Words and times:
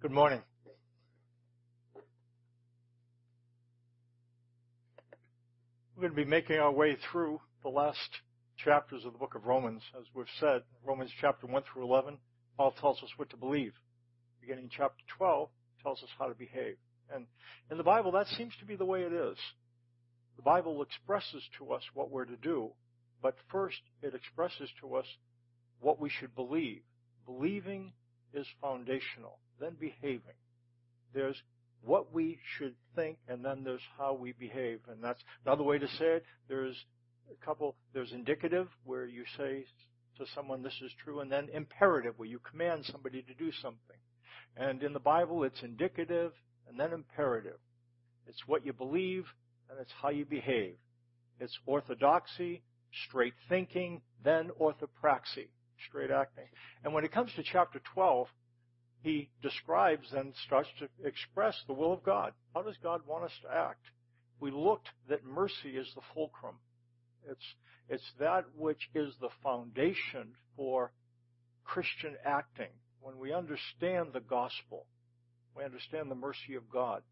Good 0.00 0.12
morning. 0.12 0.40
We're 5.94 6.00
going 6.00 6.12
to 6.12 6.16
be 6.16 6.24
making 6.24 6.56
our 6.56 6.72
way 6.72 6.96
through 7.12 7.38
the 7.62 7.68
last 7.68 7.98
chapters 8.64 9.04
of 9.04 9.12
the 9.12 9.18
book 9.18 9.34
of 9.34 9.44
Romans. 9.44 9.82
As 9.94 10.06
we've 10.14 10.24
said, 10.40 10.62
Romans 10.86 11.10
chapter 11.20 11.46
1 11.46 11.64
through 11.70 11.84
11, 11.84 12.16
Paul 12.56 12.72
tells 12.80 13.02
us 13.02 13.10
what 13.18 13.28
to 13.28 13.36
believe. 13.36 13.74
Beginning 14.40 14.70
chapter 14.74 15.04
12 15.18 15.50
tells 15.82 16.02
us 16.02 16.08
how 16.18 16.28
to 16.28 16.34
behave. 16.34 16.76
And 17.14 17.26
in 17.70 17.76
the 17.76 17.84
Bible, 17.84 18.10
that 18.12 18.26
seems 18.38 18.54
to 18.60 18.64
be 18.64 18.76
the 18.76 18.86
way 18.86 19.02
it 19.02 19.12
is. 19.12 19.36
The 20.36 20.42
Bible 20.42 20.80
expresses 20.80 21.42
to 21.58 21.72
us 21.72 21.82
what 21.92 22.10
we're 22.10 22.24
to 22.24 22.36
do, 22.36 22.70
but 23.20 23.34
first 23.52 23.82
it 24.00 24.14
expresses 24.14 24.70
to 24.80 24.94
us 24.94 25.04
what 25.78 26.00
we 26.00 26.08
should 26.08 26.34
believe. 26.34 26.80
Believing 27.26 27.92
is 28.32 28.46
foundational, 28.62 29.40
then 29.60 29.76
behaving. 29.78 30.38
There's 31.12 31.40
what 31.82 32.12
we 32.12 32.38
should 32.56 32.74
think, 32.94 33.18
and 33.28 33.44
then 33.44 33.64
there's 33.64 33.80
how 33.98 34.14
we 34.14 34.32
behave. 34.32 34.80
And 34.88 35.02
that's 35.02 35.22
another 35.44 35.62
way 35.62 35.78
to 35.78 35.88
say 35.88 36.16
it. 36.16 36.24
There's 36.48 36.76
a 37.30 37.44
couple, 37.44 37.76
there's 37.94 38.12
indicative, 38.12 38.68
where 38.84 39.06
you 39.06 39.24
say 39.36 39.64
to 40.18 40.26
someone, 40.34 40.62
this 40.62 40.78
is 40.82 40.92
true, 41.02 41.20
and 41.20 41.30
then 41.30 41.48
imperative, 41.52 42.14
where 42.16 42.28
you 42.28 42.38
command 42.38 42.84
somebody 42.84 43.22
to 43.22 43.34
do 43.34 43.50
something. 43.62 43.96
And 44.56 44.82
in 44.82 44.92
the 44.92 45.00
Bible, 45.00 45.44
it's 45.44 45.62
indicative 45.62 46.32
and 46.68 46.78
then 46.78 46.92
imperative. 46.92 47.58
It's 48.26 48.46
what 48.46 48.66
you 48.66 48.72
believe, 48.72 49.24
and 49.70 49.80
it's 49.80 49.92
how 50.02 50.10
you 50.10 50.24
behave. 50.24 50.76
It's 51.38 51.58
orthodoxy, 51.66 52.62
straight 53.06 53.34
thinking, 53.48 54.02
then 54.22 54.50
orthopraxy, 54.60 55.48
straight 55.88 56.10
acting. 56.10 56.44
And 56.84 56.92
when 56.92 57.04
it 57.04 57.12
comes 57.12 57.30
to 57.36 57.42
chapter 57.42 57.80
12, 57.94 58.28
he 59.02 59.30
describes 59.42 60.12
and 60.12 60.34
starts 60.46 60.68
to 60.78 60.88
express 61.06 61.56
the 61.66 61.72
will 61.72 61.92
of 61.92 62.02
God. 62.02 62.32
How 62.54 62.62
does 62.62 62.76
God 62.82 63.00
want 63.06 63.24
us 63.24 63.32
to 63.42 63.54
act? 63.54 63.84
We 64.40 64.50
looked 64.50 64.88
that 65.08 65.24
mercy 65.24 65.76
is 65.76 65.90
the 65.94 66.02
fulcrum. 66.14 66.56
It's, 67.28 67.54
it's 67.88 68.12
that 68.18 68.44
which 68.56 68.88
is 68.94 69.14
the 69.20 69.30
foundation 69.42 70.34
for 70.56 70.92
Christian 71.64 72.16
acting. 72.24 72.72
When 73.00 73.18
we 73.18 73.32
understand 73.32 74.08
the 74.12 74.20
gospel, 74.20 74.86
we 75.56 75.64
understand 75.64 76.10
the 76.10 76.14
mercy 76.14 76.54
of 76.56 76.70
God. 76.70 77.02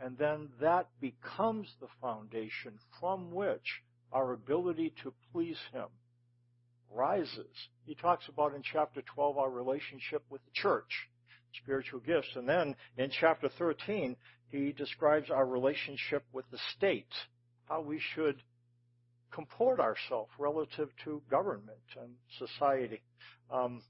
And 0.00 0.16
then 0.16 0.48
that 0.60 0.88
becomes 1.00 1.68
the 1.80 1.88
foundation 2.00 2.78
from 3.00 3.32
which 3.32 3.82
our 4.12 4.32
ability 4.32 4.94
to 5.02 5.12
please 5.32 5.58
Him 5.72 5.86
rises. 6.90 7.54
He 7.84 7.94
talks 7.94 8.28
about 8.28 8.54
in 8.54 8.62
chapter 8.62 9.02
12 9.14 9.38
our 9.38 9.50
relationship 9.50 10.22
with 10.30 10.44
the 10.44 10.50
church, 10.52 11.08
spiritual 11.62 12.00
gifts. 12.00 12.28
And 12.34 12.48
then 12.48 12.74
in 12.96 13.10
chapter 13.10 13.48
13, 13.58 14.16
he 14.48 14.72
describes 14.72 15.30
our 15.30 15.46
relationship 15.46 16.24
with 16.32 16.44
the 16.50 16.58
state, 16.76 17.12
how 17.68 17.80
we 17.80 18.00
should 18.14 18.42
comport 19.30 19.78
ourselves 19.78 20.30
relative 20.38 20.88
to 21.04 21.22
government 21.30 21.78
and 22.00 22.14
society. 22.38 23.02
Um, 23.50 23.82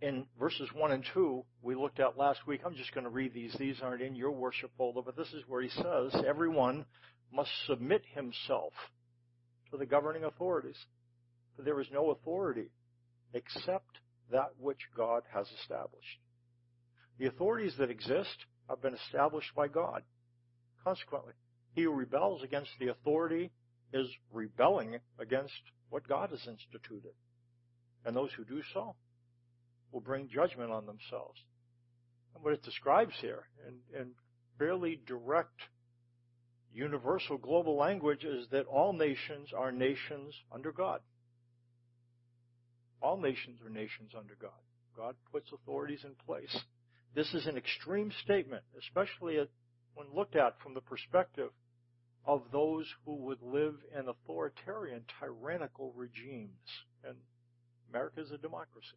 in 0.00 0.26
verses 0.38 0.68
1 0.74 0.90
and 0.90 1.04
2, 1.14 1.44
we 1.62 1.76
looked 1.76 2.00
at 2.00 2.18
last 2.18 2.44
week. 2.44 2.62
I'm 2.66 2.74
just 2.74 2.92
going 2.92 3.04
to 3.04 3.10
read 3.10 3.32
these. 3.32 3.54
These 3.56 3.76
aren't 3.80 4.02
in 4.02 4.16
your 4.16 4.32
worship 4.32 4.72
folder, 4.76 5.00
but 5.00 5.16
this 5.16 5.32
is 5.32 5.44
where 5.46 5.62
he 5.62 5.68
says, 5.68 6.24
everyone 6.26 6.84
must 7.32 7.50
submit 7.68 8.02
himself 8.12 8.72
to 9.70 9.76
the 9.76 9.86
governing 9.86 10.24
authorities 10.24 10.76
for 11.56 11.62
there 11.62 11.80
is 11.80 11.86
no 11.92 12.10
authority 12.10 12.70
except 13.34 13.98
that 14.30 14.50
which 14.58 14.80
God 14.96 15.22
has 15.32 15.46
established. 15.60 16.20
The 17.18 17.26
authorities 17.26 17.74
that 17.78 17.90
exist 17.90 18.46
have 18.68 18.82
been 18.82 18.94
established 18.94 19.54
by 19.54 19.68
God. 19.68 20.02
Consequently, 20.84 21.34
he 21.74 21.82
who 21.82 21.92
rebels 21.92 22.42
against 22.42 22.70
the 22.78 22.88
authority 22.88 23.50
is 23.92 24.08
rebelling 24.32 24.98
against 25.18 25.52
what 25.90 26.08
God 26.08 26.30
has 26.30 26.46
instituted. 26.46 27.12
And 28.04 28.16
those 28.16 28.30
who 28.36 28.44
do 28.44 28.62
so 28.72 28.94
will 29.92 30.00
bring 30.00 30.28
judgment 30.28 30.70
on 30.70 30.86
themselves. 30.86 31.38
And 32.34 32.42
what 32.42 32.54
it 32.54 32.62
describes 32.62 33.14
here 33.20 33.44
in, 33.68 34.00
in 34.00 34.10
fairly 34.58 35.00
direct 35.06 35.60
universal 36.72 37.36
global 37.36 37.76
language 37.76 38.24
is 38.24 38.46
that 38.50 38.66
all 38.66 38.92
nations 38.92 39.50
are 39.56 39.70
nations 39.70 40.34
under 40.52 40.72
God. 40.72 41.00
All 43.02 43.16
nations 43.16 43.58
are 43.64 43.70
nations 43.70 44.12
under 44.16 44.36
God. 44.40 44.50
God 44.96 45.16
puts 45.32 45.50
authorities 45.52 46.04
in 46.04 46.14
place. 46.24 46.56
This 47.14 47.34
is 47.34 47.46
an 47.46 47.56
extreme 47.56 48.12
statement, 48.22 48.62
especially 48.78 49.38
when 49.94 50.06
looked 50.14 50.36
at 50.36 50.60
from 50.62 50.74
the 50.74 50.80
perspective 50.80 51.50
of 52.24 52.42
those 52.52 52.86
who 53.04 53.16
would 53.16 53.42
live 53.42 53.74
in 53.98 54.08
authoritarian, 54.08 55.02
tyrannical 55.18 55.92
regimes. 55.96 56.70
And 57.04 57.16
America 57.90 58.20
is 58.20 58.30
a 58.30 58.38
democracy. 58.38 58.96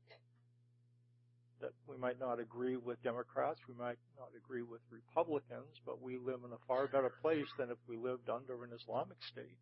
That 1.62 1.72
we 1.88 1.98
might 1.98 2.20
not 2.20 2.40
agree 2.40 2.76
with 2.76 3.02
Democrats, 3.02 3.60
we 3.68 3.74
might 3.74 3.98
not 4.20 4.30
agree 4.38 4.62
with 4.62 4.82
Republicans, 4.92 5.82
but 5.86 6.02
we 6.02 6.18
live 6.18 6.42
in 6.46 6.52
a 6.52 6.62
far 6.68 6.88
better 6.88 7.12
place 7.22 7.48
than 7.58 7.72
if 7.72 7.78
we 7.88 7.98
lived 7.98 8.30
under 8.30 8.64
an 8.64 8.72
Islamic 8.80 9.18
state, 9.32 9.58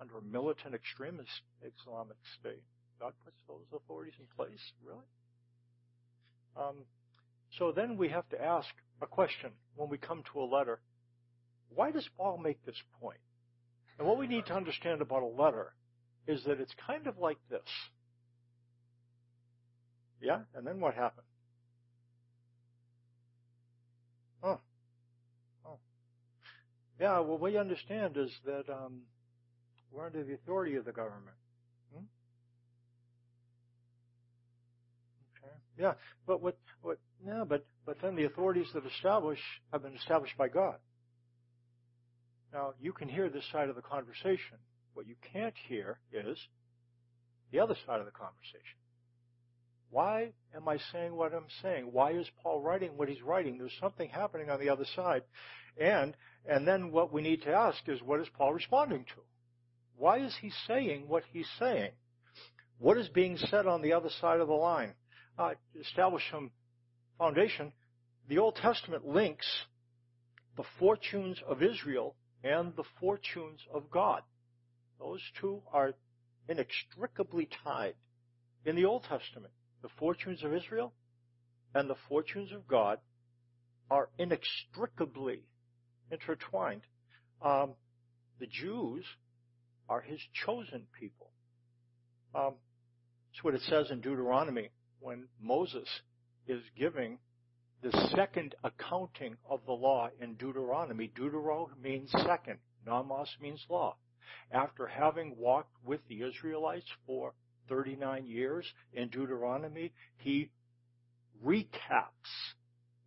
under 0.00 0.18
a 0.18 0.22
militant 0.22 0.74
extremist 0.74 1.42
Islamic 1.60 2.16
state. 2.40 2.62
God 3.00 3.12
puts 3.24 3.36
those 3.48 3.66
authorities 3.74 4.14
in 4.18 4.26
place? 4.36 4.60
Really? 4.84 4.98
Um, 6.56 6.76
so 7.58 7.72
then 7.72 7.96
we 7.96 8.08
have 8.08 8.28
to 8.30 8.42
ask 8.42 8.68
a 9.02 9.06
question 9.06 9.50
when 9.76 9.88
we 9.88 9.98
come 9.98 10.22
to 10.32 10.40
a 10.40 10.44
letter. 10.44 10.80
Why 11.68 11.90
does 11.90 12.08
Paul 12.16 12.38
make 12.38 12.64
this 12.64 12.80
point? 13.00 13.18
And 13.98 14.06
what 14.06 14.18
we 14.18 14.26
need 14.26 14.46
to 14.46 14.54
understand 14.54 15.00
about 15.00 15.22
a 15.22 15.26
letter 15.26 15.72
is 16.26 16.42
that 16.44 16.60
it's 16.60 16.74
kind 16.86 17.06
of 17.06 17.18
like 17.18 17.38
this. 17.50 17.60
Yeah? 20.20 20.40
And 20.54 20.66
then 20.66 20.80
what 20.80 20.94
happened? 20.94 21.26
Oh. 24.42 24.58
Oh. 25.66 25.78
Yeah, 27.00 27.20
what 27.20 27.40
we 27.40 27.56
understand 27.56 28.16
is 28.16 28.30
that 28.44 28.72
um, 28.72 29.02
we're 29.92 30.06
under 30.06 30.24
the 30.24 30.34
authority 30.34 30.76
of 30.76 30.84
the 30.84 30.92
government. 30.92 31.36
Yeah, 35.78 35.94
but 36.26 36.40
what, 36.40 36.56
what, 36.82 36.98
yeah, 37.26 37.44
but, 37.46 37.66
but 37.84 37.96
then 38.00 38.14
the 38.14 38.24
authorities 38.24 38.68
that 38.74 38.86
establish 38.86 39.40
have 39.72 39.82
been 39.82 39.94
established 39.94 40.36
by 40.36 40.48
God. 40.48 40.76
Now, 42.52 42.74
you 42.80 42.92
can 42.92 43.08
hear 43.08 43.28
this 43.28 43.44
side 43.50 43.68
of 43.68 43.74
the 43.74 43.82
conversation. 43.82 44.58
What 44.94 45.08
you 45.08 45.16
can't 45.32 45.54
hear 45.68 45.98
is 46.12 46.38
the 47.50 47.58
other 47.58 47.74
side 47.86 47.98
of 47.98 48.06
the 48.06 48.12
conversation. 48.12 48.78
Why 49.90 50.32
am 50.54 50.68
I 50.68 50.78
saying 50.92 51.14
what 51.14 51.32
I'm 51.32 51.46
saying? 51.62 51.88
Why 51.90 52.12
is 52.12 52.26
Paul 52.42 52.60
writing 52.60 52.96
what 52.96 53.08
he's 53.08 53.22
writing? 53.22 53.58
There's 53.58 53.76
something 53.80 54.08
happening 54.08 54.50
on 54.50 54.60
the 54.60 54.68
other 54.68 54.84
side. 54.96 55.22
And, 55.80 56.16
and 56.46 56.66
then 56.66 56.92
what 56.92 57.12
we 57.12 57.22
need 57.22 57.42
to 57.42 57.52
ask 57.52 57.78
is 57.88 58.02
what 58.02 58.20
is 58.20 58.28
Paul 58.36 58.54
responding 58.54 59.04
to? 59.04 59.20
Why 59.96 60.18
is 60.18 60.36
he 60.40 60.50
saying 60.66 61.06
what 61.08 61.22
he's 61.32 61.48
saying? 61.58 61.92
What 62.78 62.98
is 62.98 63.08
being 63.08 63.36
said 63.36 63.66
on 63.66 63.82
the 63.82 63.92
other 63.92 64.10
side 64.20 64.40
of 64.40 64.48
the 64.48 64.54
line? 64.54 64.94
Uh, 65.38 65.50
establish 65.80 66.22
some 66.30 66.50
foundation, 67.18 67.72
the 68.28 68.38
Old 68.38 68.56
Testament 68.56 69.06
links 69.06 69.46
the 70.56 70.64
fortunes 70.78 71.38
of 71.46 71.62
Israel 71.62 72.14
and 72.42 72.74
the 72.76 72.84
fortunes 73.00 73.60
of 73.72 73.90
God. 73.90 74.22
Those 74.98 75.20
two 75.40 75.62
are 75.72 75.94
inextricably 76.48 77.48
tied. 77.64 77.94
In 78.64 78.76
the 78.76 78.84
Old 78.84 79.02
Testament, 79.04 79.52
the 79.82 79.88
fortunes 79.98 80.42
of 80.42 80.54
Israel 80.54 80.92
and 81.74 81.90
the 81.90 81.96
fortunes 82.08 82.52
of 82.52 82.66
God 82.68 82.98
are 83.90 84.08
inextricably 84.18 85.42
intertwined. 86.10 86.82
Um, 87.42 87.72
the 88.38 88.46
Jews 88.46 89.04
are 89.88 90.00
his 90.00 90.20
chosen 90.44 90.86
people. 90.98 91.30
Um, 92.34 92.54
that's 93.32 93.44
what 93.44 93.54
it 93.54 93.62
says 93.68 93.90
in 93.90 94.00
Deuteronomy 94.00 94.70
when 95.04 95.28
Moses 95.38 95.88
is 96.46 96.62
giving 96.78 97.18
the 97.82 98.08
second 98.16 98.54
accounting 98.64 99.36
of 99.48 99.60
the 99.66 99.72
law 99.72 100.08
in 100.18 100.34
Deuteronomy. 100.36 101.12
Deutero 101.14 101.68
means 101.82 102.10
second. 102.26 102.58
Nomos 102.86 103.28
means 103.40 103.62
law. 103.68 103.96
After 104.50 104.86
having 104.86 105.36
walked 105.36 105.76
with 105.84 106.00
the 106.08 106.22
Israelites 106.22 106.88
for 107.06 107.34
39 107.68 108.26
years 108.26 108.66
in 108.94 109.08
Deuteronomy, 109.08 109.92
he 110.16 110.50
recaps 111.44 112.54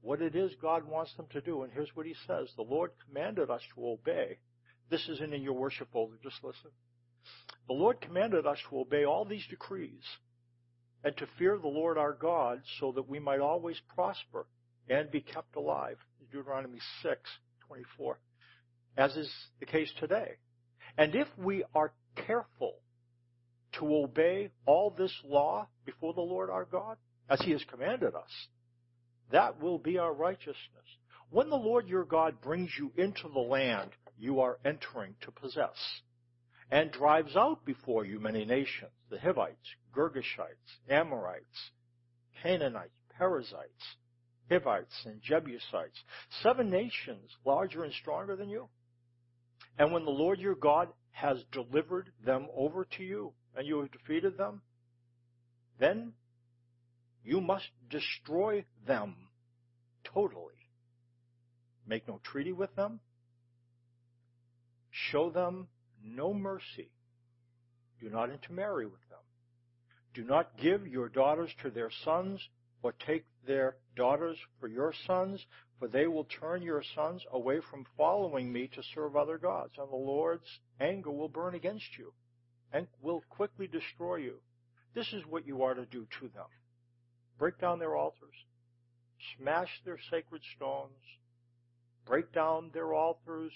what 0.02 0.22
it 0.22 0.36
is 0.36 0.52
God 0.62 0.88
wants 0.88 1.16
them 1.16 1.26
to 1.32 1.42
do. 1.42 1.64
And 1.64 1.74
here's 1.74 1.96
what 1.96 2.06
he 2.06 2.16
says. 2.28 2.48
The 2.56 2.62
Lord 2.62 2.92
commanded 3.08 3.50
us 3.50 3.62
to 3.74 3.88
obey. 3.88 4.38
This 4.92 5.08
isn't 5.10 5.34
in 5.34 5.42
your 5.42 5.54
worship 5.54 5.88
folder, 5.92 6.18
just 6.22 6.44
listen. 6.44 6.70
The 7.68 7.74
Lord 7.74 8.00
commanded 8.02 8.46
us 8.46 8.60
to 8.70 8.80
obey 8.80 9.04
all 9.04 9.26
these 9.26 9.46
decrees 9.50 10.04
and 11.04 11.16
to 11.18 11.28
fear 11.38 11.58
the 11.58 11.68
Lord 11.68 11.98
our 11.98 12.14
God 12.14 12.62
so 12.80 12.92
that 12.94 13.08
we 13.08 13.20
might 13.20 13.40
always 13.40 13.80
prosper 13.96 14.46
and 14.90 15.12
be 15.12 15.22
kept 15.22 15.56
alive. 15.56 15.98
Deuteronomy 16.32 16.80
6, 17.02 17.20
24. 17.68 18.20
As 18.98 19.16
is 19.16 19.32
the 19.60 19.66
case 19.66 19.92
today. 20.00 20.32
And 20.98 21.16
if 21.16 21.28
we 21.38 21.64
are 21.76 21.94
careful 22.26 22.76
to 23.74 23.96
obey 23.96 24.50
all 24.66 24.90
this 24.90 25.14
law 25.24 25.68
before 25.86 26.14
the 26.14 26.22
Lord 26.22 26.50
our 26.50 26.66
God, 26.66 26.98
as 27.30 27.40
he 27.42 27.52
has 27.52 27.64
commanded 27.70 28.16
us, 28.16 28.48
that 29.32 29.62
will 29.62 29.78
be 29.78 29.98
our 29.98 30.14
righteousness. 30.14 30.56
When 31.30 31.50
the 31.50 31.58
Lord 31.58 31.88
your 31.88 32.06
God 32.06 32.42
brings 32.42 32.72
you 32.78 32.92
into 32.98 33.28
the 33.34 33.40
land 33.40 33.92
you 34.18 34.40
are 34.40 34.58
entering 34.66 35.16
to 35.22 35.32
possess, 35.32 35.76
and 36.72 36.92
drives 36.92 37.36
out 37.36 37.64
before 37.66 38.06
you 38.06 38.20
many 38.20 38.46
nations, 38.46 38.92
the 39.10 39.18
Hittites, 39.18 39.76
Girgashites, 39.96 40.80
Amorites, 40.90 41.72
Canaanites, 42.42 42.92
Perizzites, 43.18 43.96
Hivites, 44.50 45.06
and 45.06 45.22
Jebusites, 45.22 46.04
seven 46.42 46.70
nations 46.70 47.32
larger 47.46 47.84
and 47.84 47.94
stronger 47.94 48.36
than 48.36 48.50
you. 48.50 48.70
And 49.78 49.92
when 49.92 50.06
the 50.06 50.12
Lord 50.12 50.40
your 50.40 50.56
God 50.56 50.90
has 51.12 51.44
delivered 51.52 52.12
them 52.26 52.48
over 52.56 52.86
to 52.98 53.04
you, 53.04 53.34
and 53.56 53.68
you 53.68 53.80
have 53.80 53.92
defeated 53.92 54.38
them, 54.38 54.62
then 55.80 56.14
you 57.24 57.42
must 57.42 57.70
destroy 57.90 58.64
them 58.86 59.16
totally. 60.04 60.54
Make 61.88 62.08
no 62.08 62.20
treaty 62.24 62.52
with 62.52 62.76
them. 62.76 63.00
Show 64.92 65.30
them 65.30 65.68
no 66.04 66.34
mercy. 66.34 66.92
Do 68.00 68.10
not 68.10 68.30
intermarry 68.30 68.86
with 68.86 69.08
them. 69.10 69.20
Do 70.14 70.24
not 70.24 70.58
give 70.58 70.88
your 70.88 71.10
daughters 71.10 71.52
to 71.62 71.70
their 71.70 71.92
sons, 72.04 72.40
or 72.84 72.94
take 73.06 73.26
their 73.46 73.76
daughters 73.96 74.38
for 74.60 74.68
your 74.68 74.94
sons, 75.06 75.46
for 75.80 75.88
they 75.88 76.08
will 76.08 76.26
turn 76.26 76.62
your 76.62 76.84
sons 76.96 77.24
away 77.32 77.60
from 77.70 77.86
following 77.96 78.52
me 78.52 78.68
to 78.68 78.84
serve 78.96 79.16
other 79.16 79.38
gods, 79.38 79.74
and 79.78 79.92
the 79.92 79.96
Lord's 79.96 80.60
anger 80.80 81.12
will 81.12 81.30
burn 81.30 81.56
against 81.56 81.98
you 81.98 82.14
and 82.72 82.88
will 83.02 83.24
quickly 83.30 83.68
destroy 83.68 84.18
you. 84.18 84.36
This 84.94 85.14
is 85.14 85.24
what 85.26 85.46
you 85.48 85.64
are 85.64 85.74
to 85.74 85.86
do 85.86 86.08
to 86.20 86.28
them. 86.30 86.48
Break 87.38 87.60
down 87.60 87.80
their 87.80 87.96
altars, 87.96 88.36
smash 89.38 89.70
their 89.86 90.00
sacred 90.10 90.42
stones, 90.56 90.98
break 92.06 92.32
down 92.34 92.72
their 92.74 92.94
altars, 92.94 93.52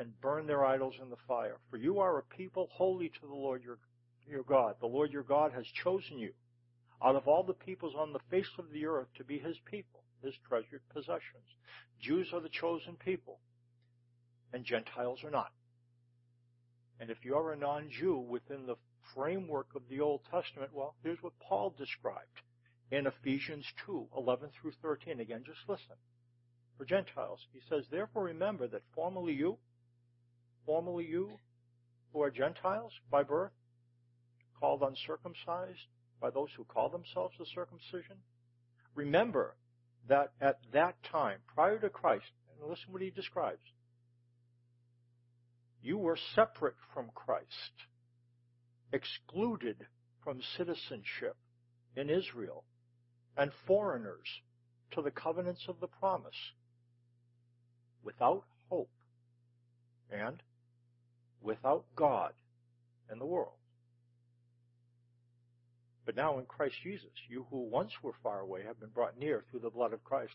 and 0.00 0.18
burn 0.22 0.46
their 0.46 0.64
idols 0.64 0.94
in 1.00 1.10
the 1.10 1.16
fire. 1.28 1.58
For 1.70 1.76
you 1.76 1.98
are 1.98 2.18
a 2.18 2.22
people 2.22 2.70
holy 2.72 3.10
to 3.10 3.26
the 3.28 3.34
Lord 3.34 3.62
your, 3.62 3.76
your 4.26 4.42
God. 4.42 4.76
The 4.80 4.86
Lord 4.86 5.12
your 5.12 5.22
God 5.22 5.52
has 5.52 5.66
chosen 5.66 6.18
you 6.18 6.32
out 7.04 7.16
of 7.16 7.28
all 7.28 7.42
the 7.42 7.52
peoples 7.52 7.94
on 7.94 8.14
the 8.14 8.18
face 8.30 8.48
of 8.58 8.64
the 8.72 8.86
earth 8.86 9.08
to 9.18 9.24
be 9.24 9.38
his 9.38 9.58
people, 9.70 10.02
his 10.22 10.32
treasured 10.48 10.80
possessions. 10.94 11.44
Jews 12.00 12.28
are 12.32 12.40
the 12.40 12.48
chosen 12.48 12.96
people, 12.96 13.40
and 14.54 14.64
Gentiles 14.64 15.22
are 15.22 15.30
not. 15.30 15.52
And 16.98 17.10
if 17.10 17.18
you 17.22 17.36
are 17.36 17.52
a 17.52 17.56
non-Jew 17.56 18.20
within 18.20 18.64
the 18.66 18.76
framework 19.14 19.68
of 19.76 19.82
the 19.90 20.00
Old 20.00 20.22
Testament, 20.30 20.70
well, 20.72 20.94
here's 21.02 21.22
what 21.22 21.38
Paul 21.40 21.74
described 21.76 22.40
in 22.90 23.06
Ephesians 23.06 23.66
2, 23.84 24.08
11 24.16 24.48
through 24.60 24.72
13. 24.80 25.20
Again, 25.20 25.42
just 25.44 25.68
listen. 25.68 25.96
For 26.78 26.86
Gentiles, 26.86 27.40
he 27.52 27.60
says, 27.68 27.84
Therefore 27.90 28.24
remember 28.24 28.66
that 28.68 28.82
formerly 28.94 29.34
you, 29.34 29.58
formerly 30.66 31.06
you 31.06 31.30
who 32.12 32.22
are 32.22 32.30
Gentiles 32.30 32.92
by 33.10 33.22
birth, 33.22 33.52
called 34.58 34.82
uncircumcised 34.82 35.86
by 36.20 36.30
those 36.30 36.48
who 36.56 36.64
call 36.64 36.88
themselves 36.90 37.34
the 37.38 37.46
circumcision, 37.54 38.16
remember 38.94 39.56
that 40.08 40.32
at 40.40 40.58
that 40.72 40.96
time, 41.10 41.38
prior 41.54 41.78
to 41.78 41.88
Christ, 41.88 42.30
and 42.60 42.68
listen 42.68 42.92
what 42.92 43.02
he 43.02 43.10
describes, 43.10 43.62
you 45.82 45.96
were 45.96 46.18
separate 46.34 46.74
from 46.92 47.10
Christ, 47.14 47.46
excluded 48.92 49.86
from 50.22 50.40
citizenship 50.56 51.36
in 51.96 52.10
Israel, 52.10 52.64
and 53.36 53.50
foreigners 53.66 54.26
to 54.92 55.00
the 55.00 55.10
covenants 55.10 55.64
of 55.68 55.80
the 55.80 55.86
promise, 55.86 56.34
without 58.02 58.44
hope 58.68 58.90
and 60.10 60.42
without 61.42 61.84
God 61.96 62.32
in 63.10 63.18
the 63.18 63.26
world. 63.26 63.54
But 66.06 66.16
now 66.16 66.38
in 66.38 66.46
Christ 66.46 66.74
Jesus, 66.82 67.10
you 67.28 67.46
who 67.50 67.68
once 67.68 67.92
were 68.02 68.14
far 68.22 68.40
away 68.40 68.62
have 68.66 68.80
been 68.80 68.88
brought 68.88 69.18
near 69.18 69.44
through 69.50 69.60
the 69.60 69.70
blood 69.70 69.92
of 69.92 70.02
Christ. 70.02 70.32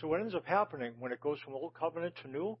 So 0.00 0.08
what 0.08 0.20
ends 0.20 0.34
up 0.34 0.44
happening 0.46 0.92
when 0.98 1.12
it 1.12 1.20
goes 1.20 1.38
from 1.40 1.54
old 1.54 1.72
covenant 1.74 2.14
to 2.22 2.28
new, 2.28 2.58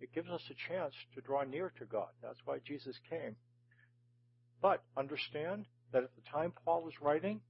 it 0.00 0.12
gives 0.12 0.28
us 0.28 0.42
a 0.50 0.72
chance 0.72 0.94
to 1.14 1.20
draw 1.20 1.44
near 1.44 1.72
to 1.78 1.84
God. 1.84 2.08
That's 2.22 2.40
why 2.44 2.58
Jesus 2.66 2.96
came. 3.08 3.36
But 4.60 4.82
understand 4.96 5.66
that 5.92 6.02
at 6.02 6.10
the 6.16 6.30
time 6.32 6.52
Paul 6.64 6.82
was 6.82 6.94
writing, 7.00 7.40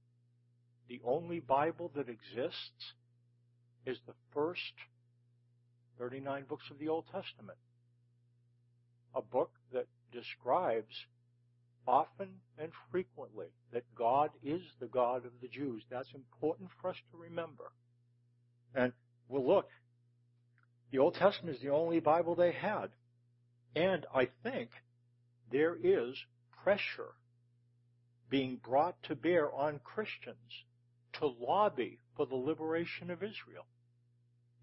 the 0.87 1.01
only 1.03 1.39
Bible 1.39 1.91
that 1.95 2.09
exists 2.09 2.93
is 3.85 3.97
the 4.05 4.13
first 4.33 4.59
39 5.97 6.45
books 6.47 6.65
of 6.69 6.77
the 6.77 6.89
Old 6.89 7.05
Testament. 7.05 7.57
A 9.15 9.21
book 9.21 9.51
that 9.71 9.87
describes 10.11 10.93
often 11.87 12.29
and 12.57 12.71
frequently 12.91 13.47
that 13.71 13.83
God 13.95 14.31
is 14.43 14.61
the 14.79 14.87
God 14.87 15.25
of 15.25 15.31
the 15.41 15.47
Jews. 15.47 15.83
That's 15.89 16.13
important 16.13 16.69
for 16.81 16.89
us 16.89 16.97
to 17.11 17.17
remember. 17.17 17.71
And 18.73 18.91
we'll 19.29 19.47
look. 19.47 19.69
The 20.91 20.99
Old 20.99 21.15
Testament 21.15 21.55
is 21.55 21.61
the 21.61 21.69
only 21.69 21.99
Bible 21.99 22.35
they 22.35 22.51
had. 22.51 22.89
And 23.75 24.05
I 24.13 24.29
think 24.43 24.69
there 25.51 25.75
is 25.81 26.15
pressure 26.63 27.13
being 28.29 28.57
brought 28.63 28.95
to 29.03 29.15
bear 29.15 29.53
on 29.53 29.79
Christians 29.83 30.35
to 31.13 31.27
lobby 31.27 31.99
for 32.15 32.25
the 32.25 32.35
liberation 32.35 33.11
of 33.11 33.23
Israel, 33.23 33.65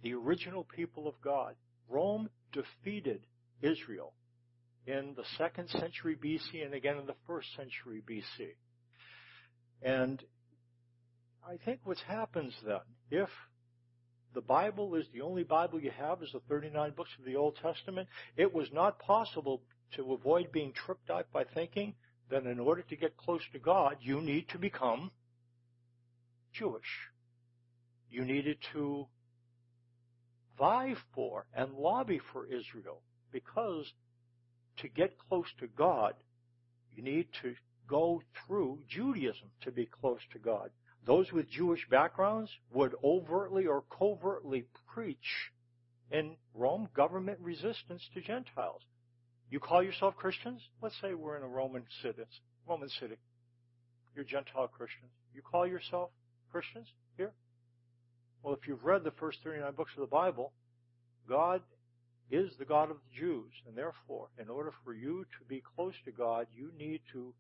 the 0.03 0.15
original 0.15 0.65
people 0.65 1.07
of 1.07 1.15
God. 1.23 1.55
Rome 1.89 2.29
defeated 2.53 3.27
Israel 3.61 4.13
in 4.87 5.15
the 5.17 5.25
second 5.39 5.69
century 5.69 6.17
BC 6.17 6.65
and 6.65 6.75
again 6.75 6.99
in 6.99 7.07
the 7.07 7.15
first 7.27 7.49
century 7.57 8.03
BC. 8.09 8.49
And 9.83 10.23
I 11.49 11.57
think 11.65 11.81
what 11.85 11.99
happens 11.99 12.55
then, 12.65 12.81
if 13.11 13.29
the 14.35 14.41
Bible 14.41 14.95
is 14.95 15.07
the 15.13 15.21
only 15.21 15.43
Bible 15.43 15.81
you 15.81 15.91
have 15.91 16.23
is 16.23 16.31
the 16.33 16.41
39 16.49 16.93
books 16.97 17.11
of 17.19 17.25
the 17.25 17.37
Old 17.37 17.57
Testament, 17.63 18.09
it 18.37 18.53
was 18.53 18.69
not 18.73 18.99
possible 18.99 19.63
to 19.97 20.15
avoid 20.15 20.53
being 20.53 20.73
tripped 20.73 21.11
up 21.11 21.31
by 21.33 21.45
thinking 21.45 21.95
that 22.31 22.47
in 22.47 22.59
order 22.59 22.83
to 22.83 22.97
get 22.97 23.17
close 23.17 23.43
to 23.53 23.59
God, 23.59 23.97
you 24.01 24.21
need 24.21 24.49
to 24.51 24.59
become 24.59 25.11
Jewish. 26.53 27.11
You 28.11 28.25
needed 28.25 28.59
to 28.73 29.07
vie 30.59 30.95
for 31.15 31.47
and 31.55 31.75
lobby 31.75 32.21
for 32.33 32.47
Israel 32.47 33.03
because 33.33 33.93
to 34.79 34.89
get 34.89 35.17
close 35.29 35.47
to 35.61 35.67
God, 35.67 36.15
you 36.95 37.03
need 37.03 37.27
to 37.43 37.55
go 37.89 38.23
through 38.47 38.79
Judaism 38.89 39.51
to 39.63 39.71
be 39.71 39.87
close 39.87 40.21
to 40.33 40.39
God. 40.39 40.71
Those 41.07 41.33
with 41.33 41.51
Jewish 41.51 41.87
backgrounds 41.91 42.51
would 42.73 42.95
overtly 43.03 43.67
or 43.67 43.83
covertly 43.99 44.67
preach 44.87 45.51
in 46.11 46.37
Rome 46.55 46.89
government 46.95 47.39
resistance 47.41 48.03
to 48.15 48.21
Gentiles. 48.21 48.83
You 49.51 49.61
call 49.61 49.83
yourself 49.83 50.17
Christians? 50.17 50.61
Let's 50.81 50.95
say 51.01 51.15
we're 51.15 51.37
in 51.37 51.43
a 51.43 51.49
Roman 51.49 51.85
city. 52.03 52.23
Roman 52.69 52.89
city. 52.89 53.17
You're 54.15 54.25
Gentile 54.25 54.69
Christians. 54.69 55.11
You 55.35 55.43
call 55.43 55.67
yourself 55.67 56.11
Christians 56.51 56.87
here? 57.17 57.33
Well, 58.43 58.55
if 58.55 58.67
you've 58.69 58.85
read 58.85 59.05
the 59.05 59.11
first 59.13 59.39
39 59.43 59.73
books 59.75 59.93
of 59.97 60.01
the 60.01 60.07
Bible, 60.07 60.53
God 61.29 61.63
is 62.31 62.51
the 62.59 62.65
God 62.65 62.91
of 62.91 62.97
the 62.97 63.21
Jews. 63.21 63.53
And 63.67 63.77
therefore, 63.77 64.29
in 64.39 64.49
order 64.49 64.73
for 64.85 64.95
you 64.95 65.25
to 65.39 65.45
be 65.49 65.63
close 65.77 65.95
to 66.05 66.13
God, 66.13 66.47
you 66.55 66.71
need 66.79 67.01
to 67.13 67.35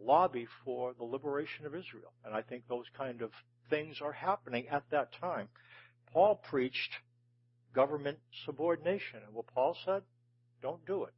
lobby 0.00 0.46
for 0.64 0.94
the 0.98 1.04
liberation 1.04 1.66
of 1.66 1.74
Israel. 1.74 2.12
And 2.24 2.34
I 2.34 2.42
think 2.42 2.64
those 2.68 2.86
kind 2.96 3.22
of 3.22 3.30
things 3.70 3.96
are 4.02 4.12
happening 4.12 4.68
at 4.68 4.84
that 4.90 5.10
time. 5.20 5.48
Paul 6.12 6.36
preached 6.36 6.90
government 7.74 8.18
subordination. 8.44 9.20
And 9.24 9.34
what 9.34 9.46
Paul 9.54 9.76
said, 9.84 10.02
don't 10.62 10.84
do 10.86 11.04
it. 11.04 11.14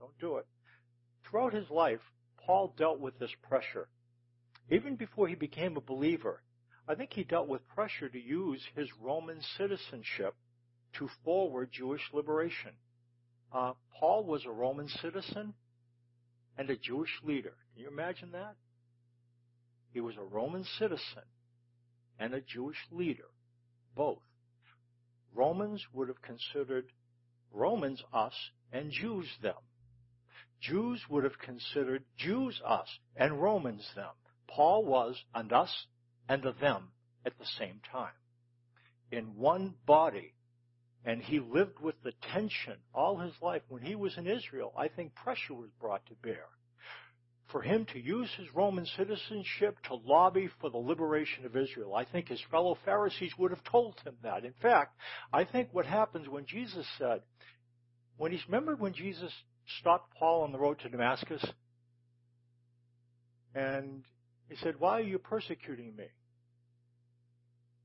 Don't 0.00 0.18
do 0.20 0.36
it. 0.36 0.46
Throughout 1.24 1.54
his 1.54 1.70
life, 1.70 2.00
Paul 2.44 2.74
dealt 2.76 3.00
with 3.00 3.18
this 3.18 3.30
pressure. 3.48 3.88
Even 4.70 4.96
before 4.96 5.28
he 5.28 5.34
became 5.34 5.76
a 5.76 5.80
believer, 5.80 6.42
I 6.88 6.94
think 6.94 7.12
he 7.12 7.24
dealt 7.24 7.48
with 7.48 7.66
pressure 7.68 8.08
to 8.08 8.20
use 8.20 8.60
his 8.76 8.88
Roman 9.00 9.40
citizenship 9.56 10.34
to 10.98 11.08
forward 11.24 11.70
Jewish 11.72 12.02
liberation. 12.12 12.72
Uh, 13.52 13.72
Paul 13.98 14.24
was 14.24 14.44
a 14.44 14.50
Roman 14.50 14.88
citizen 14.88 15.54
and 16.58 16.70
a 16.70 16.76
Jewish 16.76 17.10
leader. 17.22 17.54
Can 17.72 17.82
you 17.82 17.88
imagine 17.88 18.32
that? 18.32 18.54
He 19.92 20.00
was 20.00 20.16
a 20.16 20.24
Roman 20.24 20.64
citizen 20.78 21.22
and 22.18 22.34
a 22.34 22.40
Jewish 22.40 22.78
leader, 22.90 23.28
both. 23.94 24.22
Romans 25.34 25.84
would 25.92 26.08
have 26.08 26.22
considered 26.22 26.86
Romans 27.52 28.02
us 28.12 28.34
and 28.72 28.90
Jews 28.90 29.26
them. 29.42 29.54
Jews 30.60 31.00
would 31.10 31.24
have 31.24 31.38
considered 31.38 32.04
Jews 32.16 32.60
us 32.66 32.88
and 33.16 33.40
Romans 33.40 33.86
them. 33.94 34.10
Paul 34.48 34.84
was 34.84 35.16
and 35.34 35.52
us 35.52 35.86
and 36.28 36.44
a 36.44 36.52
them 36.52 36.88
at 37.26 37.38
the 37.38 37.46
same 37.58 37.80
time. 37.90 38.12
In 39.10 39.36
one 39.36 39.74
body. 39.86 40.33
And 41.04 41.22
he 41.22 41.38
lived 41.38 41.80
with 41.80 41.96
the 42.02 42.12
tension 42.32 42.76
all 42.94 43.18
his 43.18 43.34
life. 43.42 43.62
When 43.68 43.82
he 43.82 43.94
was 43.94 44.16
in 44.16 44.26
Israel, 44.26 44.72
I 44.76 44.88
think 44.88 45.14
pressure 45.14 45.54
was 45.54 45.68
brought 45.80 46.06
to 46.06 46.14
bear 46.22 46.46
for 47.50 47.62
him 47.62 47.86
to 47.92 48.00
use 48.00 48.28
his 48.36 48.52
Roman 48.54 48.86
citizenship 48.96 49.76
to 49.84 49.94
lobby 49.94 50.48
for 50.60 50.70
the 50.70 50.78
liberation 50.78 51.44
of 51.44 51.56
Israel. 51.56 51.94
I 51.94 52.04
think 52.04 52.28
his 52.28 52.42
fellow 52.50 52.76
Pharisees 52.84 53.32
would 53.38 53.50
have 53.50 53.62
told 53.64 54.00
him 54.04 54.14
that. 54.22 54.44
In 54.44 54.54
fact, 54.62 54.96
I 55.32 55.44
think 55.44 55.68
what 55.72 55.86
happens 55.86 56.28
when 56.28 56.46
Jesus 56.46 56.86
said, 56.98 57.20
when 58.16 58.32
he's 58.32 58.44
remembered 58.48 58.80
when 58.80 58.94
Jesus 58.94 59.32
stopped 59.78 60.14
Paul 60.18 60.42
on 60.42 60.52
the 60.52 60.58
road 60.58 60.78
to 60.80 60.88
Damascus 60.88 61.44
and 63.54 64.02
he 64.48 64.56
said, 64.56 64.74
Why 64.78 64.98
are 64.98 65.02
you 65.02 65.18
persecuting 65.18 65.94
me? 65.96 66.06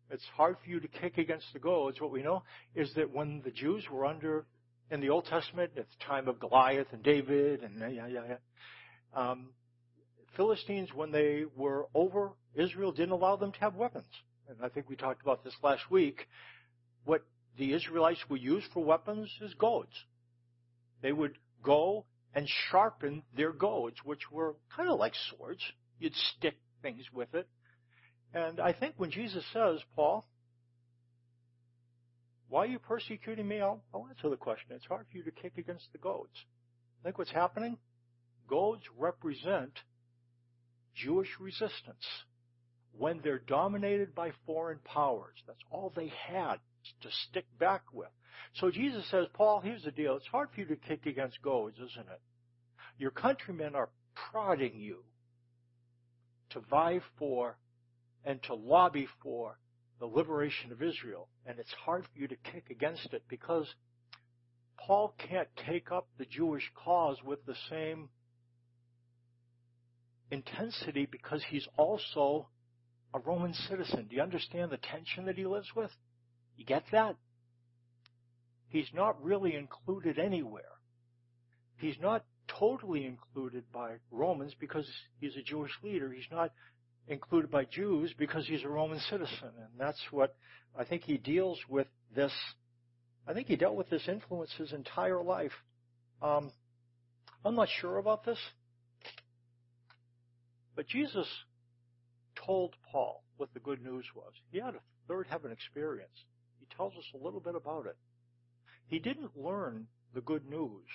It's 0.09 0.25
hard 0.35 0.57
for 0.63 0.69
you 0.69 0.79
to 0.79 0.87
kick 0.87 1.17
against 1.17 1.45
the 1.53 1.59
goads. 1.59 2.01
What 2.01 2.11
we 2.11 2.23
know 2.23 2.43
is 2.75 2.93
that 2.95 3.13
when 3.13 3.41
the 3.43 3.51
Jews 3.51 3.83
were 3.91 4.05
under, 4.05 4.45
in 4.91 5.01
the 5.01 5.09
Old 5.09 5.25
Testament, 5.25 5.71
at 5.77 5.85
the 5.87 6.05
time 6.05 6.27
of 6.27 6.39
Goliath 6.39 6.87
and 6.91 7.03
David 7.03 7.63
and 7.63 7.79
yeah, 7.79 8.07
yeah, 8.07 8.21
yeah, 8.27 8.37
um, 9.13 9.49
Philistines, 10.35 10.89
when 10.93 11.11
they 11.11 11.43
were 11.55 11.87
over 11.93 12.31
Israel, 12.55 12.91
didn't 12.91 13.11
allow 13.11 13.35
them 13.35 13.51
to 13.51 13.59
have 13.59 13.75
weapons. 13.75 14.07
And 14.47 14.57
I 14.63 14.69
think 14.69 14.89
we 14.89 14.95
talked 14.95 15.21
about 15.21 15.43
this 15.43 15.53
last 15.61 15.89
week. 15.91 16.27
What 17.05 17.23
the 17.57 17.73
Israelites 17.73 18.23
would 18.29 18.41
use 18.41 18.63
for 18.73 18.83
weapons 18.83 19.29
is 19.41 19.53
goads. 19.55 19.93
They 21.01 21.11
would 21.11 21.37
go 21.63 22.05
and 22.33 22.47
sharpen 22.69 23.23
their 23.35 23.51
goads, 23.51 23.97
which 24.03 24.31
were 24.31 24.55
kind 24.75 24.89
of 24.89 24.99
like 24.99 25.13
swords. 25.29 25.61
You'd 25.99 26.15
stick 26.15 26.55
things 26.81 27.03
with 27.13 27.33
it. 27.33 27.47
And 28.33 28.59
I 28.59 28.73
think 28.73 28.95
when 28.97 29.11
Jesus 29.11 29.43
says, 29.53 29.79
Paul, 29.95 30.25
why 32.47 32.63
are 32.63 32.67
you 32.67 32.79
persecuting 32.79 33.47
me? 33.47 33.61
I'll, 33.61 33.81
I'll 33.93 34.07
answer 34.09 34.29
the 34.29 34.35
question. 34.35 34.71
It's 34.71 34.85
hard 34.85 35.05
for 35.11 35.17
you 35.17 35.23
to 35.23 35.31
kick 35.31 35.53
against 35.57 35.91
the 35.91 35.99
goads. 35.99 36.33
Think 37.03 37.17
what's 37.17 37.31
happening? 37.31 37.77
Goads 38.47 38.83
represent 38.97 39.71
Jewish 40.95 41.29
resistance 41.39 42.05
when 42.97 43.21
they're 43.23 43.39
dominated 43.39 44.13
by 44.15 44.31
foreign 44.45 44.79
powers. 44.79 45.37
That's 45.47 45.59
all 45.71 45.93
they 45.95 46.11
had 46.27 46.55
to 47.01 47.09
stick 47.29 47.45
back 47.59 47.83
with. 47.93 48.09
So 48.55 48.71
Jesus 48.71 49.05
says, 49.09 49.27
Paul, 49.33 49.61
here's 49.61 49.83
the 49.83 49.91
deal. 49.91 50.15
It's 50.17 50.27
hard 50.27 50.49
for 50.53 50.61
you 50.61 50.67
to 50.67 50.75
kick 50.75 51.05
against 51.05 51.41
goads, 51.41 51.77
isn't 51.77 52.07
it? 52.09 52.21
Your 52.97 53.11
countrymen 53.11 53.75
are 53.75 53.89
prodding 54.31 54.73
you 54.75 55.03
to 56.51 56.59
vie 56.61 56.99
for 57.17 57.57
and 58.25 58.41
to 58.43 58.53
lobby 58.53 59.07
for 59.23 59.57
the 59.99 60.05
liberation 60.05 60.71
of 60.71 60.81
Israel. 60.81 61.27
And 61.45 61.59
it's 61.59 61.73
hard 61.85 62.03
for 62.03 62.19
you 62.19 62.27
to 62.27 62.35
kick 62.51 62.69
against 62.69 63.13
it 63.13 63.23
because 63.29 63.67
Paul 64.77 65.13
can't 65.17 65.49
take 65.67 65.91
up 65.91 66.07
the 66.17 66.25
Jewish 66.25 66.63
cause 66.83 67.17
with 67.23 67.45
the 67.45 67.55
same 67.69 68.09
intensity 70.31 71.07
because 71.11 71.43
he's 71.49 71.67
also 71.77 72.47
a 73.13 73.19
Roman 73.19 73.53
citizen. 73.53 74.07
Do 74.09 74.15
you 74.15 74.21
understand 74.21 74.71
the 74.71 74.77
tension 74.77 75.25
that 75.25 75.35
he 75.35 75.45
lives 75.45 75.69
with? 75.75 75.91
You 76.55 76.65
get 76.65 76.83
that? 76.91 77.15
He's 78.67 78.89
not 78.93 79.21
really 79.23 79.55
included 79.55 80.19
anywhere. 80.19 80.63
He's 81.77 81.97
not 81.99 82.23
totally 82.47 83.05
included 83.05 83.63
by 83.71 83.95
Romans 84.11 84.53
because 84.59 84.87
he's 85.19 85.35
a 85.35 85.41
Jewish 85.41 85.71
leader. 85.83 86.11
He's 86.11 86.29
not 86.31 86.51
included 87.09 87.51
by 87.51 87.65
Jews 87.65 88.13
because 88.17 88.47
he's 88.47 88.63
a 88.63 88.69
Roman 88.69 88.99
citizen. 88.99 89.49
And 89.57 89.79
that's 89.79 89.99
what 90.11 90.35
I 90.77 90.85
think 90.85 91.03
he 91.03 91.17
deals 91.17 91.59
with 91.67 91.87
this. 92.15 92.31
I 93.27 93.33
think 93.33 93.47
he 93.47 93.55
dealt 93.55 93.75
with 93.75 93.89
this 93.89 94.07
influence 94.07 94.51
his 94.57 94.71
entire 94.71 95.21
life. 95.21 95.51
Um, 96.21 96.51
I'm 97.43 97.55
not 97.55 97.67
sure 97.81 97.97
about 97.97 98.25
this. 98.25 98.37
But 100.75 100.87
Jesus 100.87 101.27
told 102.45 102.75
Paul 102.91 103.23
what 103.37 103.53
the 103.53 103.59
good 103.59 103.83
news 103.83 104.05
was. 104.15 104.31
He 104.51 104.59
had 104.59 104.75
a 104.75 104.81
third 105.07 105.27
heaven 105.29 105.51
experience. 105.51 106.13
He 106.59 106.67
tells 106.75 106.93
us 106.93 107.03
a 107.13 107.23
little 107.23 107.39
bit 107.39 107.55
about 107.55 107.85
it. 107.85 107.97
He 108.87 108.99
didn't 108.99 109.35
learn 109.35 109.87
the 110.13 110.21
good 110.21 110.49
news 110.49 110.85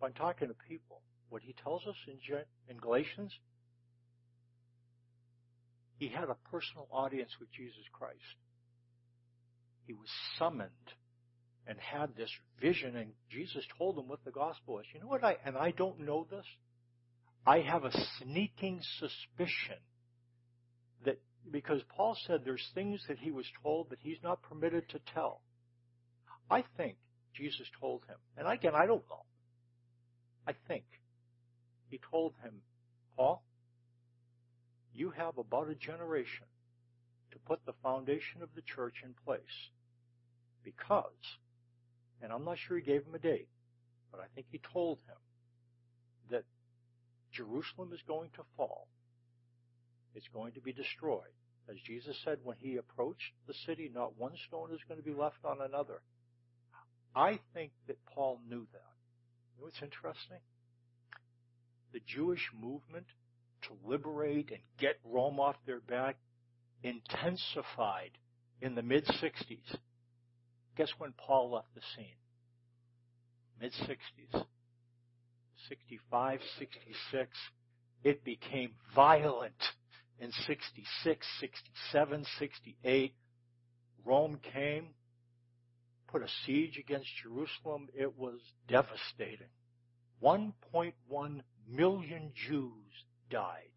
by 0.00 0.10
talking 0.10 0.48
to 0.48 0.54
people. 0.68 1.02
What 1.30 1.42
he 1.42 1.54
tells 1.62 1.86
us 1.86 1.96
in, 2.06 2.18
in 2.68 2.76
Galatians, 2.78 3.32
he 5.96 6.08
had 6.08 6.28
a 6.28 6.36
personal 6.50 6.88
audience 6.90 7.30
with 7.38 7.50
Jesus 7.52 7.84
Christ. 7.92 8.18
He 9.86 9.92
was 9.92 10.08
summoned 10.38 10.70
and 11.66 11.78
had 11.78 12.16
this 12.16 12.30
vision, 12.60 12.96
and 12.96 13.12
Jesus 13.30 13.64
told 13.78 13.98
him 13.98 14.08
what 14.08 14.24
the 14.24 14.30
gospel 14.30 14.78
is. 14.80 14.86
You 14.92 15.00
know 15.00 15.06
what 15.06 15.24
I, 15.24 15.36
and 15.44 15.56
I 15.56 15.70
don't 15.70 16.00
know 16.00 16.26
this, 16.30 16.44
I 17.46 17.60
have 17.60 17.84
a 17.84 17.92
sneaking 18.18 18.80
suspicion 18.98 19.76
that 21.04 21.20
because 21.50 21.82
Paul 21.94 22.16
said 22.26 22.40
there's 22.44 22.66
things 22.74 23.00
that 23.08 23.18
he 23.18 23.30
was 23.30 23.46
told 23.62 23.90
that 23.90 23.98
he's 24.00 24.18
not 24.22 24.42
permitted 24.42 24.88
to 24.90 25.00
tell. 25.14 25.42
I 26.50 26.64
think 26.76 26.96
Jesus 27.34 27.66
told 27.80 28.02
him, 28.08 28.16
and 28.36 28.46
again, 28.48 28.74
I 28.74 28.86
don't 28.86 29.04
know. 29.10 29.24
I 30.46 30.52
think 30.68 30.84
he 31.88 32.00
told 32.10 32.34
him, 32.42 32.54
Paul, 33.16 33.42
you 34.94 35.10
have 35.10 35.38
about 35.38 35.68
a 35.68 35.74
generation 35.74 36.46
to 37.32 37.38
put 37.46 37.60
the 37.66 37.74
foundation 37.82 38.42
of 38.42 38.48
the 38.54 38.62
church 38.62 39.02
in 39.04 39.12
place. 39.24 39.42
Because, 40.62 41.10
and 42.22 42.32
I'm 42.32 42.44
not 42.44 42.58
sure 42.58 42.78
he 42.78 42.84
gave 42.84 43.04
him 43.04 43.14
a 43.14 43.18
date, 43.18 43.48
but 44.10 44.20
I 44.20 44.26
think 44.34 44.46
he 44.50 44.60
told 44.72 44.98
him 45.06 45.16
that 46.30 46.44
Jerusalem 47.32 47.90
is 47.92 48.00
going 48.06 48.30
to 48.36 48.42
fall. 48.56 48.86
It's 50.14 50.28
going 50.32 50.52
to 50.52 50.60
be 50.60 50.72
destroyed. 50.72 51.34
As 51.68 51.76
Jesus 51.84 52.16
said 52.24 52.38
when 52.44 52.56
he 52.60 52.76
approached 52.76 53.32
the 53.48 53.54
city, 53.66 53.90
not 53.92 54.18
one 54.18 54.32
stone 54.46 54.70
is 54.72 54.80
going 54.86 55.00
to 55.00 55.04
be 55.04 55.14
left 55.14 55.44
on 55.44 55.58
another. 55.60 56.02
I 57.16 57.40
think 57.52 57.72
that 57.88 57.96
Paul 58.14 58.40
knew 58.48 58.66
that. 58.72 58.94
You 59.56 59.60
know 59.60 59.64
what's 59.64 59.82
interesting? 59.82 60.38
The 61.92 62.00
Jewish 62.06 62.50
movement 62.60 63.06
to 63.68 63.88
liberate 63.88 64.50
and 64.50 64.60
get 64.78 64.98
Rome 65.04 65.40
off 65.40 65.56
their 65.66 65.80
back 65.80 66.16
intensified 66.82 68.10
in 68.60 68.74
the 68.74 68.82
mid 68.82 69.06
60s. 69.06 69.76
Guess 70.76 70.90
when 70.98 71.12
Paul 71.12 71.52
left 71.52 71.74
the 71.74 71.80
scene? 71.96 72.16
Mid 73.60 73.72
60s. 73.72 74.44
65, 75.68 76.40
66. 76.58 77.30
It 78.02 78.22
became 78.24 78.72
violent 78.94 79.54
in 80.20 80.30
66, 80.46 81.26
67, 81.40 82.26
68. 82.38 83.14
Rome 84.04 84.38
came, 84.52 84.88
put 86.08 86.22
a 86.22 86.28
siege 86.44 86.78
against 86.78 87.08
Jerusalem. 87.22 87.88
It 87.94 88.18
was 88.18 88.40
devastating. 88.68 89.48
1.1 90.22 91.40
million 91.68 92.32
Jews 92.34 93.04
died. 93.30 93.70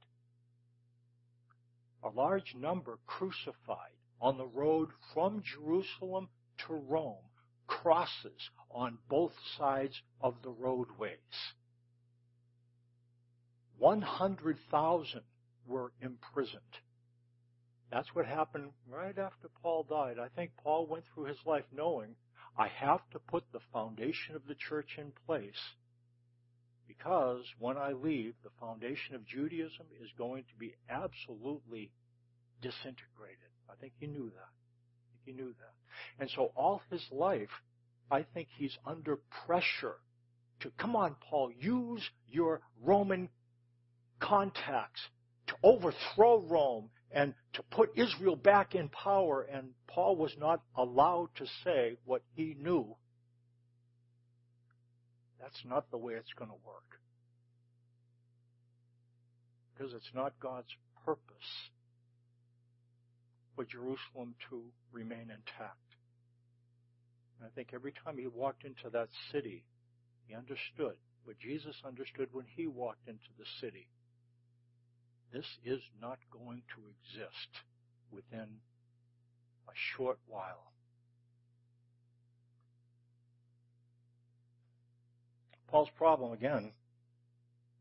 A 2.03 2.09
large 2.09 2.55
number 2.55 2.99
crucified 3.05 3.97
on 4.21 4.37
the 4.37 4.47
road 4.47 4.89
from 5.13 5.43
Jerusalem 5.43 6.29
to 6.67 6.73
Rome, 6.73 7.25
crosses 7.67 8.49
on 8.71 8.97
both 9.09 9.33
sides 9.57 10.01
of 10.21 10.35
the 10.43 10.49
roadways. 10.49 11.17
100,000 13.77 15.21
were 15.67 15.91
imprisoned. 16.01 16.61
That's 17.91 18.13
what 18.13 18.25
happened 18.25 18.71
right 18.89 19.17
after 19.17 19.49
Paul 19.61 19.85
died. 19.89 20.17
I 20.19 20.27
think 20.29 20.51
Paul 20.63 20.87
went 20.87 21.05
through 21.13 21.25
his 21.25 21.37
life 21.45 21.65
knowing 21.71 22.15
I 22.57 22.67
have 22.67 23.07
to 23.11 23.19
put 23.19 23.43
the 23.51 23.59
foundation 23.71 24.35
of 24.35 24.47
the 24.47 24.55
church 24.55 24.97
in 24.97 25.11
place 25.25 25.75
because 26.87 27.43
when 27.59 27.77
I 27.77 27.91
leave, 27.91 28.33
the 28.43 28.49
foundation 28.59 29.15
of 29.15 29.25
Judaism 29.25 29.85
is 30.01 30.09
going 30.17 30.43
to 30.43 30.55
be 30.59 30.75
absolutely 30.89 31.91
disintegrated. 32.61 33.51
I 33.69 33.73
think 33.79 33.93
he 33.99 34.07
knew 34.07 34.29
that. 34.29 34.49
I 34.49 35.25
think 35.25 35.37
he 35.37 35.43
knew 35.43 35.53
that. 35.59 36.21
And 36.21 36.29
so 36.35 36.51
all 36.55 36.81
his 36.89 37.01
life, 37.11 37.49
I 38.09 38.23
think 38.33 38.47
he's 38.57 38.77
under 38.85 39.19
pressure 39.45 39.95
to, 40.61 40.71
come 40.77 40.95
on, 40.95 41.15
Paul, 41.29 41.51
use 41.59 42.01
your 42.27 42.61
Roman 42.81 43.29
contacts 44.19 45.01
to 45.47 45.53
overthrow 45.63 46.39
Rome 46.39 46.89
and 47.11 47.33
to 47.53 47.63
put 47.63 47.91
Israel 47.95 48.35
back 48.35 48.75
in 48.75 48.89
power. 48.89 49.43
And 49.43 49.69
Paul 49.87 50.15
was 50.15 50.31
not 50.39 50.61
allowed 50.75 51.29
to 51.35 51.45
say 51.63 51.97
what 52.05 52.23
he 52.33 52.55
knew. 52.59 52.95
That's 55.47 55.63
not 55.63 55.89
the 55.91 55.97
way 55.97 56.15
it's 56.15 56.33
going 56.37 56.49
to 56.51 56.67
work. 56.67 56.99
Because 59.71 59.93
it's 59.93 60.11
not 60.13 60.33
God's 60.41 60.75
purpose 61.05 61.71
for 63.55 63.63
Jerusalem 63.63 64.35
to 64.49 64.61
remain 64.91 65.31
intact. 65.31 65.87
And 67.39 67.47
I 67.47 67.55
think 67.55 67.69
every 67.73 67.93
time 68.03 68.17
he 68.17 68.27
walked 68.27 68.65
into 68.65 68.89
that 68.91 69.07
city, 69.31 69.63
he 70.27 70.35
understood 70.35 70.99
what 71.23 71.39
Jesus 71.39 71.75
understood 71.85 72.27
when 72.33 72.45
he 72.53 72.67
walked 72.67 73.07
into 73.07 73.31
the 73.39 73.45
city. 73.61 73.87
This 75.31 75.45
is 75.63 75.79
not 76.01 76.17
going 76.29 76.63
to 76.75 76.81
exist 76.91 77.63
within 78.11 78.59
a 79.69 79.75
short 79.95 80.19
while. 80.27 80.73
Paul's 85.77 85.89
problem, 85.95 86.31
again, 86.31 86.71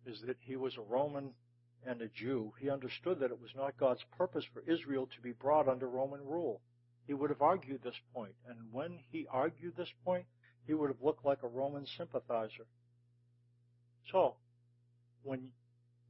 is 0.05 0.21
that 0.27 0.37
he 0.41 0.55
was 0.57 0.77
a 0.77 0.83
Roman 0.83 1.31
and 1.87 2.03
a 2.03 2.09
Jew. 2.09 2.53
He 2.61 2.69
understood 2.69 3.21
that 3.21 3.31
it 3.31 3.41
was 3.41 3.53
not 3.57 3.79
God's 3.79 4.05
purpose 4.19 4.45
for 4.53 4.63
Israel 4.71 5.09
to 5.17 5.23
be 5.23 5.33
brought 5.33 5.67
under 5.67 5.89
Roman 5.89 6.21
rule. 6.21 6.61
He 7.07 7.15
would 7.15 7.31
have 7.31 7.41
argued 7.41 7.81
this 7.83 7.99
point, 8.13 8.35
and 8.47 8.59
when 8.71 8.99
he 9.11 9.27
argued 9.31 9.79
this 9.79 9.89
point, 10.05 10.27
he 10.67 10.75
would 10.75 10.91
have 10.91 11.01
looked 11.01 11.25
like 11.25 11.43
a 11.43 11.49
Roman 11.49 11.87
sympathizer. 11.97 12.67
So, 14.13 14.35
when 15.23 15.49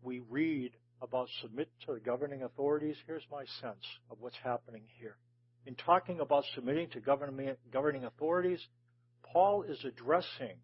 we 0.02 0.22
read 0.28 0.72
about 1.00 1.28
submit 1.40 1.68
to 1.86 1.94
the 1.94 2.00
governing 2.00 2.42
authorities, 2.42 2.96
here's 3.06 3.22
my 3.30 3.44
sense 3.60 3.86
of 4.10 4.16
what's 4.18 4.38
happening 4.42 4.82
here. 4.98 5.18
In 5.66 5.76
talking 5.76 6.18
about 6.18 6.42
submitting 6.56 6.88
to 6.90 7.00
governing 7.00 8.04
authorities, 8.04 8.66
Paul 9.22 9.62
is 9.62 9.78
addressing 9.84 10.56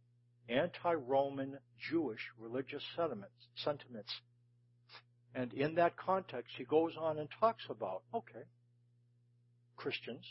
anti-Roman 0.49 1.59
Jewish 1.91 2.21
religious 2.39 2.83
sentiments. 2.97 4.13
And 5.35 5.53
in 5.53 5.77
that 5.77 5.97
context, 5.97 6.53
he 6.57 6.65
goes 6.65 6.93
on 6.99 7.19
and 7.19 7.29
talks 7.41 7.65
about, 7.71 8.03
okay, 8.15 8.45
Christians, 9.77 10.25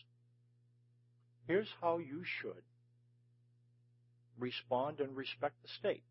here's 1.48 1.70
how 1.82 1.98
you 1.98 2.24
should 2.24 2.64
respond 4.38 5.00
and 5.00 5.16
respect 5.16 5.56
the 5.62 5.70
state. 5.80 6.04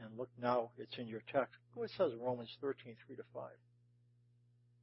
And 0.00 0.18
look 0.18 0.30
now, 0.40 0.70
it's 0.76 0.98
in 0.98 1.06
your 1.06 1.22
text. 1.32 1.54
It 1.76 1.90
says 1.96 2.12
in 2.12 2.20
Romans 2.20 2.50
13, 2.60 2.96
3 3.06 3.16
to 3.16 3.22
5. 3.32 3.50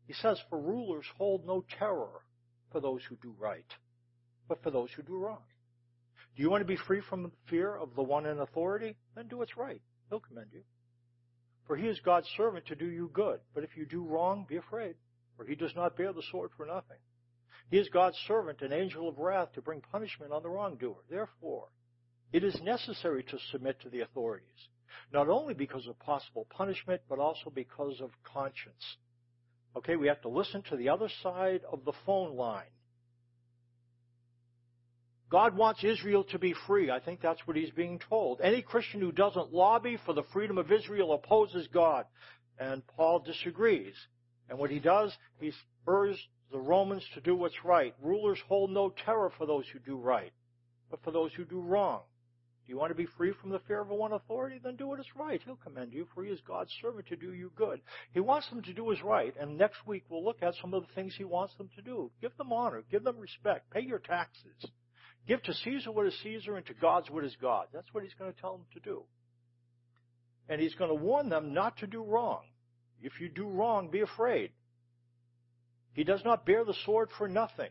He 0.07 0.13
says, 0.13 0.39
For 0.50 0.60
rulers 0.60 1.05
hold 1.17 1.45
no 1.45 1.63
terror 1.77 2.21
for 2.71 2.79
those 2.79 3.01
who 3.07 3.15
do 3.21 3.36
right, 3.38 3.65
but 4.48 4.63
for 4.63 4.71
those 4.71 4.89
who 4.95 5.03
do 5.03 5.17
wrong. 5.17 5.43
Do 6.35 6.43
you 6.43 6.50
want 6.50 6.61
to 6.61 6.67
be 6.67 6.77
free 6.88 7.01
from 7.09 7.31
fear 7.50 7.75
of 7.75 7.95
the 7.95 8.03
one 8.03 8.25
in 8.25 8.39
authority? 8.39 8.95
Then 9.15 9.27
do 9.27 9.38
what's 9.38 9.57
right. 9.57 9.81
He'll 10.09 10.21
commend 10.21 10.47
you. 10.53 10.61
For 11.67 11.75
he 11.75 11.88
is 11.88 12.00
God's 12.00 12.27
servant 12.38 12.65
to 12.67 12.75
do 12.75 12.85
you 12.85 13.09
good. 13.13 13.39
But 13.53 13.63
if 13.63 13.75
you 13.75 13.85
do 13.85 14.03
wrong, 14.03 14.45
be 14.47 14.57
afraid, 14.57 14.95
for 15.38 15.45
he 15.45 15.55
does 15.55 15.75
not 15.75 15.97
bear 15.97 16.13
the 16.13 16.23
sword 16.31 16.51
for 16.55 16.65
nothing. 16.65 16.97
He 17.69 17.77
is 17.77 17.88
God's 17.89 18.17
servant, 18.27 18.61
an 18.61 18.73
angel 18.73 19.07
of 19.07 19.17
wrath, 19.17 19.53
to 19.53 19.61
bring 19.61 19.81
punishment 19.81 20.33
on 20.33 20.43
the 20.43 20.50
wrongdoer. 20.50 20.97
Therefore, 21.09 21.67
it 22.33 22.43
is 22.43 22.59
necessary 22.61 23.23
to 23.23 23.38
submit 23.51 23.79
to 23.81 23.89
the 23.89 24.01
authorities, 24.01 24.67
not 25.13 25.29
only 25.29 25.53
because 25.53 25.88
of 25.88 25.97
possible 26.00 26.47
punishment, 26.50 27.01
but 27.07 27.19
also 27.19 27.50
because 27.50 28.01
of 28.01 28.11
conscience. 28.23 28.97
Okay, 29.77 29.96
we 29.96 30.07
have 30.07 30.22
to 30.22 30.29
listen 30.29 30.63
to 30.63 30.75
the 30.75 30.89
other 30.89 31.07
side 31.24 31.61
of 31.72 31.85
the 31.85 31.94
phone 32.05 32.35
line. 32.35 32.72
God 35.31 35.55
wants 35.55 35.83
Israel 35.83 36.25
to 36.25 36.39
be 36.39 36.53
free. 36.67 36.91
I 36.91 37.00
think 37.00 37.22
that's 37.22 37.39
what 37.48 37.55
he's 37.55 37.72
being 37.72 38.00
told. 38.09 38.41
Any 38.41 38.61
Christian 38.61 39.00
who 39.00 39.13
doesn't 39.13 39.53
lobby 39.53 39.98
for 40.05 40.13
the 40.13 40.24
freedom 40.33 40.57
of 40.57 40.72
Israel 40.72 41.13
opposes 41.13 41.67
God. 41.74 42.05
And 42.59 42.85
Paul 42.85 43.20
disagrees. 43.20 43.96
And 44.50 44.59
what 44.59 44.70
he 44.70 44.79
does, 44.79 45.15
he 45.39 45.53
urges 45.87 46.20
the 46.51 46.59
Romans 46.59 47.03
to 47.13 47.22
do 47.22 47.35
what's 47.35 47.63
right. 47.63 47.96
Rulers 48.01 48.39
hold 48.48 48.72
no 48.72 48.94
terror 49.05 49.31
for 49.37 49.46
those 49.46 49.63
who 49.72 49.79
do 49.79 49.96
right, 49.96 50.33
but 50.89 51.01
for 51.01 51.11
those 51.11 51.31
who 51.33 51.46
do 51.46 51.61
wrong. 51.61 52.01
Do 52.65 52.74
you 52.74 52.77
want 52.77 52.91
to 52.91 52.96
be 52.96 53.07
free 53.17 53.33
from 53.41 53.50
the 53.50 53.59
fear 53.67 53.81
of 53.81 53.89
a 53.89 53.96
one 53.96 54.11
authority? 54.11 54.59
Then 54.61 54.75
do 54.75 54.87
what 54.87 55.00
is 55.00 55.05
right. 55.15 55.41
He'll 55.46 55.55
commend 55.55 55.94
you, 55.94 56.07
for 56.13 56.24
he 56.25 56.31
is 56.31 56.41
God's 56.46 56.72
servant 56.81 57.07
to 57.07 57.15
do 57.15 57.33
you 57.33 57.51
good. 57.55 57.79
He 58.13 58.20
wants 58.20 58.50
them 58.50 58.61
to 58.63 58.74
do 58.74 58.83
what 58.83 58.98
is 58.98 59.03
right, 59.03 59.33
and 59.39 59.57
next 59.57 59.87
week 59.87 60.03
we'll 60.09 60.24
look 60.24 60.44
at 60.44 60.53
some 60.61 60.74
of 60.74 60.81
the 60.81 60.94
things 60.94 61.15
he 61.17 61.24
wants 61.24 61.55
them 61.55 61.70
to 61.75 61.81
do. 61.81 62.11
Give 62.22 62.35
them 62.37 62.51
honor, 62.51 62.83
give 62.91 63.03
them 63.03 63.17
respect, 63.17 63.72
pay 63.72 63.81
your 63.81 64.00
taxes. 64.00 64.72
Give 65.27 65.42
to 65.44 65.53
Caesar 65.53 65.92
what 65.92 66.07
is 66.07 66.16
Caesar 66.24 66.55
and 66.57 66.66
to 66.66 66.74
God's 66.74 67.10
what 67.10 67.24
is 67.24 67.36
God. 67.42 67.68
That's 67.74 67.88
what 67.94 68.03
he's 68.03 68.14
going 68.18 68.34
to 68.34 68.42
tell 68.42 68.53
them 68.53 68.66
to 68.74 68.79
do. 68.79 69.03
And 70.50 70.60
he's 70.60 70.75
going 70.75 70.90
to 70.90 70.96
warn 70.96 71.29
them 71.29 71.53
not 71.53 71.77
to 71.77 71.88
do 71.88 72.03
wrong. 72.03 72.42
If 73.01 73.14
you 73.20 73.29
do 73.29 73.48
wrong, 73.48 73.90
be 73.90 74.01
afraid. 74.01 74.51
He 75.94 76.03
does 76.03 76.22
not 76.24 76.46
bear 76.46 76.64
the 76.66 76.75
sword 76.86 77.10
for 77.18 77.27
nothing. 77.27 77.70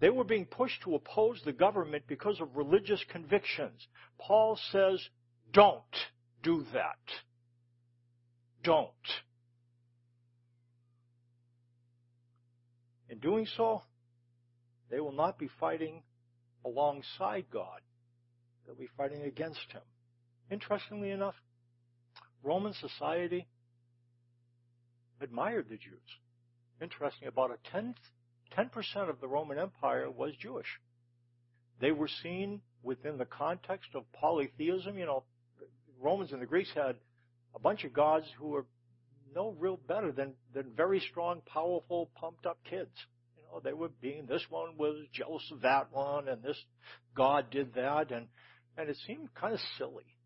They 0.00 0.10
were 0.10 0.24
being 0.24 0.46
pushed 0.46 0.82
to 0.84 0.94
oppose 0.94 1.40
the 1.44 1.52
government 1.52 2.04
because 2.06 2.40
of 2.40 2.56
religious 2.56 3.02
convictions. 3.10 3.86
Paul 4.18 4.58
says, 4.70 5.00
don't 5.52 5.82
do 6.42 6.64
that. 6.72 6.96
Don't. 8.62 8.88
In 13.08 13.18
doing 13.18 13.46
so, 13.56 13.82
they 14.90 15.00
will 15.00 15.12
not 15.12 15.38
be 15.38 15.48
fighting 15.58 16.02
alongside 16.68 17.46
God. 17.52 17.80
They'll 18.66 18.76
be 18.76 18.88
fighting 18.96 19.22
against 19.22 19.72
Him. 19.72 19.82
Interestingly 20.50 21.10
enough, 21.10 21.34
Roman 22.42 22.74
society 22.74 23.46
admired 25.20 25.66
the 25.68 25.76
Jews. 25.76 26.08
Interesting, 26.80 27.28
about 27.28 27.50
a 27.50 27.70
tenth, 27.70 27.96
10% 28.56 29.10
of 29.10 29.20
the 29.20 29.28
Roman 29.28 29.58
Empire 29.58 30.10
was 30.10 30.32
Jewish. 30.40 30.66
They 31.80 31.92
were 31.92 32.08
seen 32.22 32.60
within 32.82 33.18
the 33.18 33.24
context 33.24 33.90
of 33.94 34.10
polytheism. 34.12 34.98
You 34.98 35.06
know, 35.06 35.24
Romans 36.00 36.32
and 36.32 36.40
the 36.40 36.46
Greeks 36.46 36.70
had 36.74 36.96
a 37.54 37.58
bunch 37.58 37.84
of 37.84 37.92
gods 37.92 38.26
who 38.38 38.48
were 38.48 38.66
no 39.34 39.54
real 39.58 39.78
better 39.88 40.12
than, 40.12 40.34
than 40.54 40.72
very 40.76 41.00
strong, 41.10 41.42
powerful, 41.46 42.10
pumped 42.14 42.46
up 42.46 42.58
kids 42.68 42.92
know, 43.50 43.60
they 43.62 43.72
were 43.72 43.88
being, 44.00 44.26
this 44.26 44.44
one 44.50 44.76
was 44.76 44.96
jealous 45.12 45.42
of 45.52 45.62
that 45.62 45.92
one, 45.92 46.28
and 46.28 46.42
this 46.42 46.56
God 47.16 47.50
did 47.50 47.74
that, 47.74 48.10
and, 48.10 48.26
and 48.76 48.88
it 48.88 48.96
seemed 49.06 49.34
kind 49.34 49.54
of 49.54 49.60
silly. 49.76 50.16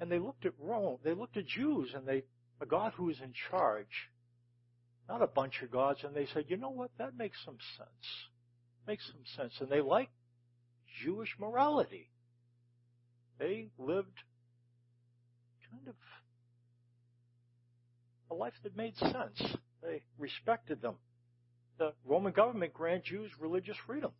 And 0.00 0.10
they 0.10 0.18
looked 0.18 0.46
at 0.46 0.52
Rome, 0.58 0.98
they 1.04 1.12
looked 1.12 1.36
at 1.36 1.46
Jews, 1.46 1.90
and 1.94 2.06
they, 2.06 2.22
a 2.60 2.66
God 2.66 2.92
who 2.96 3.04
was 3.04 3.20
in 3.20 3.32
charge, 3.50 4.08
not 5.08 5.22
a 5.22 5.26
bunch 5.26 5.60
of 5.62 5.70
gods, 5.70 6.00
and 6.04 6.14
they 6.14 6.26
said, 6.32 6.44
you 6.48 6.56
know 6.56 6.70
what, 6.70 6.90
that 6.98 7.16
makes 7.16 7.36
some 7.44 7.58
sense. 7.76 8.06
Makes 8.86 9.06
some 9.06 9.24
sense. 9.36 9.52
And 9.60 9.68
they 9.68 9.80
liked 9.80 10.12
Jewish 11.04 11.34
morality. 11.38 12.10
They 13.38 13.68
lived 13.78 14.16
kind 15.70 15.88
of 15.88 15.94
a 18.30 18.34
life 18.34 18.52
that 18.62 18.76
made 18.76 18.96
sense. 18.96 19.42
They 19.82 20.02
respected 20.18 20.80
them 20.80 20.96
the 21.80 21.94
Roman 22.04 22.32
government 22.32 22.74
grant 22.74 23.04
Jews 23.04 23.32
religious 23.40 23.76
freedom. 23.86 24.12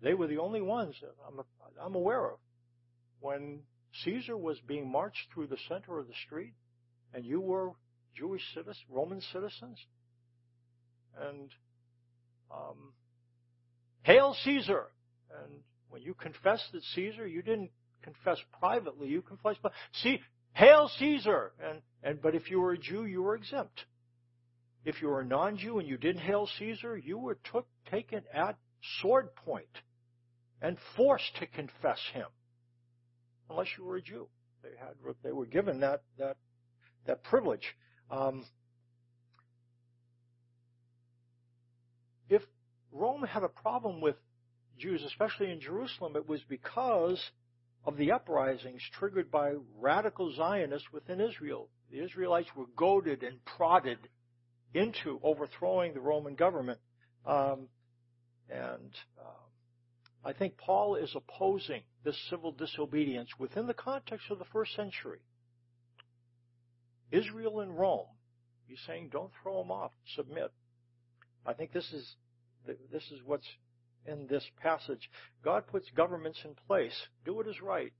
They 0.00 0.14
were 0.14 0.28
the 0.28 0.38
only 0.38 0.62
ones 0.62 0.94
I'm, 1.28 1.40
I'm 1.84 1.94
aware 1.94 2.24
of. 2.26 2.38
When 3.20 3.60
Caesar 4.04 4.36
was 4.36 4.58
being 4.66 4.90
marched 4.90 5.26
through 5.34 5.48
the 5.48 5.58
center 5.68 5.98
of 5.98 6.06
the 6.06 6.14
street, 6.24 6.54
and 7.12 7.24
you 7.24 7.40
were 7.40 7.72
Jewish 8.16 8.42
citizens, 8.54 8.84
Roman 8.88 9.20
citizens, 9.32 9.78
and 11.20 11.50
um, 12.50 12.92
hail 14.02 14.36
Caesar. 14.44 14.86
And 15.42 15.60
when 15.90 16.02
you 16.02 16.14
confessed 16.14 16.70
that 16.72 16.84
Caesar, 16.94 17.26
you 17.26 17.42
didn't 17.42 17.70
confess 18.02 18.38
privately, 18.60 19.08
you 19.08 19.22
confessed, 19.22 19.58
see, 19.92 20.20
hail 20.52 20.88
Caesar. 20.98 21.52
And, 21.62 21.82
and, 22.02 22.22
but 22.22 22.34
if 22.36 22.48
you 22.50 22.60
were 22.60 22.72
a 22.72 22.78
Jew, 22.78 23.06
you 23.06 23.22
were 23.22 23.34
exempt. 23.34 23.86
If 24.84 25.00
you 25.00 25.08
were 25.08 25.20
a 25.20 25.24
non-Jew 25.24 25.78
and 25.78 25.88
you 25.88 25.96
didn't 25.96 26.22
hail 26.22 26.48
Caesar, 26.58 26.96
you 26.96 27.18
were 27.18 27.38
took, 27.52 27.66
taken 27.90 28.22
at 28.34 28.56
sword 29.00 29.34
point 29.36 29.66
and 30.60 30.76
forced 30.96 31.36
to 31.38 31.46
confess 31.46 32.00
him, 32.12 32.26
unless 33.48 33.68
you 33.78 33.84
were 33.84 33.96
a 33.96 34.02
Jew. 34.02 34.28
They 34.62 34.70
had 34.78 34.94
they 35.22 35.32
were 35.32 35.46
given 35.46 35.80
that 35.80 36.02
that 36.18 36.36
that 37.06 37.22
privilege. 37.24 37.74
Um, 38.10 38.44
if 42.28 42.42
Rome 42.92 43.22
had 43.22 43.42
a 43.42 43.48
problem 43.48 44.00
with 44.00 44.16
Jews, 44.78 45.02
especially 45.04 45.50
in 45.50 45.60
Jerusalem, 45.60 46.16
it 46.16 46.28
was 46.28 46.40
because 46.48 47.22
of 47.84 47.96
the 47.96 48.12
uprisings 48.12 48.82
triggered 48.98 49.30
by 49.30 49.54
radical 49.78 50.32
Zionists 50.34 50.92
within 50.92 51.20
Israel. 51.20 51.68
The 51.90 52.02
Israelites 52.02 52.48
were 52.56 52.66
goaded 52.76 53.22
and 53.22 53.44
prodded 53.44 53.98
into 54.74 55.20
overthrowing 55.22 55.94
the 55.94 56.00
Roman 56.00 56.34
government. 56.34 56.78
Um, 57.26 57.68
and 58.50 58.92
um, 59.20 59.42
I 60.24 60.32
think 60.32 60.56
Paul 60.56 60.96
is 60.96 61.14
opposing 61.14 61.82
this 62.04 62.16
civil 62.30 62.52
disobedience 62.52 63.28
within 63.38 63.66
the 63.66 63.74
context 63.74 64.26
of 64.30 64.38
the 64.38 64.44
first 64.46 64.74
century. 64.74 65.20
Israel 67.10 67.60
and 67.60 67.76
Rome, 67.78 68.06
he's 68.66 68.80
saying 68.86 69.10
don't 69.12 69.30
throw 69.42 69.58
them 69.62 69.70
off, 69.70 69.92
submit. 70.16 70.52
I 71.44 71.52
think 71.52 71.72
this 71.72 71.92
is 71.92 72.16
this 72.66 73.02
is 73.10 73.20
what's 73.24 73.46
in 74.06 74.26
this 74.28 74.44
passage. 74.62 75.10
God 75.44 75.66
puts 75.66 75.86
governments 75.96 76.38
in 76.44 76.54
place. 76.66 76.94
Do 77.24 77.34
what 77.34 77.48
is 77.48 77.60
right. 77.60 77.92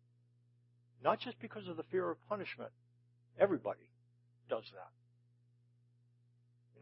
Not 1.02 1.20
just 1.20 1.38
because 1.40 1.66
of 1.68 1.76
the 1.76 1.82
fear 1.84 2.10
of 2.10 2.16
punishment. 2.28 2.70
Everybody 3.38 3.90
does 4.48 4.64
that. 4.74 5.01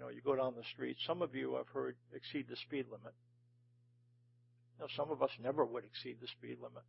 You 0.00 0.06
know, 0.06 0.12
you 0.12 0.22
go 0.22 0.34
down 0.34 0.54
the 0.56 0.64
street. 0.72 0.96
Some 1.06 1.20
of 1.20 1.34
you, 1.34 1.58
I've 1.58 1.68
heard, 1.68 1.94
exceed 2.14 2.46
the 2.48 2.56
speed 2.56 2.86
limit. 2.86 3.12
You 4.78 4.84
know, 4.84 4.86
some 4.96 5.10
of 5.10 5.22
us 5.22 5.28
never 5.42 5.62
would 5.62 5.84
exceed 5.84 6.16
the 6.22 6.26
speed 6.28 6.56
limit. 6.56 6.84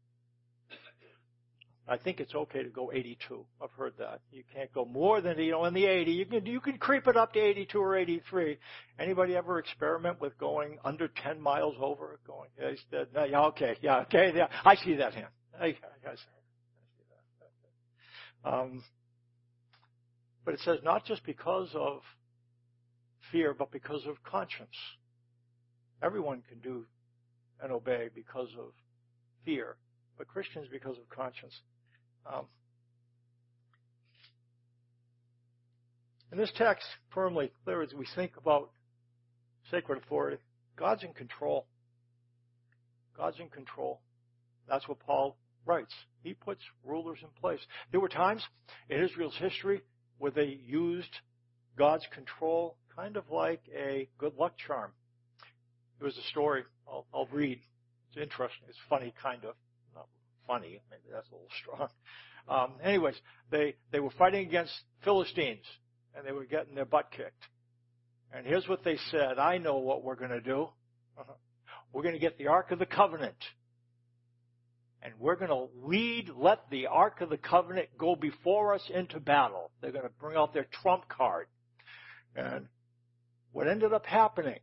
I 1.89 1.97
think 1.97 2.21
it's 2.21 2.34
okay 2.34 2.63
to 2.63 2.69
go 2.69 2.89
82. 2.93 3.45
I've 3.62 3.71
heard 3.71 3.95
that. 4.00 4.21
You 4.32 4.43
can't 4.54 4.71
go 4.71 4.86
more 4.86 5.19
than, 5.19 5.38
you 5.39 5.52
know, 5.52 5.65
in 5.65 5.74
the 5.74 5.88
80. 5.88 6.12
You 6.12 6.26
can, 6.26 6.45
you 6.45 6.62
can 6.62 6.78
creep 6.78 7.06
it 7.06 7.17
up 7.17 7.34
to 7.34 7.39
82 7.39 7.78
or 7.78 7.97
83. 7.97 8.58
Anybody 8.97 9.36
ever 9.36 9.60
experiment 9.60 10.21
with 10.21 10.38
going 10.38 10.78
under 10.86 11.10
10 11.10 11.41
miles 11.41 11.76
over? 11.82 12.17
Going, 12.26 12.47
yeah, 12.58 13.41
okay, 13.47 13.76
yeah, 13.82 14.00
okay, 14.02 14.32
yeah, 14.34 14.47
I 14.63 14.76
see 14.76 14.95
that 14.95 15.13
hand. 15.13 15.28
I. 15.60 15.76
Um, 18.45 18.86
but 20.45 20.54
it 20.54 20.62
says 20.62 20.80
not 20.84 21.06
just 21.06 21.26
because 21.26 21.69
of 21.76 22.02
fear, 23.31 23.53
but 23.53 23.71
because 23.71 24.05
of 24.07 24.21
conscience. 24.23 24.75
Everyone 26.03 26.41
can 26.47 26.60
do 26.60 26.86
and 27.62 27.71
obey 27.71 28.10
because 28.13 28.49
of 28.57 28.71
fear, 29.45 29.75
but 30.17 30.27
Christians 30.27 30.67
because 30.71 30.97
of 30.97 31.07
conscience. 31.10 31.53
Um, 32.25 32.45
in 36.31 36.38
this 36.38 36.51
text, 36.55 36.86
firmly 37.13 37.51
clear 37.63 37.81
as 37.81 37.93
we 37.93 38.05
think 38.15 38.34
about 38.38 38.71
sacred 39.69 40.01
authority, 40.03 40.38
God's 40.77 41.03
in 41.03 41.13
control. 41.13 41.67
God's 43.15 43.39
in 43.39 43.49
control. 43.49 44.01
That's 44.67 44.88
what 44.88 44.99
Paul 44.99 45.38
writes. 45.65 45.93
He 46.23 46.34
puts 46.34 46.62
rulers 46.84 47.19
in 47.21 47.29
place. 47.39 47.60
There 47.91 47.99
were 47.99 48.10
times 48.10 48.43
in 48.89 49.03
Israel's 49.03 49.38
history 49.38 49.81
where 50.17 50.31
they 50.31 50.60
used 50.65 51.13
God's 51.77 52.05
control 52.13 52.77
kind 52.95 53.17
of 53.17 53.30
like 53.30 53.62
a 53.75 54.08
good 54.17 54.36
luck 54.38 54.54
charm. 54.58 54.91
It 55.99 56.04
was 56.04 56.17
a 56.17 56.27
story 56.30 56.63
I'll, 56.88 57.06
I'll 57.13 57.27
read. 57.32 57.60
It's 58.10 58.21
interesting. 58.21 58.65
It's 58.67 58.77
funny, 58.89 59.13
kind 59.21 59.45
of. 59.45 59.56
Not 59.95 60.08
funny. 60.47 60.82
Maybe 60.89 61.04
that's 61.12 61.30
a 61.30 61.34
little 61.34 61.47
strong. 61.62 61.89
Um, 62.47 62.73
anyways, 62.84 63.15
they, 63.51 63.75
they 63.91 63.99
were 63.99 64.10
fighting 64.17 64.47
against 64.47 64.73
Philistines 65.04 65.65
and 66.15 66.25
they 66.25 66.32
were 66.32 66.45
getting 66.45 66.75
their 66.75 66.86
butt 66.86 67.12
kicked. 67.15 67.43
And 68.34 68.45
here's 68.45 68.67
what 68.67 68.84
they 68.84 68.97
said. 69.12 69.38
I 69.38 69.58
know 69.58 69.77
what 69.77 70.04
we're 70.04 70.15
going 70.15 70.32
to 70.32 70.41
do. 70.41 70.69
Uh-huh. 71.17 71.34
We're 71.93 72.04
going 72.04 72.15
to 72.15 72.19
get 72.19 72.38
the 72.38 72.47
Ark 72.47 72.71
of 72.71 72.80
the 72.80 72.86
Covenant. 72.86 73.36
And 75.04 75.13
we're 75.19 75.36
going 75.36 75.49
to 75.49 75.67
lead, 75.86 76.30
let 76.36 76.69
the 76.69 76.88
Ark 76.88 77.21
of 77.21 77.30
the 77.30 77.38
Covenant 77.38 77.89
go 77.97 78.15
before 78.15 78.73
us 78.73 78.84
into 78.93 79.19
battle. 79.19 79.71
They're 79.82 79.91
going 79.91 80.06
to 80.06 80.12
bring 80.19 80.38
out 80.38 80.54
their 80.54 80.67
trump 80.82 81.10
card. 81.10 81.47
And 82.36 82.67
what 83.51 83.67
ended 83.67 83.93
up 83.93 84.05
happening 84.05 84.59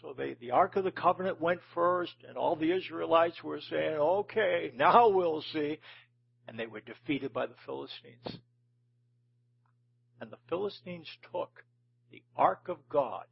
so 0.00 0.14
they, 0.16 0.34
the 0.40 0.52
Ark 0.52 0.76
of 0.76 0.84
the 0.84 0.92
Covenant 0.92 1.40
went 1.40 1.60
first, 1.74 2.14
and 2.26 2.36
all 2.36 2.54
the 2.54 2.70
Israelites 2.70 3.42
were 3.42 3.60
saying, 3.68 3.96
okay, 3.96 4.70
now 4.76 5.08
we'll 5.08 5.42
see. 5.52 5.78
And 6.46 6.58
they 6.58 6.66
were 6.66 6.80
defeated 6.80 7.32
by 7.32 7.46
the 7.46 7.56
Philistines. 7.66 8.38
And 10.20 10.30
the 10.30 10.38
Philistines 10.48 11.08
took 11.32 11.50
the 12.10 12.22
Ark 12.36 12.68
of 12.68 12.78
God, 12.88 13.24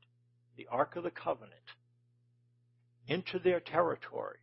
the 0.56 0.66
Ark 0.70 0.96
of 0.96 1.04
the 1.04 1.10
Covenant, 1.10 1.54
into 3.06 3.38
their 3.38 3.60
territory. 3.60 4.38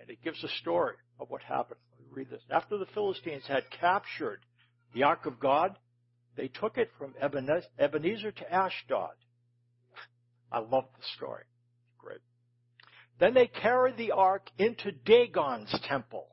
And 0.00 0.08
it 0.08 0.22
gives 0.24 0.42
a 0.42 0.48
story 0.60 0.94
of 1.20 1.28
what 1.28 1.42
happened. 1.42 1.80
read 2.10 2.30
this. 2.30 2.42
After 2.50 2.78
the 2.78 2.86
Philistines 2.94 3.44
had 3.46 3.70
captured 3.78 4.40
the 4.94 5.02
Ark 5.02 5.26
of 5.26 5.38
God, 5.38 5.78
they 6.36 6.48
took 6.48 6.78
it 6.78 6.90
from 6.98 7.14
Ebenezer 7.20 8.32
to 8.32 8.52
Ashdod. 8.52 9.14
I 10.50 10.60
love 10.60 10.84
the 10.96 11.04
story. 11.16 11.44
Great. 11.98 12.20
Then 13.20 13.34
they 13.34 13.46
carried 13.46 13.96
the 13.96 14.12
ark 14.12 14.48
into 14.58 14.92
Dagon's 14.92 15.74
temple 15.88 16.28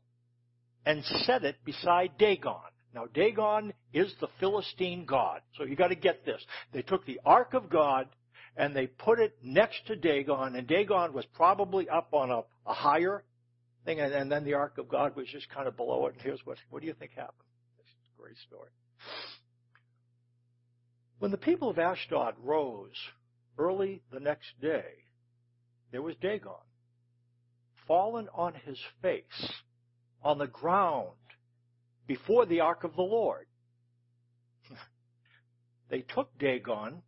and 0.86 1.04
set 1.04 1.43
it 1.43 1.58
beside 1.65 2.17
Dagon. 2.17 2.56
Now 2.93 3.08
Dagon 3.13 3.73
is 3.93 4.13
the 4.21 4.30
Philistine 4.39 5.06
god. 5.06 5.41
So 5.58 5.63
you 5.63 5.75
gotta 5.75 5.95
get 5.95 6.25
this. 6.25 6.41
They 6.71 6.82
took 6.82 7.06
the 7.06 7.19
ark 7.25 7.54
of 7.54 7.69
God 7.69 8.08
and 8.56 8.75
they 8.75 8.88
put 8.88 9.19
it 9.19 9.36
next 9.43 9.86
to 9.88 9.95
Dagon 9.95 10.56
and 10.56 10.67
Dagon 10.67 11.12
was 11.12 11.25
probably 11.34 11.89
up 11.89 12.13
on 12.13 12.32
a, 12.32 12.41
a 12.65 12.73
higher 12.73 13.23
thing 13.84 13.99
and, 13.99 14.13
and, 14.13 14.32
then 14.32 14.45
the 14.45 14.54
ark 14.54 14.78
of 14.78 14.88
God 14.88 15.15
was 15.15 15.28
just 15.28 15.49
kind 15.49 15.67
of 15.67 15.75
below 15.75 16.08
it. 16.08 16.13
And 16.13 16.21
here's 16.21 16.39
what, 16.45 16.58
what 16.69 16.82
do 16.82 16.88
you 16.88 16.93
think 16.93 17.12
happened? 17.12 17.36
This 17.78 17.88
is 17.88 18.10
a 18.17 18.21
great 18.21 18.38
story. 18.47 18.69
When 21.19 21.32
the 21.32 21.38
people 21.38 21.69
of 21.69 21.80
Ashdod 21.80 22.36
rose 22.43 22.95
early 23.57 24.01
the 24.11 24.19
next 24.19 24.59
day, 24.61 25.05
there 25.91 26.01
was 26.01 26.15
Dagon 26.21 26.53
fallen 27.87 28.27
on 28.33 28.53
his 28.65 28.79
face 29.01 29.51
on 30.23 30.37
the 30.37 30.47
ground 30.47 31.11
before 32.07 32.45
the 32.45 32.59
ark 32.59 32.83
of 32.83 32.95
the 32.95 33.01
Lord. 33.01 33.45
they 35.89 36.01
took 36.01 36.37
Dagon 36.37 37.01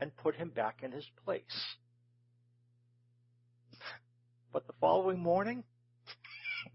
and 0.00 0.16
put 0.16 0.34
him 0.36 0.50
back 0.50 0.80
in 0.82 0.92
his 0.92 1.06
place. 1.24 1.42
But 4.52 4.66
the 4.66 4.72
following 4.80 5.20
morning, 5.20 5.62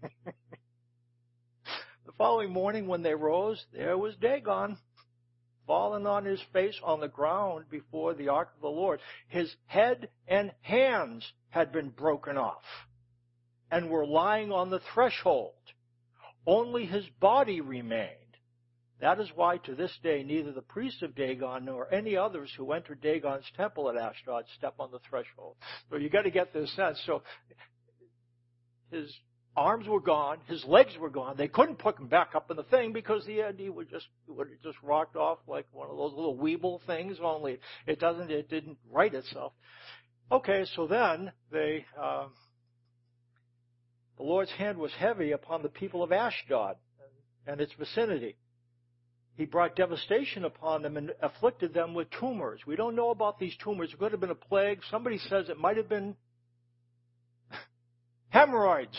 the 0.24 2.12
following 2.16 2.50
morning 2.50 2.86
when 2.86 3.02
they 3.02 3.14
rose, 3.14 3.62
there 3.70 3.98
was 3.98 4.16
Dagon 4.16 4.78
fallen 5.66 6.06
on 6.06 6.24
his 6.24 6.40
face 6.52 6.78
on 6.82 7.00
the 7.00 7.08
ground 7.08 7.64
before 7.70 8.14
the 8.14 8.28
ark 8.28 8.50
of 8.54 8.62
the 8.62 8.68
Lord. 8.68 9.00
His 9.28 9.54
head 9.66 10.08
and 10.26 10.52
hands 10.62 11.30
had 11.50 11.72
been 11.72 11.90
broken 11.90 12.36
off 12.36 12.62
and 13.70 13.90
were 13.90 14.06
lying 14.06 14.52
on 14.52 14.70
the 14.70 14.80
threshold. 14.94 15.52
Only 16.46 16.86
his 16.86 17.04
body 17.20 17.60
remained. 17.60 18.12
That 19.00 19.20
is 19.20 19.28
why 19.34 19.58
to 19.58 19.74
this 19.74 19.92
day 20.02 20.22
neither 20.22 20.52
the 20.52 20.62
priests 20.62 21.02
of 21.02 21.14
Dagon 21.14 21.66
nor 21.66 21.92
any 21.92 22.16
others 22.16 22.50
who 22.56 22.72
enter 22.72 22.94
Dagon's 22.94 23.44
temple 23.56 23.90
at 23.90 23.96
Ashdod 23.96 24.44
step 24.56 24.74
on 24.78 24.90
the 24.90 25.00
threshold. 25.10 25.56
So 25.90 25.96
you 25.96 26.08
got 26.08 26.22
to 26.22 26.30
get 26.30 26.54
this 26.54 26.74
sense. 26.74 26.98
So 27.04 27.22
his 28.90 29.12
arms 29.56 29.88
were 29.88 30.00
gone, 30.00 30.38
his 30.46 30.64
legs 30.64 30.92
were 30.98 31.10
gone. 31.10 31.36
They 31.36 31.48
couldn't 31.48 31.78
put 31.78 31.98
him 31.98 32.08
back 32.08 32.34
up 32.34 32.50
in 32.50 32.56
the 32.56 32.62
thing 32.64 32.92
because 32.92 33.24
the 33.24 33.42
he 33.56 33.70
would 33.70 33.90
just 33.90 34.06
would 34.28 34.48
have 34.48 34.62
just 34.62 34.82
rocked 34.82 35.16
off 35.16 35.38
like 35.46 35.66
one 35.72 35.88
of 35.90 35.96
those 35.96 36.12
little 36.14 36.36
weeble 36.36 36.80
things. 36.86 37.18
Only 37.22 37.58
it 37.86 37.98
doesn't 37.98 38.30
it 38.30 38.50
didn't 38.50 38.78
right 38.90 39.12
itself. 39.12 39.52
Okay, 40.30 40.64
so 40.74 40.86
then 40.86 41.32
they. 41.50 41.84
Uh, 42.00 42.26
the 44.16 44.22
Lord's 44.22 44.50
hand 44.52 44.78
was 44.78 44.92
heavy 44.98 45.32
upon 45.32 45.62
the 45.62 45.68
people 45.68 46.02
of 46.02 46.10
Ashdod 46.10 46.76
and 47.46 47.60
its 47.60 47.72
vicinity. 47.78 48.36
He 49.36 49.44
brought 49.44 49.76
devastation 49.76 50.46
upon 50.46 50.80
them 50.82 50.96
and 50.96 51.12
afflicted 51.20 51.74
them 51.74 51.92
with 51.92 52.08
tumors. 52.18 52.60
We 52.66 52.76
don't 52.76 52.96
know 52.96 53.10
about 53.10 53.38
these 53.38 53.54
tumors. 53.62 53.90
It 53.92 53.98
could 53.98 54.12
have 54.12 54.20
been 54.20 54.30
a 54.30 54.34
plague. 54.34 54.80
Somebody 54.90 55.18
says 55.18 55.50
it 55.50 55.58
might 55.58 55.76
have 55.76 55.90
been 55.90 56.16
hemorrhoids. 58.30 58.96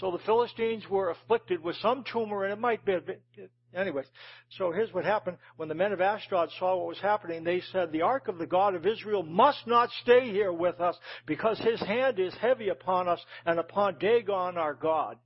So 0.00 0.12
the 0.12 0.18
Philistines 0.24 0.84
were 0.88 1.10
afflicted 1.10 1.62
with 1.62 1.76
some 1.76 2.04
tumor, 2.12 2.44
and 2.44 2.52
it 2.52 2.60
might 2.60 2.84
be, 2.84 2.96
anyways. 3.74 4.06
So 4.56 4.70
here's 4.70 4.92
what 4.94 5.04
happened. 5.04 5.38
When 5.56 5.68
the 5.68 5.74
men 5.74 5.92
of 5.92 6.00
Ashdod 6.00 6.50
saw 6.58 6.76
what 6.76 6.86
was 6.86 7.00
happening, 7.00 7.42
they 7.42 7.62
said, 7.72 7.90
the 7.90 8.02
ark 8.02 8.28
of 8.28 8.38
the 8.38 8.46
God 8.46 8.76
of 8.76 8.86
Israel 8.86 9.24
must 9.24 9.66
not 9.66 9.90
stay 10.02 10.30
here 10.30 10.52
with 10.52 10.80
us, 10.80 10.96
because 11.26 11.58
his 11.58 11.80
hand 11.80 12.20
is 12.20 12.32
heavy 12.34 12.68
upon 12.68 13.08
us 13.08 13.20
and 13.44 13.58
upon 13.58 13.98
Dagon 13.98 14.56
our 14.56 14.74
God. 14.74 15.16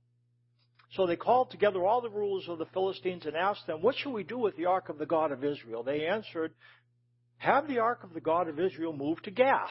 So 0.93 1.05
they 1.05 1.15
called 1.15 1.51
together 1.51 1.85
all 1.85 2.01
the 2.01 2.09
rulers 2.09 2.45
of 2.47 2.57
the 2.57 2.67
Philistines 2.67 3.25
and 3.25 3.35
asked 3.35 3.67
them, 3.67 3.81
what 3.81 3.95
shall 3.95 4.13
we 4.13 4.23
do 4.23 4.37
with 4.37 4.55
the 4.57 4.65
ark 4.65 4.89
of 4.89 4.97
the 4.97 5.05
God 5.05 5.31
of 5.31 5.43
Israel? 5.43 5.83
They 5.83 6.07
answered, 6.07 6.53
have 7.37 7.67
the 7.67 7.79
ark 7.79 8.03
of 8.03 8.13
the 8.13 8.21
God 8.21 8.47
of 8.47 8.59
Israel 8.59 8.93
moved 8.93 9.25
to 9.25 9.31
Gath. 9.31 9.69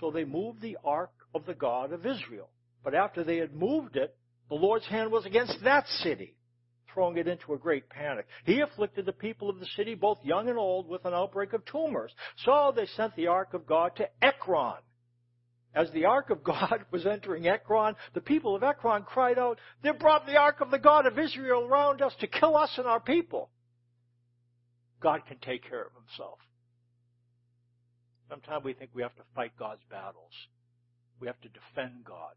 So 0.00 0.10
they 0.10 0.24
moved 0.24 0.60
the 0.60 0.78
ark 0.84 1.12
of 1.34 1.46
the 1.46 1.54
God 1.54 1.92
of 1.92 2.06
Israel. 2.06 2.50
But 2.84 2.94
after 2.94 3.24
they 3.24 3.38
had 3.38 3.54
moved 3.54 3.96
it, 3.96 4.16
The 4.48 4.54
Lord's 4.54 4.86
hand 4.86 5.12
was 5.12 5.26
against 5.26 5.62
that 5.64 5.86
city, 6.02 6.34
throwing 6.92 7.18
it 7.18 7.28
into 7.28 7.52
a 7.52 7.58
great 7.58 7.88
panic. 7.90 8.26
He 8.44 8.60
afflicted 8.60 9.04
the 9.04 9.12
people 9.12 9.50
of 9.50 9.60
the 9.60 9.68
city, 9.76 9.94
both 9.94 10.18
young 10.24 10.48
and 10.48 10.58
old, 10.58 10.88
with 10.88 11.04
an 11.04 11.12
outbreak 11.12 11.52
of 11.52 11.64
tumors. 11.66 12.12
So 12.44 12.72
they 12.74 12.86
sent 12.86 13.14
the 13.14 13.26
ark 13.26 13.52
of 13.52 13.66
God 13.66 13.94
to 13.96 14.08
Ekron. 14.22 14.80
As 15.74 15.90
the 15.92 16.06
ark 16.06 16.30
of 16.30 16.42
God 16.42 16.86
was 16.90 17.06
entering 17.06 17.46
Ekron, 17.46 17.94
the 18.14 18.22
people 18.22 18.56
of 18.56 18.62
Ekron 18.62 19.02
cried 19.02 19.38
out, 19.38 19.58
They 19.82 19.90
brought 19.90 20.26
the 20.26 20.36
ark 20.36 20.60
of 20.60 20.70
the 20.70 20.78
God 20.78 21.06
of 21.06 21.18
Israel 21.18 21.66
around 21.66 22.00
us 22.00 22.14
to 22.20 22.26
kill 22.26 22.56
us 22.56 22.72
and 22.78 22.86
our 22.86 23.00
people. 23.00 23.50
God 25.00 25.20
can 25.26 25.38
take 25.38 25.68
care 25.68 25.82
of 25.82 25.92
himself. 25.94 26.38
Sometimes 28.28 28.64
we 28.64 28.72
think 28.72 28.90
we 28.94 29.02
have 29.02 29.14
to 29.16 29.22
fight 29.34 29.52
God's 29.58 29.82
battles. 29.90 30.32
We 31.20 31.26
have 31.26 31.40
to 31.42 31.48
defend 31.48 32.04
God. 32.04 32.34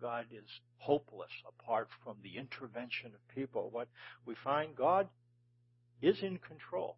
God 0.00 0.26
is 0.30 0.48
hopeless 0.78 1.30
apart 1.46 1.88
from 2.02 2.16
the 2.22 2.38
intervention 2.38 3.12
of 3.14 3.34
people. 3.34 3.68
What 3.70 3.88
we 4.26 4.34
find 4.42 4.76
God 4.76 5.08
is 6.02 6.16
in 6.22 6.38
control. 6.38 6.96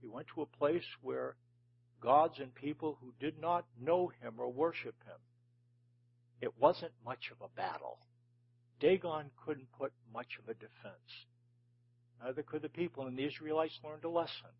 He 0.00 0.08
went 0.08 0.26
to 0.34 0.42
a 0.42 0.56
place 0.58 0.84
where 1.02 1.36
gods 2.00 2.38
and 2.38 2.54
people 2.54 2.98
who 3.00 3.12
did 3.20 3.40
not 3.40 3.64
know 3.80 4.10
him 4.20 4.34
or 4.38 4.50
worship 4.50 4.94
him. 5.04 5.18
It 6.40 6.52
wasn't 6.58 6.92
much 7.04 7.30
of 7.32 7.38
a 7.44 7.56
battle. 7.56 7.98
Dagon 8.80 9.30
couldn't 9.44 9.72
put 9.78 9.92
much 10.12 10.38
of 10.42 10.48
a 10.48 10.54
defense. 10.54 11.26
Neither 12.22 12.42
could 12.42 12.62
the 12.62 12.68
people, 12.68 13.06
and 13.06 13.16
the 13.16 13.24
Israelites 13.24 13.78
learned 13.84 14.04
a 14.04 14.08
lesson. 14.08 14.52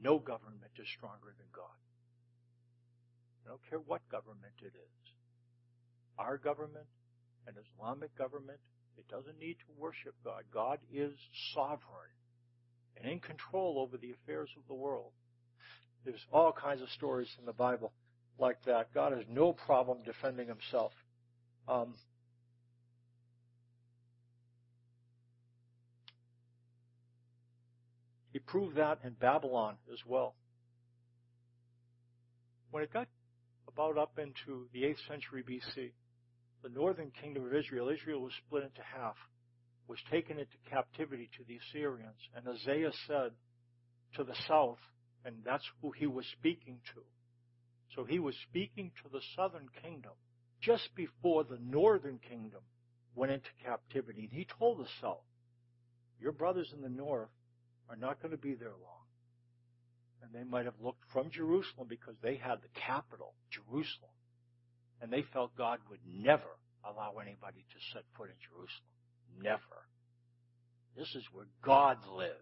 No 0.00 0.18
government 0.18 0.72
is 0.78 0.86
stronger 0.96 1.34
than 1.36 1.46
God. 1.52 1.78
I 3.44 3.50
don't 3.50 3.60
care 3.68 3.78
what 3.78 4.00
government 4.10 4.54
it 4.60 4.72
is. 4.74 5.12
Our 6.18 6.38
government, 6.38 6.86
an 7.46 7.54
Islamic 7.56 8.16
government, 8.16 8.58
it 8.96 9.08
doesn't 9.08 9.38
need 9.38 9.56
to 9.60 9.80
worship 9.80 10.14
God. 10.24 10.44
God 10.52 10.78
is 10.92 11.12
sovereign 11.54 12.12
and 12.96 13.10
in 13.10 13.20
control 13.20 13.78
over 13.78 13.96
the 13.96 14.12
affairs 14.12 14.50
of 14.56 14.62
the 14.68 14.74
world. 14.74 15.12
There's 16.04 16.24
all 16.32 16.52
kinds 16.52 16.82
of 16.82 16.88
stories 16.90 17.28
in 17.38 17.46
the 17.46 17.52
Bible 17.52 17.92
like 18.38 18.62
that. 18.66 18.92
God 18.92 19.12
has 19.12 19.24
no 19.28 19.52
problem 19.52 19.98
defending 20.04 20.48
himself. 20.48 20.92
Um, 21.68 21.94
he 28.32 28.38
proved 28.40 28.76
that 28.76 28.98
in 29.04 29.12
Babylon 29.12 29.76
as 29.92 29.98
well. 30.06 30.34
When 32.70 32.82
it 32.82 32.92
got 32.92 33.06
about 33.68 33.98
up 33.98 34.18
into 34.18 34.66
the 34.72 34.82
8th 34.82 35.08
century 35.08 35.42
BC, 35.42 35.92
the 36.62 36.68
northern 36.68 37.10
kingdom 37.20 37.46
of 37.46 37.54
Israel, 37.54 37.88
Israel 37.88 38.20
was 38.20 38.32
split 38.46 38.62
into 38.62 38.82
half, 38.82 39.16
was 39.88 39.98
taken 40.10 40.38
into 40.38 40.56
captivity 40.70 41.28
to 41.36 41.44
the 41.46 41.58
Assyrians. 41.58 42.18
And 42.36 42.46
Isaiah 42.48 42.92
said 43.06 43.32
to 44.16 44.24
the 44.24 44.36
south, 44.46 44.78
and 45.24 45.36
that's 45.44 45.64
who 45.80 45.92
he 45.92 46.06
was 46.06 46.24
speaking 46.38 46.78
to. 46.94 47.00
So 47.94 48.04
he 48.04 48.18
was 48.18 48.34
speaking 48.48 48.92
to 49.02 49.10
the 49.10 49.20
southern 49.36 49.68
kingdom 49.82 50.12
just 50.60 50.88
before 50.94 51.44
the 51.44 51.58
northern 51.60 52.18
kingdom 52.28 52.60
went 53.14 53.32
into 53.32 53.48
captivity. 53.64 54.22
And 54.22 54.32
he 54.32 54.46
told 54.58 54.78
the 54.78 54.88
south, 55.00 55.24
your 56.20 56.32
brothers 56.32 56.72
in 56.72 56.80
the 56.80 56.88
north 56.88 57.28
are 57.90 57.96
not 57.96 58.22
going 58.22 58.30
to 58.30 58.38
be 58.38 58.54
there 58.54 58.68
long. 58.68 59.02
And 60.22 60.32
they 60.32 60.48
might 60.48 60.64
have 60.64 60.80
looked 60.80 61.02
from 61.12 61.30
Jerusalem 61.30 61.88
because 61.88 62.14
they 62.22 62.36
had 62.36 62.62
the 62.62 62.80
capital, 62.86 63.34
Jerusalem. 63.50 64.12
And 65.02 65.12
they 65.12 65.24
felt 65.32 65.56
God 65.58 65.80
would 65.90 66.00
never 66.06 66.56
allow 66.84 67.18
anybody 67.20 67.66
to 67.68 67.78
set 67.92 68.04
foot 68.16 68.30
in 68.30 68.38
Jerusalem. 68.48 68.94
Never. 69.42 69.82
This 70.96 71.12
is 71.14 71.24
where 71.32 71.46
God 71.64 71.98
lives. 72.16 72.38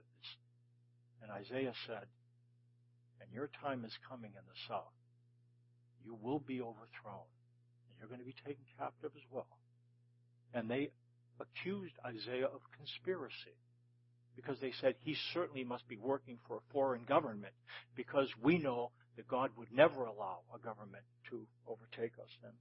And 1.22 1.32
Isaiah 1.32 1.72
said, 1.86 2.04
and 3.20 3.32
your 3.32 3.50
time 3.62 3.84
is 3.84 3.92
coming 4.08 4.30
in 4.30 4.44
the 4.46 4.60
south. 4.68 4.92
You 6.04 6.16
will 6.20 6.40
be 6.40 6.60
overthrown, 6.60 7.28
and 7.88 7.94
you're 7.98 8.08
going 8.08 8.20
to 8.20 8.26
be 8.26 8.36
taken 8.44 8.64
captive 8.78 9.12
as 9.14 9.22
well. 9.30 9.58
And 10.54 10.68
they 10.68 10.90
accused 11.38 11.94
Isaiah 12.04 12.46
of 12.46 12.60
conspiracy 12.76 13.56
because 14.36 14.58
they 14.60 14.72
said 14.80 14.94
he 15.04 15.16
certainly 15.34 15.64
must 15.64 15.86
be 15.88 15.96
working 15.96 16.38
for 16.48 16.56
a 16.56 16.72
foreign 16.72 17.04
government 17.04 17.52
because 17.94 18.28
we 18.42 18.58
know 18.58 18.90
that 19.16 19.28
God 19.28 19.50
would 19.56 19.72
never 19.72 20.04
allow 20.04 20.40
a 20.54 20.58
government 20.58 21.04
to 21.30 21.46
overtake 21.66 22.12
us. 22.18 22.30
And 22.44 22.52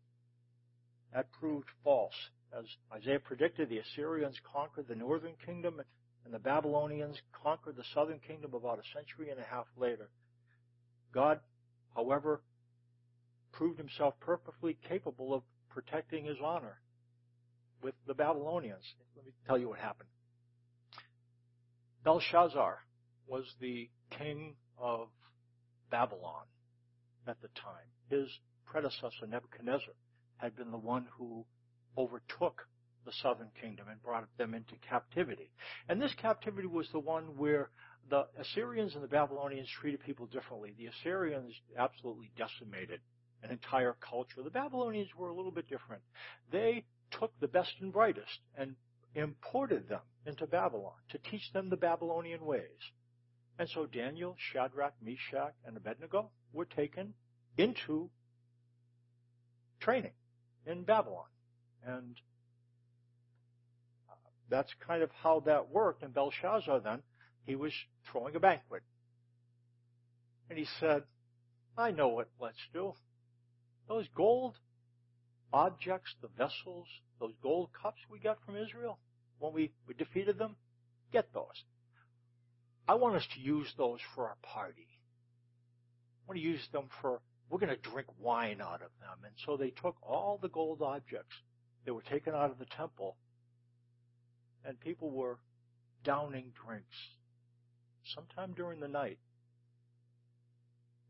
that 1.14 1.32
proved 1.40 1.68
false. 1.84 2.14
As 2.58 2.66
Isaiah 2.94 3.20
predicted, 3.20 3.70
the 3.70 3.80
Assyrians 3.80 4.36
conquered 4.52 4.88
the 4.88 4.96
northern 4.96 5.34
kingdom 5.46 5.82
and 6.26 6.34
the 6.34 6.40
Babylonians 6.40 7.18
conquered 7.44 7.76
the 7.76 7.84
southern 7.94 8.20
kingdom 8.20 8.54
about 8.54 8.80
a 8.80 8.84
century 8.94 9.30
and 9.32 9.40
a 9.40 9.44
half 9.44 9.66
later. 9.78 10.10
God, 11.14 11.40
however, 11.96 12.42
proved 13.52 13.80
himself 13.80 14.14
perfectly 14.20 14.78
capable 14.88 15.34
of 15.34 15.44
protecting 15.70 16.26
his 16.26 16.38
honor 16.44 16.80
with 17.82 17.96
the 18.08 18.14
Babylonians. 18.14 18.84
Let 19.16 19.26
me 19.26 19.32
tell 19.48 19.58
you 19.58 19.70
what 19.70 19.80
happened. 19.80 20.10
Belshazzar 22.04 22.80
was 23.28 23.46
the 23.60 23.90
king 24.18 24.56
of 24.78 25.08
Babylon 25.90 26.46
at 27.28 27.42
the 27.42 27.50
time. 27.50 27.88
His 28.10 28.28
predecessor, 28.66 29.28
Nebuchadnezzar, 29.28 29.94
had 30.38 30.56
been 30.56 30.72
the 30.72 30.78
one 30.78 31.08
who 31.18 31.46
overtook 31.98 32.68
the 33.06 33.12
southern 33.22 33.50
kingdom 33.60 33.88
and 33.90 34.02
brought 34.02 34.28
them 34.38 34.54
into 34.54 34.76
captivity. 34.88 35.52
And 35.88 36.02
this 36.02 36.14
captivity 36.22 36.68
was 36.68 36.88
the 36.92 37.00
one 37.00 37.38
where 37.38 37.70
the 38.10 38.26
Assyrians 38.40 38.96
and 38.96 39.04
the 39.04 39.08
Babylonians 39.08 39.70
treated 39.70 40.02
people 40.02 40.26
differently. 40.28 40.74
The 40.78 40.88
Assyrians 40.88 41.54
absolutely 41.78 42.32
decimated 42.38 43.02
an 43.44 43.52
entire 43.52 43.96
culture. 44.02 44.44
The 44.44 44.50
Babylonians 44.50 45.10
were 45.16 45.30
a 45.30 45.36
little 45.36 45.52
bit 45.52 45.70
different. 45.70 46.02
They 46.52 46.86
took 47.12 47.32
the 47.40 47.48
best 47.48 47.72
and 47.80 47.94
brightest 47.94 48.40
and 48.58 48.76
imported 49.16 49.88
them 49.90 50.02
into 50.26 50.46
Babylon 50.46 50.94
to 51.10 51.18
teach 51.18 51.52
them 51.54 51.70
the 51.70 51.78
Babylonian 51.78 52.46
ways. 52.46 52.80
And 53.60 53.68
so 53.68 53.86
Daniel, 53.86 54.38
Shadrach, 54.40 54.94
Meshach, 55.02 55.54
and 55.66 55.76
Abednego 55.76 56.32
were 56.54 56.64
taken 56.64 57.14
into 57.58 58.10
training 59.82 60.14
in 60.66 60.84
Babylon. 60.84 61.26
And 61.86 62.16
uh, 64.10 64.16
that's 64.50 64.74
kind 64.88 65.04
of 65.04 65.12
how 65.12 65.42
that 65.42 65.70
worked. 65.70 66.04
And 66.04 66.14
Belshazzar 66.14 66.80
then 66.80 67.04
he 67.46 67.58
was 67.58 67.74
throwing 68.10 68.34
a 68.38 68.40
banquet. 68.40 68.82
And 70.50 70.58
he 70.58 70.66
said, 70.80 71.04
I 71.78 71.92
know 71.92 72.08
what 72.08 72.30
let's 72.40 72.66
do. 72.74 72.94
Those 73.90 74.08
gold 74.16 74.56
objects, 75.52 76.16
the 76.22 76.30
vessels, 76.38 76.88
those 77.20 77.34
gold 77.44 77.72
cups 77.82 78.00
we 78.10 78.20
got 78.20 78.38
from 78.46 78.56
Israel 78.56 79.00
when 79.40 79.52
we, 79.52 79.72
we 79.86 79.94
defeated 79.96 80.38
them, 80.38 80.56
get 81.12 81.34
those. 81.34 81.64
I 82.90 82.96
want 82.96 83.16
us 83.16 83.28
to 83.36 83.40
use 83.40 83.72
those 83.78 84.00
for 84.16 84.26
our 84.26 84.38
party. 84.42 84.88
I 84.90 86.22
want 86.28 86.40
to 86.40 86.44
use 86.44 86.68
them 86.74 86.86
for, 87.04 87.22
we're 87.48 87.60
going 87.60 87.70
to 87.70 87.90
drink 87.92 88.08
wine 88.20 88.62
out 88.62 88.82
of 88.82 88.90
them. 89.00 89.20
And 89.24 89.34
so 89.46 89.58
they 89.58 89.70
took 89.70 89.96
all 90.02 90.40
the 90.42 90.50
gold 90.50 90.82
objects 90.82 91.36
that 91.86 91.94
were 91.94 92.02
taken 92.02 92.34
out 92.34 92.50
of 92.50 92.58
the 92.58 92.66
temple 92.66 93.16
and 94.66 94.80
people 94.80 95.12
were 95.12 95.38
downing 96.04 96.52
drinks 96.66 96.96
sometime 98.16 98.54
during 98.56 98.80
the 98.80 98.88
night, 98.88 99.20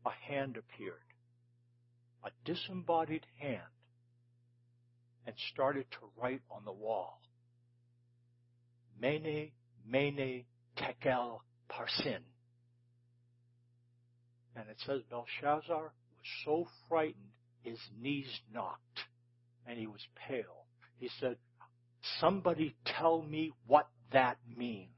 a 0.04 0.10
hand 0.10 0.58
appeared, 0.58 0.98
a 2.22 2.28
disembodied 2.44 3.24
hand, 3.38 3.62
and 5.26 5.34
started 5.50 5.86
to 5.92 5.98
write 6.20 6.42
on 6.50 6.66
the 6.66 6.72
wall. 6.72 7.22
Mene, 9.00 9.52
Mene, 9.88 10.44
Tekel, 10.76 11.40
Parsin. 11.70 12.22
And 14.56 14.68
it 14.68 14.76
says 14.84 15.00
Belshazzar 15.10 15.82
was 15.82 16.26
so 16.44 16.66
frightened 16.88 17.30
his 17.62 17.78
knees 18.00 18.40
knocked 18.52 19.00
and 19.66 19.78
he 19.78 19.86
was 19.86 20.00
pale. 20.28 20.66
He 20.98 21.10
said, 21.20 21.36
somebody 22.20 22.74
tell 22.84 23.22
me 23.22 23.52
what 23.66 23.88
that 24.12 24.38
means. 24.56 24.88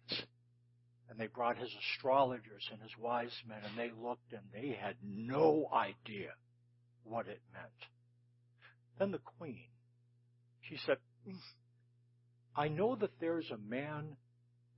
And 1.11 1.18
they 1.18 1.26
brought 1.26 1.58
his 1.58 1.70
astrologers 1.94 2.66
and 2.72 2.80
his 2.80 2.92
wise 2.98 3.37
men, 3.46 3.58
and 3.68 3.78
they 3.78 3.92
looked 3.94 4.32
and 4.32 4.42
they 4.52 4.76
had 4.80 4.96
no 5.04 5.68
idea 5.72 6.30
what 7.04 7.26
it 7.26 7.40
meant. 7.52 7.66
Then 8.98 9.11
the 9.11 9.18
queen, 9.18 9.66
she 10.62 10.78
said, 10.87 10.96
hmm, 11.26 11.37
I 12.56 12.68
know 12.68 12.96
that 12.96 13.11
there's 13.20 13.50
a 13.50 13.58
man, 13.58 14.16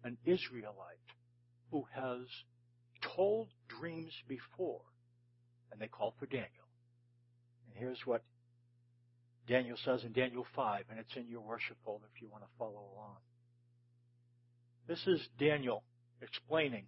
an 0.03 0.17
Israelite, 0.25 0.99
who 1.75 1.85
has 1.93 2.21
told 3.17 3.49
dreams 3.81 4.13
before. 4.29 4.83
And 5.73 5.81
they 5.81 5.89
called 5.89 6.15
for 6.21 6.27
Daniel. 6.27 6.69
And 7.67 7.77
here's 7.77 7.99
what 8.05 8.23
Daniel 9.49 9.77
says 9.85 10.05
in 10.05 10.13
Daniel 10.13 10.47
5, 10.55 10.85
and 10.89 11.01
it's 11.01 11.17
in 11.17 11.27
your 11.27 11.41
worship 11.41 11.77
folder 11.85 12.05
if 12.15 12.23
you 12.23 12.29
want 12.29 12.45
to 12.45 12.51
follow 12.61 12.79
along. 12.95 13.17
This 14.87 15.05
is 15.09 15.21
Daniel 15.37 15.83
explaining, 16.23 16.85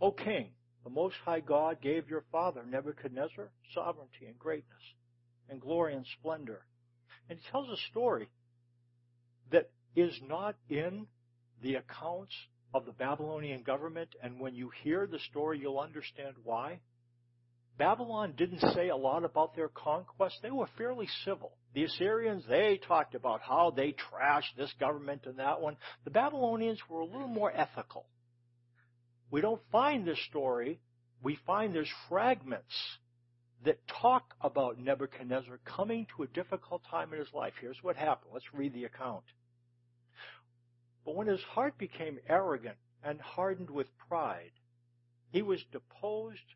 O 0.00 0.12
king, 0.12 0.50
the 0.84 0.90
Most 0.90 1.16
High 1.24 1.40
God 1.40 1.78
gave 1.82 2.08
your 2.08 2.22
father 2.30 2.62
Nebuchadnezzar 2.64 3.50
sovereignty 3.74 4.26
and 4.28 4.38
greatness 4.38 4.82
and 5.50 5.60
glory 5.60 5.94
and 5.96 6.06
splendor. 6.20 6.64
And 7.28 7.40
he 7.40 7.50
tells 7.50 7.68
a 7.68 7.90
story 7.90 8.28
that 9.50 9.70
is 9.96 10.16
not 10.28 10.54
in 10.70 11.08
the 11.60 11.74
accounts 11.74 12.34
of 12.74 12.84
the 12.84 12.92
Babylonian 12.92 13.62
government, 13.62 14.10
and 14.22 14.40
when 14.40 14.54
you 14.54 14.70
hear 14.82 15.06
the 15.06 15.20
story, 15.30 15.60
you'll 15.60 15.78
understand 15.78 16.34
why. 16.42 16.80
Babylon 17.78 18.34
didn't 18.36 18.60
say 18.74 18.88
a 18.88 18.96
lot 18.96 19.24
about 19.24 19.56
their 19.56 19.68
conquest. 19.68 20.36
They 20.42 20.50
were 20.50 20.68
fairly 20.76 21.08
civil. 21.24 21.52
The 21.74 21.84
Assyrians, 21.84 22.44
they 22.48 22.80
talked 22.86 23.14
about 23.14 23.40
how 23.40 23.72
they 23.74 23.92
trashed 23.92 24.56
this 24.56 24.72
government 24.78 25.22
and 25.26 25.38
that 25.38 25.60
one. 25.60 25.76
The 26.04 26.10
Babylonians 26.10 26.80
were 26.88 27.00
a 27.00 27.06
little 27.06 27.28
more 27.28 27.52
ethical. 27.52 28.06
We 29.30 29.40
don't 29.40 29.62
find 29.72 30.06
this 30.06 30.22
story. 30.28 30.80
We 31.22 31.38
find 31.46 31.74
there's 31.74 31.90
fragments 32.08 32.74
that 33.64 33.78
talk 34.00 34.34
about 34.40 34.78
Nebuchadnezzar 34.78 35.58
coming 35.64 36.06
to 36.16 36.22
a 36.22 36.28
difficult 36.28 36.82
time 36.90 37.12
in 37.12 37.18
his 37.18 37.32
life. 37.32 37.54
Here's 37.60 37.82
what 37.82 37.96
happened. 37.96 38.30
Let's 38.32 38.44
read 38.52 38.74
the 38.74 38.84
account. 38.84 39.24
But 41.04 41.14
when 41.16 41.26
his 41.26 41.42
heart 41.42 41.76
became 41.78 42.18
arrogant 42.28 42.78
and 43.02 43.20
hardened 43.20 43.70
with 43.70 43.96
pride, 44.08 44.52
he 45.30 45.42
was 45.42 45.64
deposed 45.64 46.54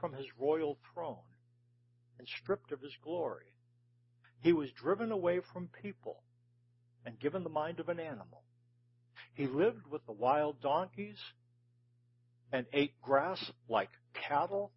from 0.00 0.14
his 0.14 0.26
royal 0.38 0.78
throne 0.92 1.18
and 2.18 2.26
stripped 2.26 2.72
of 2.72 2.80
his 2.80 2.96
glory. 3.02 3.52
He 4.40 4.52
was 4.52 4.72
driven 4.72 5.12
away 5.12 5.40
from 5.40 5.68
people 5.82 6.22
and 7.04 7.18
given 7.18 7.44
the 7.44 7.50
mind 7.50 7.80
of 7.80 7.88
an 7.88 8.00
animal. 8.00 8.42
He 9.34 9.46
lived 9.46 9.86
with 9.86 10.04
the 10.06 10.12
wild 10.12 10.60
donkeys 10.60 11.18
and 12.52 12.66
ate 12.72 13.00
grass 13.02 13.50
like 13.68 13.90
cattle, 14.14 14.72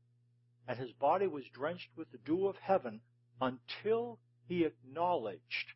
and 0.68 0.78
his 0.78 0.92
body 0.94 1.28
was 1.28 1.44
drenched 1.54 1.90
with 1.96 2.12
the 2.12 2.18
dew 2.20 2.48
of 2.48 2.58
heaven 2.58 3.02
until 3.42 4.20
he 4.48 4.64
acknowledged 4.66 5.74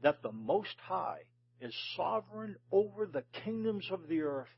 that 0.00 0.22
the 0.22 0.32
Most 0.32 0.76
High 0.80 1.22
is 1.62 1.74
sovereign 1.96 2.56
over 2.70 3.06
the 3.06 3.24
kingdoms 3.44 3.86
of 3.90 4.08
the 4.08 4.22
earth 4.22 4.48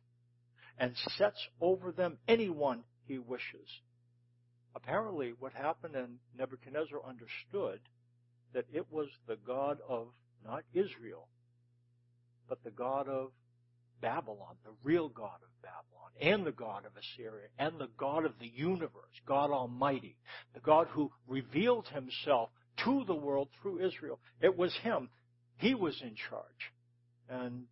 and 0.79 0.93
sets 1.17 1.39
over 1.61 1.93
them 1.93 2.19
anyone 2.27 2.83
he 3.07 3.19
wishes. 3.19 3.69
Apparently, 4.75 5.35
what 5.39 5.53
happened 5.53 5.95
and 5.95 6.17
Nebuchadnezzar 6.37 6.99
understood 7.07 7.81
that 8.55 8.65
it 8.73 8.87
was 8.91 9.09
the 9.29 9.37
God 9.47 9.79
of 9.89 10.09
not 10.45 10.65
Israel, 10.73 11.29
but 12.49 12.63
the 12.65 12.71
God 12.71 13.09
of 13.09 13.31
Babylon, 14.01 14.57
the 14.65 14.75
real 14.83 15.09
God 15.09 15.39
of 15.43 15.63
Babylon, 15.63 16.11
and 16.21 16.47
the 16.47 16.53
God 16.53 16.85
of 16.85 16.93
Assyria, 16.97 17.49
and 17.59 17.79
the 17.79 17.89
God 17.97 18.25
of 18.25 18.33
the 18.41 18.51
universe, 18.55 19.15
God 19.27 19.51
Almighty, 19.51 20.17
the 20.55 20.61
God 20.61 20.89
who 20.91 21.11
revealed 21.27 21.89
himself 21.89 22.51
to 22.85 23.05
the 23.07 23.15
world 23.15 23.49
through 23.61 23.87
Israel. 23.87 24.19
It 24.41 24.57
was 24.57 24.75
him. 24.83 25.09
He 25.57 25.75
was 25.75 26.01
in 26.03 26.15
charge. 26.29 26.73
And 27.29 27.65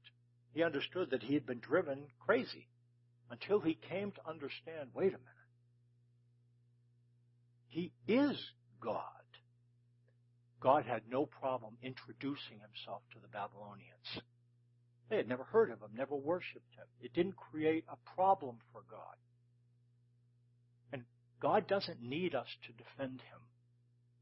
he 0.54 0.62
understood 0.62 1.10
that 1.10 1.22
he 1.22 1.34
had 1.34 1.46
been 1.46 1.60
driven 1.60 2.06
crazy 2.24 2.68
until 3.30 3.60
he 3.60 3.78
came 3.88 4.12
to 4.12 4.28
understand, 4.28 4.90
wait 4.94 5.08
a 5.08 5.18
minute. 5.18 5.26
He 7.68 7.92
is 8.06 8.36
God. 8.80 9.02
God 10.60 10.84
had 10.84 11.02
no 11.10 11.26
problem 11.26 11.76
introducing 11.82 12.60
himself 12.60 13.02
to 13.12 13.18
the 13.20 13.28
Babylonians. 13.28 14.20
They 15.08 15.16
had 15.16 15.28
never 15.28 15.44
heard 15.44 15.70
of 15.70 15.80
him, 15.80 15.90
never 15.94 16.14
worshiped 16.14 16.74
him. 16.76 16.86
It 17.00 17.12
didn't 17.14 17.36
create 17.36 17.84
a 17.88 18.14
problem 18.14 18.56
for 18.72 18.82
God. 18.90 19.16
And 20.92 21.02
God 21.40 21.66
doesn't 21.66 22.02
need 22.02 22.34
us 22.34 22.46
to 22.66 22.72
defend 22.72 23.20
him. 23.20 23.40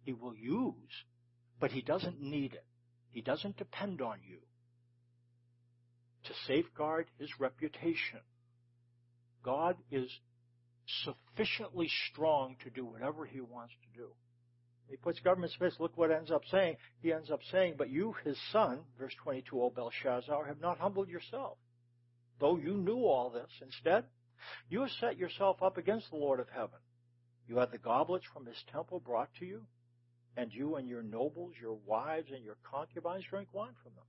He 0.02 0.12
will 0.12 0.34
use, 0.34 1.04
but 1.60 1.72
he 1.72 1.82
doesn't 1.82 2.20
need 2.20 2.54
it. 2.54 2.64
He 3.10 3.20
doesn't 3.20 3.56
depend 3.56 4.00
on 4.00 4.18
you 4.26 4.38
to 6.24 6.32
safeguard 6.46 7.06
his 7.18 7.30
reputation. 7.38 8.20
God 9.42 9.76
is 9.90 10.10
sufficiently 11.04 11.88
strong 12.10 12.56
to 12.64 12.70
do 12.70 12.84
whatever 12.84 13.24
he 13.24 13.40
wants 13.40 13.72
to 13.82 13.98
do. 13.98 14.08
He 14.88 14.96
puts 14.96 15.20
government 15.20 15.52
space. 15.52 15.74
Look 15.78 15.96
what 15.96 16.10
ends 16.10 16.32
up 16.32 16.42
saying. 16.50 16.76
He 17.00 17.12
ends 17.12 17.30
up 17.30 17.40
saying, 17.52 17.74
But 17.78 17.90
you, 17.90 18.14
his 18.24 18.36
son, 18.50 18.80
verse 18.98 19.14
22, 19.22 19.62
O 19.62 19.70
Belshazzar, 19.70 20.46
have 20.46 20.60
not 20.60 20.78
humbled 20.78 21.08
yourself, 21.08 21.58
though 22.40 22.56
you 22.56 22.74
knew 22.74 23.04
all 23.04 23.30
this. 23.30 23.50
Instead, 23.62 24.04
you 24.68 24.80
have 24.80 24.90
set 25.00 25.16
yourself 25.16 25.62
up 25.62 25.78
against 25.78 26.10
the 26.10 26.16
Lord 26.16 26.40
of 26.40 26.48
heaven. 26.48 26.80
You 27.46 27.58
had 27.58 27.70
the 27.70 27.78
goblets 27.78 28.26
from 28.32 28.46
his 28.46 28.62
temple 28.72 29.00
brought 29.00 29.32
to 29.38 29.44
you, 29.44 29.62
and 30.36 30.52
you 30.52 30.76
and 30.76 30.88
your 30.88 31.02
nobles, 31.02 31.52
your 31.60 31.78
wives, 31.86 32.30
and 32.34 32.44
your 32.44 32.56
concubines 32.68 33.24
drank 33.28 33.48
wine 33.52 33.74
from 33.82 33.92
them. 33.94 34.04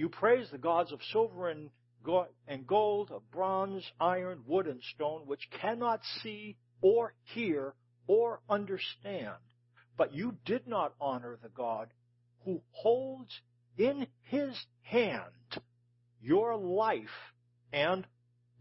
You 0.00 0.08
praise 0.08 0.48
the 0.50 0.58
gods 0.58 0.92
of 0.92 1.00
silver 1.12 1.48
and 1.48 1.70
gold, 2.66 3.10
of 3.10 3.30
bronze, 3.30 3.84
iron, 4.00 4.40
wood, 4.46 4.66
and 4.66 4.82
stone, 4.94 5.22
which 5.26 5.48
cannot 5.60 6.00
see 6.22 6.56
or 6.82 7.14
hear 7.34 7.74
or 8.06 8.40
understand 8.48 9.36
but 10.00 10.14
you 10.14 10.34
did 10.46 10.66
not 10.66 10.94
honor 10.98 11.38
the 11.42 11.50
God 11.50 11.88
who 12.46 12.62
holds 12.70 13.38
in 13.76 14.06
his 14.22 14.58
hand 14.80 15.60
your 16.22 16.56
life 16.56 17.34
and 17.70 18.06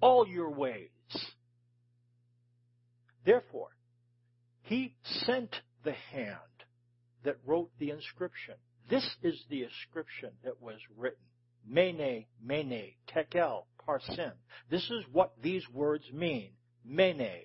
all 0.01 0.27
your 0.27 0.49
ways. 0.49 0.89
Therefore, 3.25 3.69
he 4.63 4.95
sent 5.03 5.55
the 5.85 5.93
hand 6.11 6.35
that 7.23 7.37
wrote 7.45 7.71
the 7.79 7.91
inscription. 7.91 8.55
This 8.89 9.09
is 9.23 9.41
the 9.49 9.63
inscription 9.63 10.31
that 10.43 10.61
was 10.61 10.79
written. 10.97 11.23
Mene, 11.69 12.25
Mene, 12.43 12.93
Tekel, 13.07 13.67
Parsin. 13.85 14.33
This 14.69 14.83
is 14.89 15.03
what 15.11 15.33
these 15.41 15.63
words 15.71 16.03
mean. 16.11 16.51
Mene. 16.83 17.43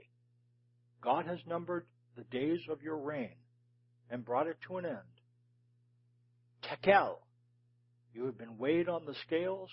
God 1.03 1.27
has 1.27 1.39
numbered 1.47 1.87
the 2.17 2.25
days 2.25 2.61
of 2.71 2.83
your 2.83 2.97
reign 2.97 3.37
and 4.11 4.25
brought 4.25 4.47
it 4.47 4.57
to 4.67 4.79
an 4.79 4.87
end. 4.87 4.97
Tekel, 6.63 7.19
you 8.15 8.25
have 8.25 8.39
been 8.39 8.57
weighed 8.57 8.89
on 8.89 9.05
the 9.05 9.15
scales 9.27 9.71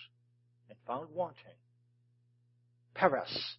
and 0.70 0.78
found 0.86 1.10
wanting. 1.14 1.38
Peres, 2.94 3.56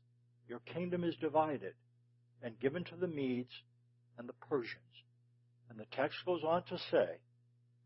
your 0.48 0.60
kingdom 0.60 1.04
is 1.04 1.14
divided 1.20 1.74
and 2.42 2.60
given 2.60 2.84
to 2.84 2.96
the 2.96 3.06
Medes 3.06 3.52
and 4.18 4.28
the 4.28 4.34
Persians. 4.48 4.82
And 5.70 5.78
the 5.78 5.86
text 5.92 6.18
goes 6.26 6.42
on 6.46 6.64
to 6.64 6.76
say, 6.90 7.20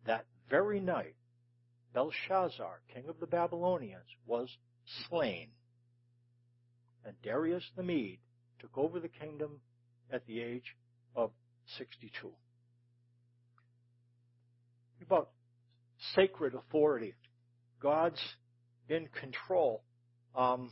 that 0.07 0.25
very 0.51 0.81
night, 0.81 1.15
Belshazzar, 1.97 2.83
king 2.93 3.09
of 3.09 3.19
the 3.21 3.27
Babylonians, 3.27 4.05
was 4.27 4.51
slain. 5.09 5.49
And 7.07 7.15
Darius 7.23 7.65
the 7.75 7.83
Mede 7.83 8.19
took 8.61 8.77
over 8.77 9.01
the 9.01 9.09
kingdom 9.09 9.61
at 10.13 10.27
the 10.27 10.43
age 10.43 10.77
of 11.15 11.31
62 11.79 12.33
about 15.01 15.31
sacred 16.15 16.55
authority. 16.55 17.15
God's 17.81 18.21
in 18.91 19.09
control. 19.19 19.83
Um, 20.35 20.71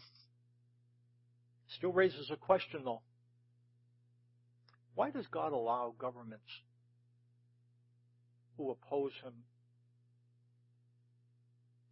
still 1.78 1.92
raises 1.92 2.30
a 2.30 2.36
question 2.36 2.82
though. 2.84 3.00
Why 4.94 5.10
does 5.10 5.26
God 5.28 5.52
allow 5.52 5.94
governments 5.98 6.44
who 8.58 8.70
oppose 8.70 9.12
him 9.22 9.32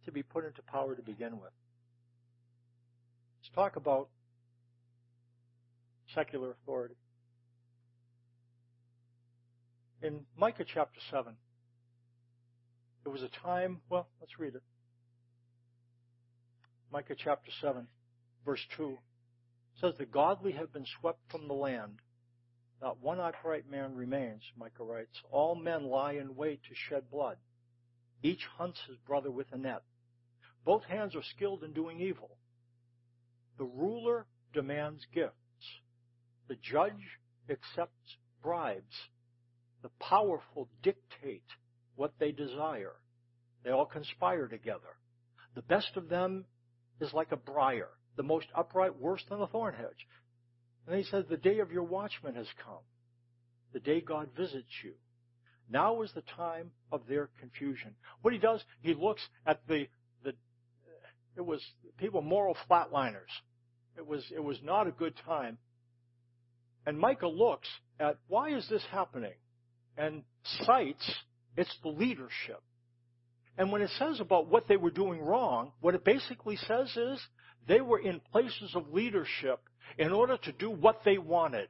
to 0.05 0.11
be 0.11 0.23
put 0.23 0.45
into 0.45 0.61
power 0.61 0.95
to 0.95 1.01
begin 1.01 1.33
with? 1.33 1.51
Let's 3.41 3.55
talk 3.55 3.75
about 3.75 4.09
secular 6.13 6.51
authority. 6.51 6.95
In 10.01 10.21
Micah 10.37 10.65
chapter 10.65 10.99
7, 11.11 11.33
there 13.03 13.11
was 13.11 13.23
a 13.23 13.29
time, 13.29 13.81
well, 13.89 14.07
let's 14.19 14.37
read 14.39 14.55
it. 14.55 14.63
Micah 16.91 17.15
chapter 17.17 17.51
7, 17.61 17.87
verse 18.45 18.65
2 18.77 18.97
says, 19.81 19.93
The 19.97 20.05
godly 20.05 20.51
have 20.53 20.71
been 20.71 20.85
swept 20.99 21.19
from 21.29 21.47
the 21.47 21.53
land. 21.53 21.99
Not 22.81 23.01
one 23.01 23.19
upright 23.19 23.69
man 23.69 23.95
remains, 23.95 24.43
Micah 24.57 24.83
writes. 24.83 25.17
All 25.31 25.55
men 25.55 25.85
lie 25.85 26.13
in 26.13 26.35
wait 26.35 26.61
to 26.63 26.75
shed 26.75 27.09
blood. 27.09 27.37
Each 28.21 28.45
hunts 28.57 28.79
his 28.87 28.97
brother 29.07 29.31
with 29.31 29.47
a 29.51 29.57
net. 29.57 29.83
Both 30.65 30.83
hands 30.85 31.15
are 31.15 31.23
skilled 31.35 31.63
in 31.63 31.73
doing 31.73 31.99
evil. 31.99 32.37
The 33.57 33.65
ruler 33.65 34.25
demands 34.53 35.05
gifts. 35.13 35.33
The 36.47 36.55
judge 36.61 37.19
accepts 37.49 38.17
bribes. 38.41 38.95
The 39.81 39.89
powerful 39.99 40.69
dictate 40.81 41.43
what 41.95 42.13
they 42.19 42.31
desire. 42.31 42.95
They 43.63 43.71
all 43.71 43.85
conspire 43.85 44.47
together. 44.47 44.97
The 45.55 45.61
best 45.61 45.95
of 45.95 46.09
them 46.09 46.45
is 46.99 47.13
like 47.13 47.31
a 47.31 47.37
briar, 47.37 47.89
the 48.15 48.23
most 48.23 48.47
upright 48.55 48.99
worse 48.99 49.23
than 49.29 49.41
a 49.41 49.47
thorn 49.47 49.75
hedge. 49.75 50.07
And 50.87 50.97
he 50.97 51.03
says, 51.03 51.25
the 51.29 51.37
day 51.37 51.59
of 51.59 51.71
your 51.71 51.83
watchman 51.83 52.35
has 52.35 52.47
come, 52.63 52.83
the 53.71 53.79
day 53.79 54.01
God 54.01 54.29
visits 54.35 54.71
you. 54.83 54.93
Now 55.69 56.01
is 56.01 56.11
the 56.13 56.23
time 56.35 56.71
of 56.91 57.01
their 57.07 57.29
confusion. 57.39 57.95
What 58.21 58.33
he 58.33 58.39
does, 58.39 58.61
he 58.81 58.93
looks 58.93 59.21
at 59.45 59.61
the, 59.67 59.73
the, 59.77 59.87
it 61.35 61.45
was 61.45 61.61
people 61.97 62.21
moral 62.21 62.55
flatliners. 62.69 63.31
It 63.97 64.05
was, 64.05 64.23
it 64.35 64.43
was 64.43 64.57
not 64.63 64.87
a 64.87 64.91
good 64.91 65.13
time. 65.25 65.57
And 66.85 66.97
Micah 66.97 67.27
looks 67.27 67.67
at 67.99 68.17
why 68.27 68.55
is 68.55 68.67
this 68.69 68.83
happening? 68.91 69.33
And 69.97 70.23
cites 70.65 71.09
it's 71.55 71.75
the 71.83 71.89
leadership. 71.89 72.61
And 73.57 73.71
when 73.71 73.81
it 73.81 73.91
says 73.99 74.19
about 74.19 74.47
what 74.47 74.67
they 74.67 74.77
were 74.77 74.89
doing 74.89 75.21
wrong, 75.21 75.71
what 75.79 75.93
it 75.93 76.03
basically 76.03 76.57
says 76.57 76.95
is 76.97 77.19
they 77.67 77.81
were 77.81 77.99
in 77.99 78.19
places 78.31 78.71
of 78.75 78.91
leadership 78.91 79.59
in 79.97 80.11
order 80.11 80.37
to 80.37 80.51
do 80.51 80.71
what 80.71 81.01
they 81.05 81.17
wanted. 81.17 81.69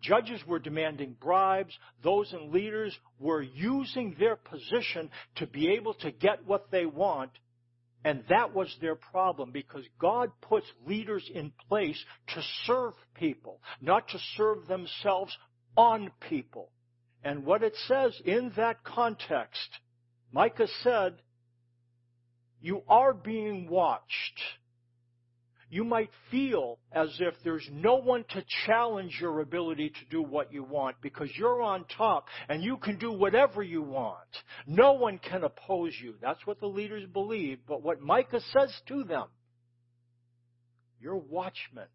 Judges 0.00 0.40
were 0.46 0.58
demanding 0.58 1.14
bribes. 1.20 1.72
Those 2.02 2.32
in 2.32 2.50
leaders 2.50 2.96
were 3.20 3.42
using 3.42 4.16
their 4.18 4.36
position 4.36 5.10
to 5.36 5.46
be 5.46 5.72
able 5.74 5.94
to 5.94 6.10
get 6.10 6.46
what 6.46 6.70
they 6.70 6.86
want. 6.86 7.30
And 8.04 8.24
that 8.28 8.54
was 8.54 8.74
their 8.80 8.96
problem 8.96 9.52
because 9.52 9.84
God 9.98 10.30
puts 10.40 10.66
leaders 10.86 11.28
in 11.32 11.52
place 11.68 12.02
to 12.34 12.42
serve 12.64 12.94
people, 13.14 13.60
not 13.80 14.08
to 14.08 14.18
serve 14.36 14.66
themselves 14.66 15.36
on 15.76 16.10
people. 16.28 16.70
And 17.22 17.44
what 17.44 17.62
it 17.62 17.74
says 17.86 18.20
in 18.24 18.52
that 18.56 18.82
context, 18.82 19.68
Micah 20.32 20.66
said, 20.82 21.14
you 22.60 22.82
are 22.88 23.14
being 23.14 23.68
watched 23.68 24.40
you 25.72 25.84
might 25.84 26.10
feel 26.30 26.78
as 26.92 27.08
if 27.18 27.32
there's 27.44 27.66
no 27.72 27.94
one 27.94 28.26
to 28.28 28.44
challenge 28.66 29.16
your 29.18 29.40
ability 29.40 29.88
to 29.88 30.04
do 30.10 30.22
what 30.22 30.52
you 30.52 30.62
want 30.62 30.96
because 31.00 31.30
you're 31.34 31.62
on 31.62 31.86
top 31.96 32.26
and 32.50 32.62
you 32.62 32.76
can 32.76 32.98
do 32.98 33.10
whatever 33.10 33.62
you 33.62 33.80
want. 33.80 34.18
No 34.66 34.92
one 34.92 35.18
can 35.18 35.44
oppose 35.44 35.94
you. 35.98 36.16
That's 36.20 36.46
what 36.46 36.60
the 36.60 36.66
leaders 36.66 37.08
believe. 37.10 37.60
But 37.66 37.82
what 37.82 38.02
Micah 38.02 38.42
says 38.52 38.70
to 38.88 39.02
them, 39.04 39.28
your 41.00 41.16
watchman 41.16 41.88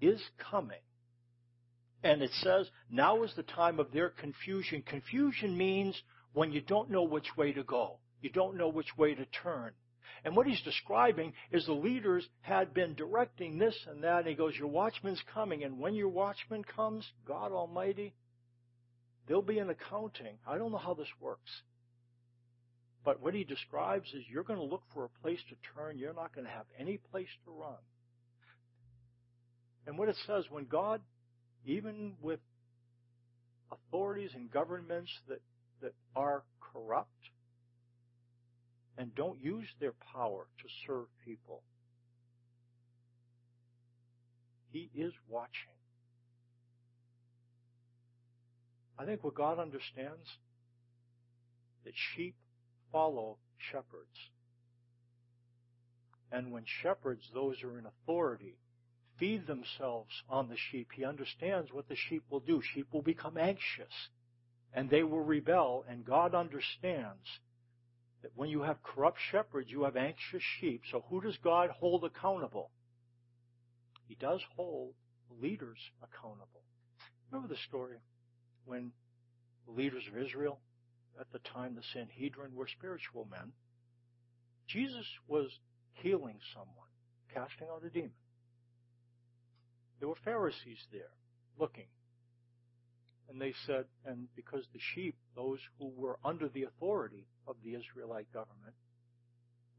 is 0.00 0.22
coming. 0.50 0.80
And 2.02 2.22
it 2.22 2.30
says, 2.40 2.66
now 2.90 3.24
is 3.24 3.32
the 3.36 3.42
time 3.42 3.78
of 3.78 3.92
their 3.92 4.08
confusion. 4.08 4.82
Confusion 4.86 5.54
means 5.54 6.00
when 6.32 6.50
you 6.52 6.62
don't 6.62 6.88
know 6.88 7.02
which 7.02 7.28
way 7.36 7.52
to 7.52 7.62
go. 7.62 7.98
You 8.22 8.30
don't 8.30 8.56
know 8.56 8.68
which 8.68 8.96
way 8.96 9.14
to 9.14 9.26
turn. 9.42 9.72
And 10.24 10.36
what 10.36 10.46
he's 10.46 10.60
describing 10.62 11.32
is 11.52 11.66
the 11.66 11.72
leaders 11.72 12.26
had 12.40 12.74
been 12.74 12.94
directing 12.94 13.58
this 13.58 13.76
and 13.86 14.02
that. 14.04 14.20
And 14.20 14.28
he 14.28 14.34
goes, 14.34 14.54
Your 14.56 14.68
watchman's 14.68 15.22
coming. 15.32 15.64
And 15.64 15.78
when 15.78 15.94
your 15.94 16.08
watchman 16.08 16.64
comes, 16.64 17.06
God 17.26 17.52
Almighty, 17.52 18.14
there'll 19.26 19.42
be 19.42 19.58
an 19.58 19.70
accounting. 19.70 20.38
I 20.46 20.58
don't 20.58 20.72
know 20.72 20.78
how 20.78 20.94
this 20.94 21.08
works. 21.20 21.50
But 23.04 23.22
what 23.22 23.34
he 23.34 23.44
describes 23.44 24.08
is 24.12 24.22
you're 24.28 24.44
going 24.44 24.58
to 24.58 24.64
look 24.64 24.82
for 24.92 25.04
a 25.04 25.22
place 25.22 25.38
to 25.48 25.54
turn. 25.74 25.98
You're 25.98 26.14
not 26.14 26.34
going 26.34 26.46
to 26.46 26.52
have 26.52 26.66
any 26.78 26.98
place 27.10 27.28
to 27.44 27.50
run. 27.50 27.78
And 29.86 29.96
what 29.96 30.08
it 30.08 30.16
says, 30.26 30.44
when 30.50 30.66
God, 30.66 31.00
even 31.64 32.14
with 32.20 32.40
authorities 33.72 34.30
and 34.34 34.50
governments 34.50 35.10
that, 35.28 35.40
that 35.80 35.94
are 36.14 36.42
corrupt, 36.60 37.08
and 38.98 39.14
don't 39.14 39.38
use 39.40 39.68
their 39.80 39.94
power 40.12 40.46
to 40.58 40.68
serve 40.86 41.06
people. 41.24 41.62
He 44.70 44.90
is 44.94 45.12
watching. 45.28 45.72
I 48.98 49.06
think 49.06 49.22
what 49.22 49.34
God 49.34 49.58
understands 49.58 50.26
that 51.84 51.94
sheep 52.14 52.34
follow 52.92 53.38
shepherds. 53.70 54.18
And 56.32 56.52
when 56.52 56.64
shepherds, 56.82 57.22
those 57.32 57.56
who 57.62 57.68
are 57.68 57.78
in 57.78 57.86
authority, 57.86 58.56
feed 59.18 59.46
themselves 59.46 60.10
on 60.28 60.48
the 60.48 60.56
sheep, 60.70 60.88
he 60.94 61.04
understands 61.04 61.72
what 61.72 61.88
the 61.88 61.96
sheep 61.96 62.24
will 62.28 62.40
do. 62.40 62.60
Sheep 62.74 62.88
will 62.92 63.02
become 63.02 63.38
anxious 63.38 63.92
and 64.74 64.90
they 64.90 65.02
will 65.02 65.22
rebel, 65.22 65.84
and 65.88 66.04
God 66.04 66.34
understands 66.34 67.24
that 68.22 68.32
when 68.34 68.48
you 68.48 68.62
have 68.62 68.82
corrupt 68.82 69.18
shepherds, 69.30 69.70
you 69.70 69.84
have 69.84 69.96
anxious 69.96 70.42
sheep. 70.60 70.82
So 70.90 71.04
who 71.08 71.20
does 71.20 71.36
God 71.42 71.70
hold 71.70 72.04
accountable? 72.04 72.70
He 74.08 74.14
does 74.14 74.40
hold 74.56 74.94
leaders 75.40 75.78
accountable. 76.02 76.62
Remember 77.30 77.52
the 77.52 77.60
story 77.68 77.98
when 78.64 78.92
the 79.66 79.72
leaders 79.72 80.02
of 80.10 80.20
Israel, 80.20 80.60
at 81.20 81.30
the 81.32 81.38
time 81.40 81.74
the 81.74 81.82
Sanhedrin, 81.92 82.54
were 82.54 82.68
spiritual 82.68 83.26
men. 83.30 83.52
Jesus 84.66 85.06
was 85.26 85.48
healing 85.92 86.38
someone, 86.54 86.88
casting 87.32 87.68
out 87.72 87.84
a 87.84 87.90
demon. 87.90 88.12
There 89.98 90.08
were 90.08 90.18
Pharisees 90.24 90.86
there 90.92 91.10
looking. 91.58 91.88
And 93.28 93.40
they 93.40 93.52
said, 93.66 93.84
and 94.06 94.28
because 94.34 94.64
the 94.72 94.80
sheep, 94.94 95.16
those 95.36 95.58
who 95.78 95.92
were 95.94 96.18
under 96.24 96.48
the 96.48 96.64
authority 96.64 97.26
of 97.48 97.56
the 97.64 97.74
Israelite 97.74 98.32
government, 98.32 98.74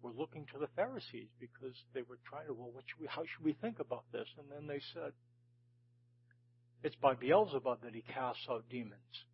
were 0.01 0.11
looking 0.11 0.45
to 0.53 0.59
the 0.59 0.67
Pharisees 0.75 1.27
because 1.39 1.75
they 1.93 2.01
were 2.01 2.19
trying 2.27 2.47
to, 2.47 2.53
well, 2.53 2.71
should 2.87 3.01
we, 3.01 3.07
how 3.07 3.23
should 3.23 3.43
we 3.43 3.53
think 3.53 3.79
about 3.79 4.03
this? 4.11 4.27
And 4.37 4.47
then 4.49 4.67
they 4.67 4.81
said, 4.93 5.11
it's 6.83 6.95
by 6.95 7.13
Beelzebub 7.15 7.83
that 7.83 7.93
he 7.93 8.03
casts 8.13 8.47
out 8.49 8.63
demons, 8.69 9.25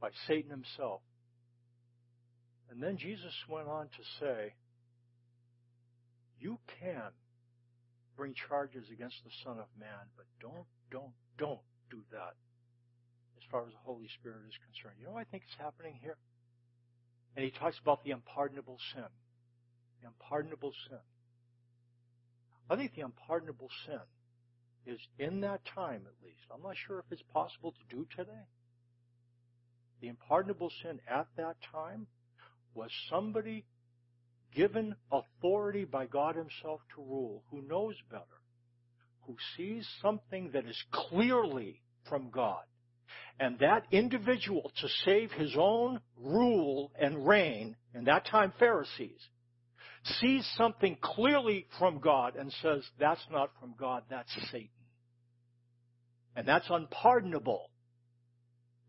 by 0.00 0.08
Satan 0.26 0.50
himself. 0.50 1.02
And 2.70 2.82
then 2.82 2.96
Jesus 2.96 3.32
went 3.48 3.68
on 3.68 3.86
to 3.86 4.02
say, 4.20 4.54
you 6.40 6.58
can 6.80 7.12
bring 8.16 8.34
charges 8.48 8.84
against 8.92 9.16
the 9.24 9.30
Son 9.44 9.58
of 9.58 9.66
Man, 9.78 10.08
but 10.16 10.26
don't, 10.40 10.66
don't, 10.90 11.12
don't 11.38 11.60
do 11.90 12.00
that 12.12 12.34
as 13.36 13.44
far 13.50 13.66
as 13.66 13.72
the 13.72 13.84
Holy 13.84 14.08
Spirit 14.20 14.42
is 14.48 14.56
concerned. 14.64 14.96
You 15.00 15.06
know 15.06 15.12
what 15.12 15.26
I 15.26 15.30
think 15.30 15.44
is 15.44 15.56
happening 15.58 15.98
here? 16.00 16.16
And 17.38 17.44
he 17.44 17.52
talks 17.52 17.78
about 17.80 18.02
the 18.02 18.10
unpardonable 18.10 18.78
sin. 18.92 19.04
The 20.02 20.08
unpardonable 20.08 20.72
sin. 20.88 20.98
I 22.68 22.74
think 22.74 22.96
the 22.96 23.02
unpardonable 23.02 23.68
sin 23.86 24.00
is 24.92 24.98
in 25.20 25.42
that 25.42 25.60
time 25.72 26.02
at 26.04 26.26
least. 26.26 26.40
I'm 26.52 26.62
not 26.62 26.74
sure 26.88 26.98
if 26.98 27.04
it's 27.12 27.22
possible 27.32 27.70
to 27.70 27.96
do 27.96 28.08
today. 28.16 28.48
The 30.00 30.08
unpardonable 30.08 30.72
sin 30.82 30.98
at 31.08 31.28
that 31.36 31.54
time 31.70 32.08
was 32.74 32.90
somebody 33.08 33.64
given 34.52 34.96
authority 35.12 35.84
by 35.84 36.06
God 36.06 36.34
Himself 36.34 36.80
to 36.96 37.02
rule, 37.02 37.44
who 37.52 37.62
knows 37.62 37.94
better, 38.10 38.24
who 39.28 39.36
sees 39.56 39.88
something 40.02 40.50
that 40.54 40.66
is 40.66 40.82
clearly 40.90 41.82
from 42.08 42.30
God, 42.30 42.64
and 43.38 43.58
that 43.60 43.84
individual 43.90 44.70
to 44.80 44.88
save 45.04 45.30
his 45.32 45.54
own 45.56 46.00
rule 46.16 46.92
and 46.98 47.26
reign, 47.26 47.76
in 47.94 48.04
that 48.04 48.26
time 48.26 48.52
Pharisees, 48.58 49.20
sees 50.20 50.48
something 50.56 50.96
clearly 51.00 51.66
from 51.78 52.00
God 52.00 52.36
and 52.36 52.52
says, 52.62 52.82
that's 52.98 53.24
not 53.30 53.50
from 53.60 53.74
God, 53.78 54.04
that's 54.10 54.32
Satan. 54.50 54.68
And 56.36 56.46
that's 56.46 56.68
unpardonable 56.70 57.70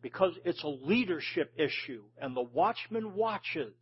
because 0.01 0.33
it's 0.45 0.63
a 0.63 0.67
leadership 0.67 1.51
issue 1.57 2.03
and 2.21 2.35
the 2.35 2.41
watchman 2.41 3.15
watches 3.15 3.73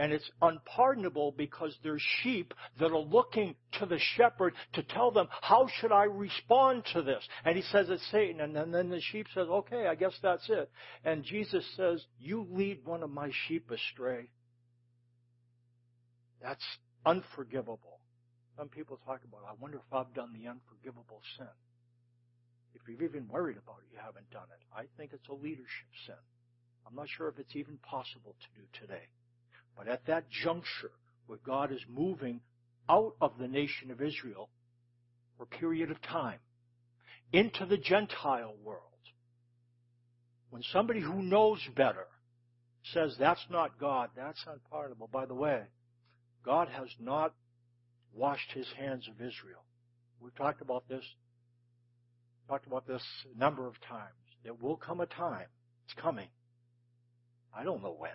and 0.00 0.14
it's 0.14 0.30
unpardonable 0.40 1.34
because 1.36 1.76
there's 1.82 2.02
sheep 2.22 2.54
that 2.78 2.90
are 2.90 2.96
looking 2.96 3.54
to 3.78 3.84
the 3.84 3.98
shepherd 4.16 4.54
to 4.72 4.82
tell 4.82 5.10
them, 5.10 5.28
how 5.42 5.68
should 5.78 5.92
I 5.92 6.04
respond 6.04 6.84
to 6.94 7.02
this? 7.02 7.22
And 7.44 7.54
he 7.54 7.62
says 7.64 7.90
it's 7.90 8.10
Satan. 8.10 8.40
And 8.40 8.74
then 8.74 8.88
the 8.88 9.02
sheep 9.12 9.26
says, 9.34 9.46
okay, 9.46 9.86
I 9.86 9.94
guess 9.94 10.14
that's 10.22 10.48
it. 10.48 10.70
And 11.04 11.22
Jesus 11.22 11.62
says, 11.76 12.02
you 12.18 12.46
lead 12.50 12.86
one 12.86 13.02
of 13.02 13.10
my 13.10 13.30
sheep 13.46 13.70
astray. 13.70 14.30
That's 16.42 16.64
unforgivable. 17.04 18.00
Some 18.56 18.68
people 18.68 18.98
talk 19.04 19.20
about, 19.28 19.42
I 19.46 19.52
wonder 19.60 19.76
if 19.86 19.92
I've 19.92 20.14
done 20.14 20.32
the 20.32 20.48
unforgivable 20.48 21.20
sin. 21.36 21.46
If 22.74 22.80
you've 22.88 23.02
even 23.02 23.28
worried 23.28 23.58
about 23.58 23.80
it, 23.84 23.92
you 23.92 23.98
haven't 24.02 24.30
done 24.30 24.48
it. 24.48 24.64
I 24.74 24.84
think 24.96 25.10
it's 25.12 25.28
a 25.28 25.34
leadership 25.34 25.92
sin. 26.06 26.14
I'm 26.88 26.94
not 26.94 27.08
sure 27.18 27.28
if 27.28 27.38
it's 27.38 27.54
even 27.54 27.76
possible 27.82 28.34
to 28.40 28.60
do 28.62 28.66
today. 28.80 29.04
But 29.80 29.90
at 29.90 30.04
that 30.08 30.28
juncture 30.28 30.90
where 31.26 31.38
God 31.38 31.72
is 31.72 31.80
moving 31.88 32.42
out 32.86 33.14
of 33.18 33.38
the 33.38 33.48
nation 33.48 33.90
of 33.90 34.02
Israel 34.02 34.50
for 35.38 35.44
a 35.44 35.46
period 35.46 35.90
of 35.90 36.02
time 36.02 36.38
into 37.32 37.64
the 37.64 37.78
Gentile 37.78 38.52
world, 38.62 38.82
when 40.50 40.62
somebody 40.70 41.00
who 41.00 41.22
knows 41.22 41.60
better 41.74 42.06
says 42.92 43.16
that's 43.18 43.46
not 43.48 43.80
God, 43.80 44.10
that's 44.14 44.44
unpardonable. 44.46 45.08
By 45.10 45.24
the 45.24 45.34
way, 45.34 45.62
God 46.44 46.68
has 46.68 46.88
not 47.00 47.32
washed 48.12 48.52
his 48.52 48.66
hands 48.76 49.08
of 49.08 49.14
Israel. 49.14 49.64
We've 50.20 50.34
talked 50.34 50.60
about 50.60 50.86
this, 50.90 51.04
talked 52.48 52.66
about 52.66 52.86
this 52.86 53.02
a 53.34 53.38
number 53.38 53.66
of 53.66 53.80
times. 53.88 54.12
There 54.44 54.52
will 54.52 54.76
come 54.76 55.00
a 55.00 55.06
time, 55.06 55.46
it's 55.86 55.94
coming. 55.98 56.28
I 57.56 57.64
don't 57.64 57.82
know 57.82 57.96
when. 57.98 58.10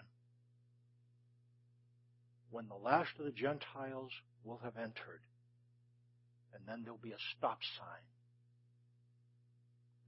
When 2.55 2.69
the 2.69 2.75
last 2.75 3.09
of 3.19 3.25
the 3.25 3.31
Gentiles 3.31 4.11
will 4.45 4.61
have 4.63 4.77
entered, 4.77 5.19
and 6.53 6.63
then 6.65 6.83
there'll 6.83 6.97
be 6.97 7.11
a 7.11 7.17
stop 7.37 7.57
sign. 7.77 8.05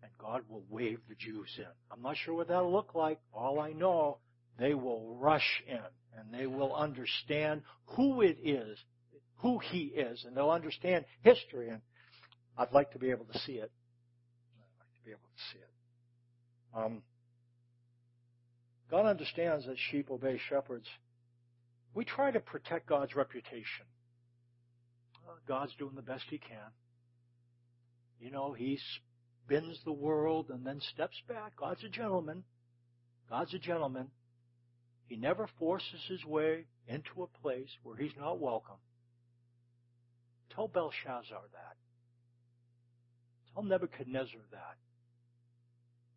And 0.01 0.11
God 0.17 0.43
will 0.47 0.63
wave 0.69 0.99
the 1.09 1.15
Jews 1.15 1.49
in. 1.57 1.65
I'm 1.91 2.01
not 2.01 2.15
sure 2.15 2.35
what 2.35 2.47
that'll 2.47 2.71
look 2.71 2.95
like. 2.95 3.19
All 3.33 3.59
I 3.59 3.73
know, 3.73 4.19
they 4.57 4.73
will 4.73 5.17
rush 5.19 5.61
in 5.67 5.81
and 6.17 6.33
they 6.33 6.47
will 6.47 6.73
understand 6.73 7.63
who 7.97 8.21
it 8.21 8.37
is, 8.41 8.79
who 9.39 9.59
He 9.59 9.87
is, 9.87 10.23
and 10.23 10.37
they'll 10.37 10.49
understand 10.49 11.03
history. 11.23 11.67
And 11.67 11.81
I'd 12.57 12.71
like 12.71 12.91
to 12.91 12.97
be 12.97 13.09
able 13.09 13.25
to 13.25 13.39
see 13.39 13.55
it. 13.55 13.73
I'd 14.55 14.79
like 14.79 14.93
to 14.95 15.03
be 15.03 15.11
able 15.11 15.19
to 15.19 15.43
see 15.51 15.59
it. 15.59 15.71
Um, 16.73 17.01
God 18.89 19.05
understands 19.05 19.65
that 19.65 19.75
sheep 19.91 20.09
obey 20.09 20.39
shepherds. 20.47 20.87
We 21.93 22.05
try 22.05 22.31
to 22.31 22.39
protect 22.39 22.87
God's 22.87 23.15
reputation. 23.15 23.85
God's 25.47 25.75
doing 25.75 25.95
the 25.95 26.01
best 26.01 26.25
He 26.29 26.37
can. 26.37 26.71
You 28.19 28.31
know, 28.31 28.53
He 28.53 28.79
spins 29.45 29.79
the 29.83 29.93
world 29.93 30.47
and 30.49 30.65
then 30.65 30.79
steps 30.93 31.21
back. 31.27 31.55
God's 31.55 31.83
a 31.83 31.89
gentleman. 31.89 32.43
God's 33.29 33.53
a 33.53 33.59
gentleman. 33.59 34.07
He 35.07 35.15
never 35.15 35.47
forces 35.57 36.01
his 36.07 36.23
way 36.25 36.65
into 36.87 37.23
a 37.23 37.41
place 37.41 37.69
where 37.83 37.95
he's 37.95 38.15
not 38.19 38.39
welcome. 38.39 38.75
Tell 40.53 40.67
Belshazzar 40.67 41.41
that. 41.53 41.75
Tell 43.53 43.63
Nebuchadnezzar 43.63 44.41
that. 44.51 44.75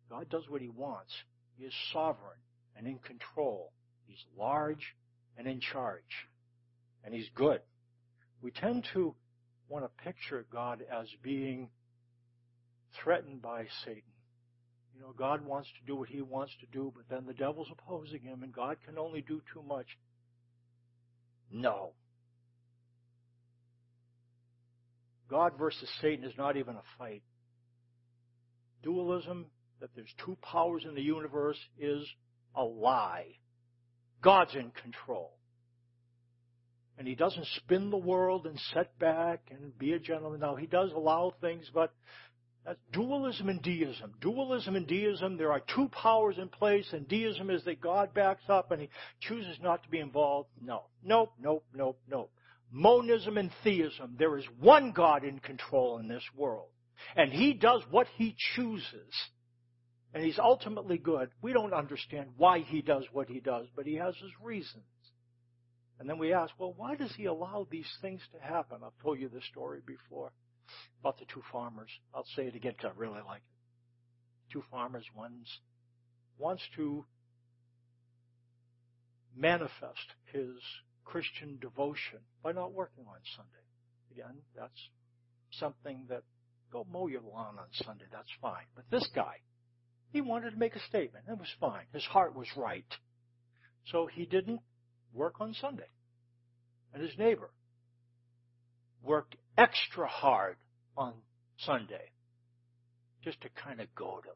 God 0.09 0.29
does 0.29 0.43
what 0.49 0.61
he 0.61 0.69
wants. 0.69 1.13
He 1.57 1.63
is 1.63 1.73
sovereign 1.93 2.39
and 2.75 2.85
in 2.85 2.99
control. 2.99 3.71
He's 4.05 4.23
large 4.37 4.95
and 5.37 5.47
in 5.47 5.59
charge. 5.59 6.27
And 7.03 7.13
he's 7.13 7.29
good. 7.35 7.61
We 8.41 8.51
tend 8.51 8.85
to 8.93 9.15
want 9.69 9.85
to 9.85 10.03
picture 10.03 10.45
God 10.51 10.83
as 10.91 11.07
being 11.23 11.69
threatened 13.03 13.41
by 13.41 13.65
Satan. 13.85 14.01
You 14.95 15.01
know, 15.01 15.13
God 15.17 15.45
wants 15.45 15.69
to 15.79 15.87
do 15.87 15.95
what 15.95 16.09
he 16.09 16.21
wants 16.21 16.53
to 16.59 16.67
do, 16.67 16.91
but 16.95 17.05
then 17.09 17.25
the 17.25 17.33
devil's 17.33 17.69
opposing 17.71 18.21
him 18.21 18.43
and 18.43 18.53
God 18.53 18.77
can 18.85 18.97
only 18.97 19.21
do 19.21 19.41
too 19.53 19.63
much. 19.63 19.87
No. 21.51 21.93
God 25.29 25.53
versus 25.57 25.89
Satan 26.01 26.25
is 26.25 26.33
not 26.37 26.57
even 26.57 26.75
a 26.75 26.83
fight. 26.97 27.23
Dualism, 28.83 29.45
that 29.79 29.89
there's 29.95 30.13
two 30.25 30.37
powers 30.41 30.83
in 30.87 30.93
the 30.93 31.01
universe, 31.01 31.57
is 31.79 32.05
a 32.55 32.63
lie. 32.63 33.27
God's 34.21 34.55
in 34.55 34.71
control. 34.81 35.31
And 36.97 37.07
he 37.07 37.15
doesn't 37.15 37.47
spin 37.55 37.89
the 37.89 37.97
world 37.97 38.45
and 38.45 38.59
set 38.73 38.97
back 38.99 39.39
and 39.49 39.77
be 39.79 39.93
a 39.93 39.99
gentleman. 39.99 40.39
Now, 40.39 40.55
he 40.55 40.67
does 40.67 40.91
allow 40.91 41.33
things, 41.41 41.69
but 41.73 41.91
that's 42.65 42.79
dualism 42.93 43.49
and 43.49 43.61
deism. 43.61 44.13
Dualism 44.21 44.75
and 44.75 44.85
deism, 44.85 45.37
there 45.37 45.51
are 45.51 45.63
two 45.73 45.89
powers 45.89 46.35
in 46.37 46.47
place, 46.49 46.87
and 46.93 47.07
deism 47.07 47.49
is 47.49 47.63
that 47.65 47.81
God 47.81 48.13
backs 48.13 48.43
up 48.49 48.71
and 48.71 48.81
he 48.81 48.89
chooses 49.19 49.57
not 49.63 49.81
to 49.83 49.89
be 49.89 49.99
involved. 49.99 50.49
No. 50.61 50.83
Nope, 51.03 51.33
nope, 51.41 51.65
nope, 51.73 51.99
nope. 52.07 52.31
Monism 52.71 53.37
and 53.37 53.51
theism, 53.63 54.15
there 54.19 54.37
is 54.37 54.45
one 54.59 54.91
God 54.91 55.23
in 55.23 55.39
control 55.39 55.97
in 55.97 56.07
this 56.07 56.23
world. 56.35 56.69
And 57.15 57.31
he 57.31 57.53
does 57.53 57.81
what 57.89 58.07
he 58.15 58.35
chooses. 58.55 59.11
And 60.13 60.23
he's 60.23 60.39
ultimately 60.39 60.97
good. 60.97 61.29
We 61.41 61.53
don't 61.53 61.73
understand 61.73 62.29
why 62.37 62.59
he 62.59 62.81
does 62.81 63.05
what 63.13 63.29
he 63.29 63.39
does, 63.39 63.67
but 63.75 63.85
he 63.85 63.95
has 63.95 64.15
his 64.17 64.31
reasons. 64.41 64.83
And 65.99 66.09
then 66.09 66.17
we 66.17 66.33
ask, 66.33 66.51
well, 66.57 66.73
why 66.75 66.95
does 66.95 67.13
he 67.15 67.25
allow 67.25 67.67
these 67.69 67.89
things 68.01 68.21
to 68.33 68.39
happen? 68.45 68.79
I've 68.83 69.03
told 69.03 69.19
you 69.19 69.29
this 69.29 69.45
story 69.51 69.81
before 69.85 70.31
about 70.99 71.19
the 71.19 71.25
two 71.25 71.43
farmers. 71.51 71.89
I'll 72.13 72.25
say 72.35 72.47
it 72.47 72.55
again 72.55 72.73
because 72.75 72.91
I 72.95 72.99
really 72.99 73.21
like 73.25 73.41
it. 73.41 74.53
Two 74.53 74.63
farmers, 74.69 75.05
one's 75.15 75.47
wants 76.37 76.63
to 76.75 77.05
manifest 79.35 80.15
his 80.33 80.55
Christian 81.05 81.57
devotion 81.61 82.19
by 82.43 82.51
not 82.51 82.73
working 82.73 83.05
on 83.07 83.19
Sunday. 83.35 83.65
Again, 84.11 84.41
that's 84.57 84.89
something 85.51 86.05
that 86.09 86.23
go 86.71 86.85
mow 86.91 87.07
your 87.07 87.21
lawn 87.21 87.59
on 87.59 87.67
Sunday, 87.73 88.05
that's 88.11 88.31
fine. 88.41 88.65
But 88.75 88.85
this 88.89 89.07
guy, 89.13 89.35
he 90.11 90.21
wanted 90.21 90.51
to 90.51 90.57
make 90.57 90.75
a 90.75 90.87
statement. 90.87 91.25
It 91.29 91.37
was 91.37 91.47
fine. 91.59 91.85
His 91.93 92.03
heart 92.03 92.35
was 92.35 92.47
right. 92.55 92.85
So 93.91 94.07
he 94.07 94.25
didn't 94.25 94.59
work 95.13 95.35
on 95.39 95.53
Sunday. 95.53 95.87
And 96.93 97.01
his 97.01 97.17
neighbor 97.17 97.49
worked 99.03 99.35
extra 99.57 100.07
hard 100.07 100.57
on 100.97 101.13
Sunday 101.57 102.11
just 103.23 103.41
to 103.41 103.49
kind 103.49 103.79
of 103.79 103.93
goad 103.95 104.25
him. 104.25 104.33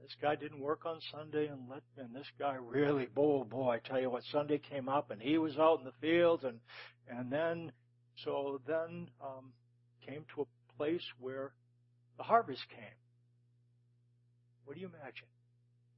This 0.00 0.16
guy 0.20 0.34
didn't 0.34 0.60
work 0.60 0.84
on 0.84 0.98
Sunday 1.10 1.46
and 1.46 1.60
let 1.70 1.80
and 1.96 2.14
this 2.14 2.26
guy 2.38 2.56
really 2.60 3.06
boy 3.06 3.44
boy 3.44 3.70
I 3.70 3.78
tell 3.78 3.98
you 3.98 4.10
what 4.10 4.22
Sunday 4.30 4.58
came 4.58 4.86
up 4.86 5.10
and 5.10 5.20
he 5.20 5.38
was 5.38 5.56
out 5.56 5.78
in 5.78 5.86
the 5.86 5.92
fields 5.98 6.44
and 6.44 6.60
and 7.08 7.32
then 7.32 7.72
so 8.22 8.60
then 8.66 9.08
um 9.22 9.52
came 10.06 10.26
to 10.34 10.42
a 10.42 10.76
place 10.76 11.04
where 11.18 11.52
the 12.18 12.22
harvest 12.22 12.68
came. 12.68 12.98
What 14.64 14.74
do 14.74 14.80
you 14.80 14.88
imagine? 14.88 15.28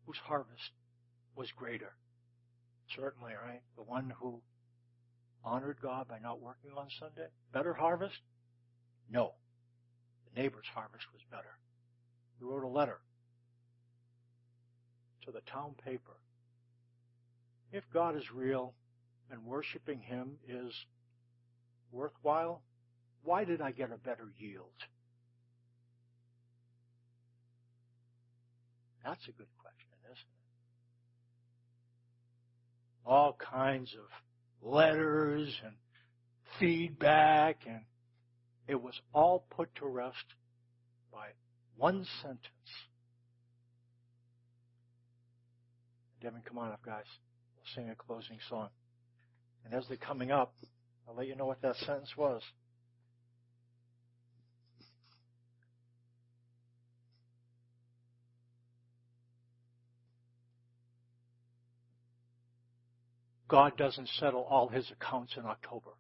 Whose 0.07 0.19
harvest 0.19 0.71
was 1.35 1.51
greater? 1.53 1.93
Certainly, 2.95 3.33
right? 3.35 3.63
The 3.77 3.83
one 3.83 4.13
who 4.21 4.41
honored 5.45 5.79
God 5.81 6.09
by 6.09 6.19
not 6.19 6.41
working 6.41 6.71
on 6.77 6.89
Sunday? 6.99 7.29
Better 7.53 7.75
harvest? 7.75 8.21
No. 9.11 9.33
The 10.29 10.41
neighbor's 10.41 10.67
harvest 10.75 11.07
was 11.13 11.23
better. 11.31 11.59
He 12.39 12.45
wrote 12.45 12.65
a 12.65 12.69
letter 12.69 12.99
to 15.25 15.33
the 15.33 15.41
town 15.41 15.75
paper. 15.85 16.17
If 17.73 17.85
God 17.93 18.17
is 18.17 18.33
real 18.33 18.75
and 19.31 19.45
worshiping 19.45 20.01
Him 20.01 20.39
is 20.49 20.73
worthwhile, 21.91 22.63
why 23.23 23.45
did 23.45 23.61
I 23.61 23.73
get 23.73 23.91
a 23.91 23.99
better 23.99 24.29
yield? 24.39 24.71
That's 29.07 29.23
a 29.29 29.33
good 29.33 29.47
question, 29.61 29.89
isn't 30.07 30.17
it? 30.17 30.27
All 33.07 33.39
kinds 33.39 33.95
of 33.95 34.69
letters 34.69 35.61
and 35.65 35.75
feedback, 36.59 37.59
and 37.69 37.83
it 38.67 38.83
was 38.83 39.01
all 39.15 39.47
put 39.51 39.73
to 39.77 39.87
rest 39.87 40.35
by 41.13 41.29
one 41.77 42.05
sentence. 42.21 42.41
Devin, 46.21 46.43
come 46.45 46.59
on 46.59 46.73
up, 46.73 46.81
guys. 46.85 47.05
We'll 47.55 47.65
sing 47.77 47.91
a 47.91 47.95
closing 47.95 48.39
song. 48.49 48.71
And 49.65 49.73
as 49.73 49.85
they're 49.87 49.97
coming 49.97 50.33
up, 50.33 50.53
I'll 51.09 51.15
let 51.15 51.29
you 51.29 51.37
know 51.37 51.47
what 51.47 51.63
that 51.63 51.77
sentence 51.77 52.17
was. 52.17 52.43
God 63.49 63.77
doesn't 63.77 64.09
settle 64.19 64.43
all 64.51 64.69
his 64.69 64.91
accounts 64.91 65.35
in 65.37 65.45
October. 65.45 65.91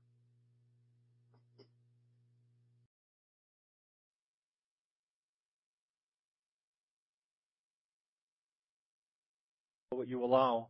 What 9.90 10.09
you 10.09 10.24
allow, 10.24 10.68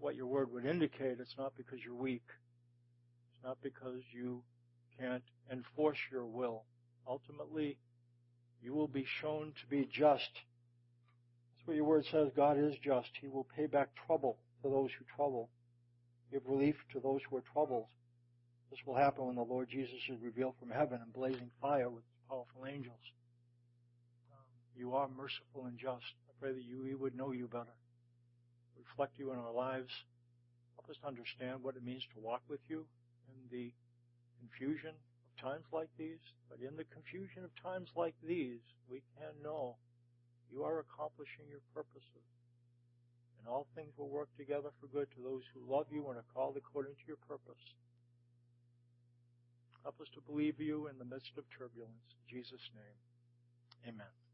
what 0.00 0.16
your 0.16 0.26
word 0.26 0.52
would 0.52 0.66
indicate, 0.66 1.18
it's 1.20 1.36
not 1.38 1.52
because 1.56 1.78
you're 1.84 1.94
weak. 1.94 2.26
It's 3.32 3.42
not 3.44 3.58
because 3.62 4.02
you 4.12 4.42
can't 4.98 5.22
enforce 5.50 5.96
your 6.10 6.26
will. 6.26 6.64
Ultimately, 7.08 7.78
you 8.60 8.74
will 8.74 8.88
be 8.88 9.06
shown 9.20 9.52
to 9.60 9.66
be 9.70 9.88
just. 9.90 10.30
That's 10.34 11.66
what 11.66 11.76
your 11.76 11.84
word 11.84 12.04
says. 12.10 12.28
God 12.36 12.58
is 12.58 12.74
just. 12.84 13.08
He 13.20 13.28
will 13.28 13.46
pay 13.56 13.66
back 13.66 13.90
trouble 14.06 14.38
to 14.62 14.68
those 14.68 14.90
who 14.98 15.04
trouble 15.16 15.48
give 16.32 16.42
relief 16.46 16.76
to 16.92 17.00
those 17.00 17.20
who 17.28 17.36
are 17.36 17.44
troubled. 17.52 17.86
This 18.70 18.80
will 18.86 18.96
happen 18.96 19.26
when 19.26 19.36
the 19.36 19.42
Lord 19.42 19.68
Jesus 19.70 20.00
is 20.08 20.20
revealed 20.20 20.54
from 20.58 20.70
heaven 20.70 21.00
in 21.04 21.10
blazing 21.12 21.50
fire 21.60 21.88
with 21.88 22.02
powerful 22.28 22.66
angels. 22.66 23.00
Um, 24.32 24.44
you 24.76 24.94
are 24.94 25.08
merciful 25.08 25.66
and 25.66 25.78
just, 25.78 26.04
I 26.28 26.32
pray 26.40 26.52
that 26.52 26.64
you, 26.64 26.82
we 26.82 26.94
would 26.94 27.16
know 27.16 27.32
you 27.32 27.46
better, 27.46 27.76
reflect 28.76 29.18
you 29.18 29.32
in 29.32 29.38
our 29.38 29.52
lives, 29.52 29.92
help 30.74 30.90
us 30.90 30.96
to 31.02 31.06
understand 31.06 31.62
what 31.62 31.76
it 31.76 31.84
means 31.84 32.02
to 32.14 32.20
walk 32.20 32.42
with 32.48 32.60
you 32.68 32.84
in 33.28 33.38
the 33.50 33.72
confusion 34.40 34.90
of 34.90 35.42
times 35.42 35.64
like 35.72 35.90
these. 35.98 36.22
But 36.50 36.58
in 36.58 36.76
the 36.76 36.84
confusion 36.90 37.44
of 37.44 37.50
times 37.62 37.88
like 37.96 38.14
these, 38.26 38.62
we 38.90 39.02
can 39.18 39.34
know 39.42 39.76
you 40.50 40.64
are 40.64 40.80
accomplishing 40.80 41.46
your 41.50 41.62
purposes. 41.74 42.26
And 43.46 43.54
all 43.54 43.68
things 43.76 43.92
will 43.96 44.08
work 44.08 44.28
together 44.36 44.70
for 44.80 44.88
good 44.88 45.06
to 45.14 45.22
those 45.22 45.42
who 45.54 45.72
love 45.72 45.86
you 45.88 46.08
and 46.08 46.18
are 46.18 46.24
called 46.34 46.56
according 46.56 46.94
to 46.94 47.06
your 47.06 47.16
purpose. 47.28 47.62
Help 49.84 50.00
us 50.00 50.08
to 50.14 50.20
believe 50.20 50.58
you 50.58 50.88
in 50.88 50.98
the 50.98 51.04
midst 51.04 51.30
of 51.38 51.44
turbulence. 51.56 52.10
In 52.10 52.38
Jesus' 52.38 52.70
name, 52.74 53.94
amen. 53.94 54.25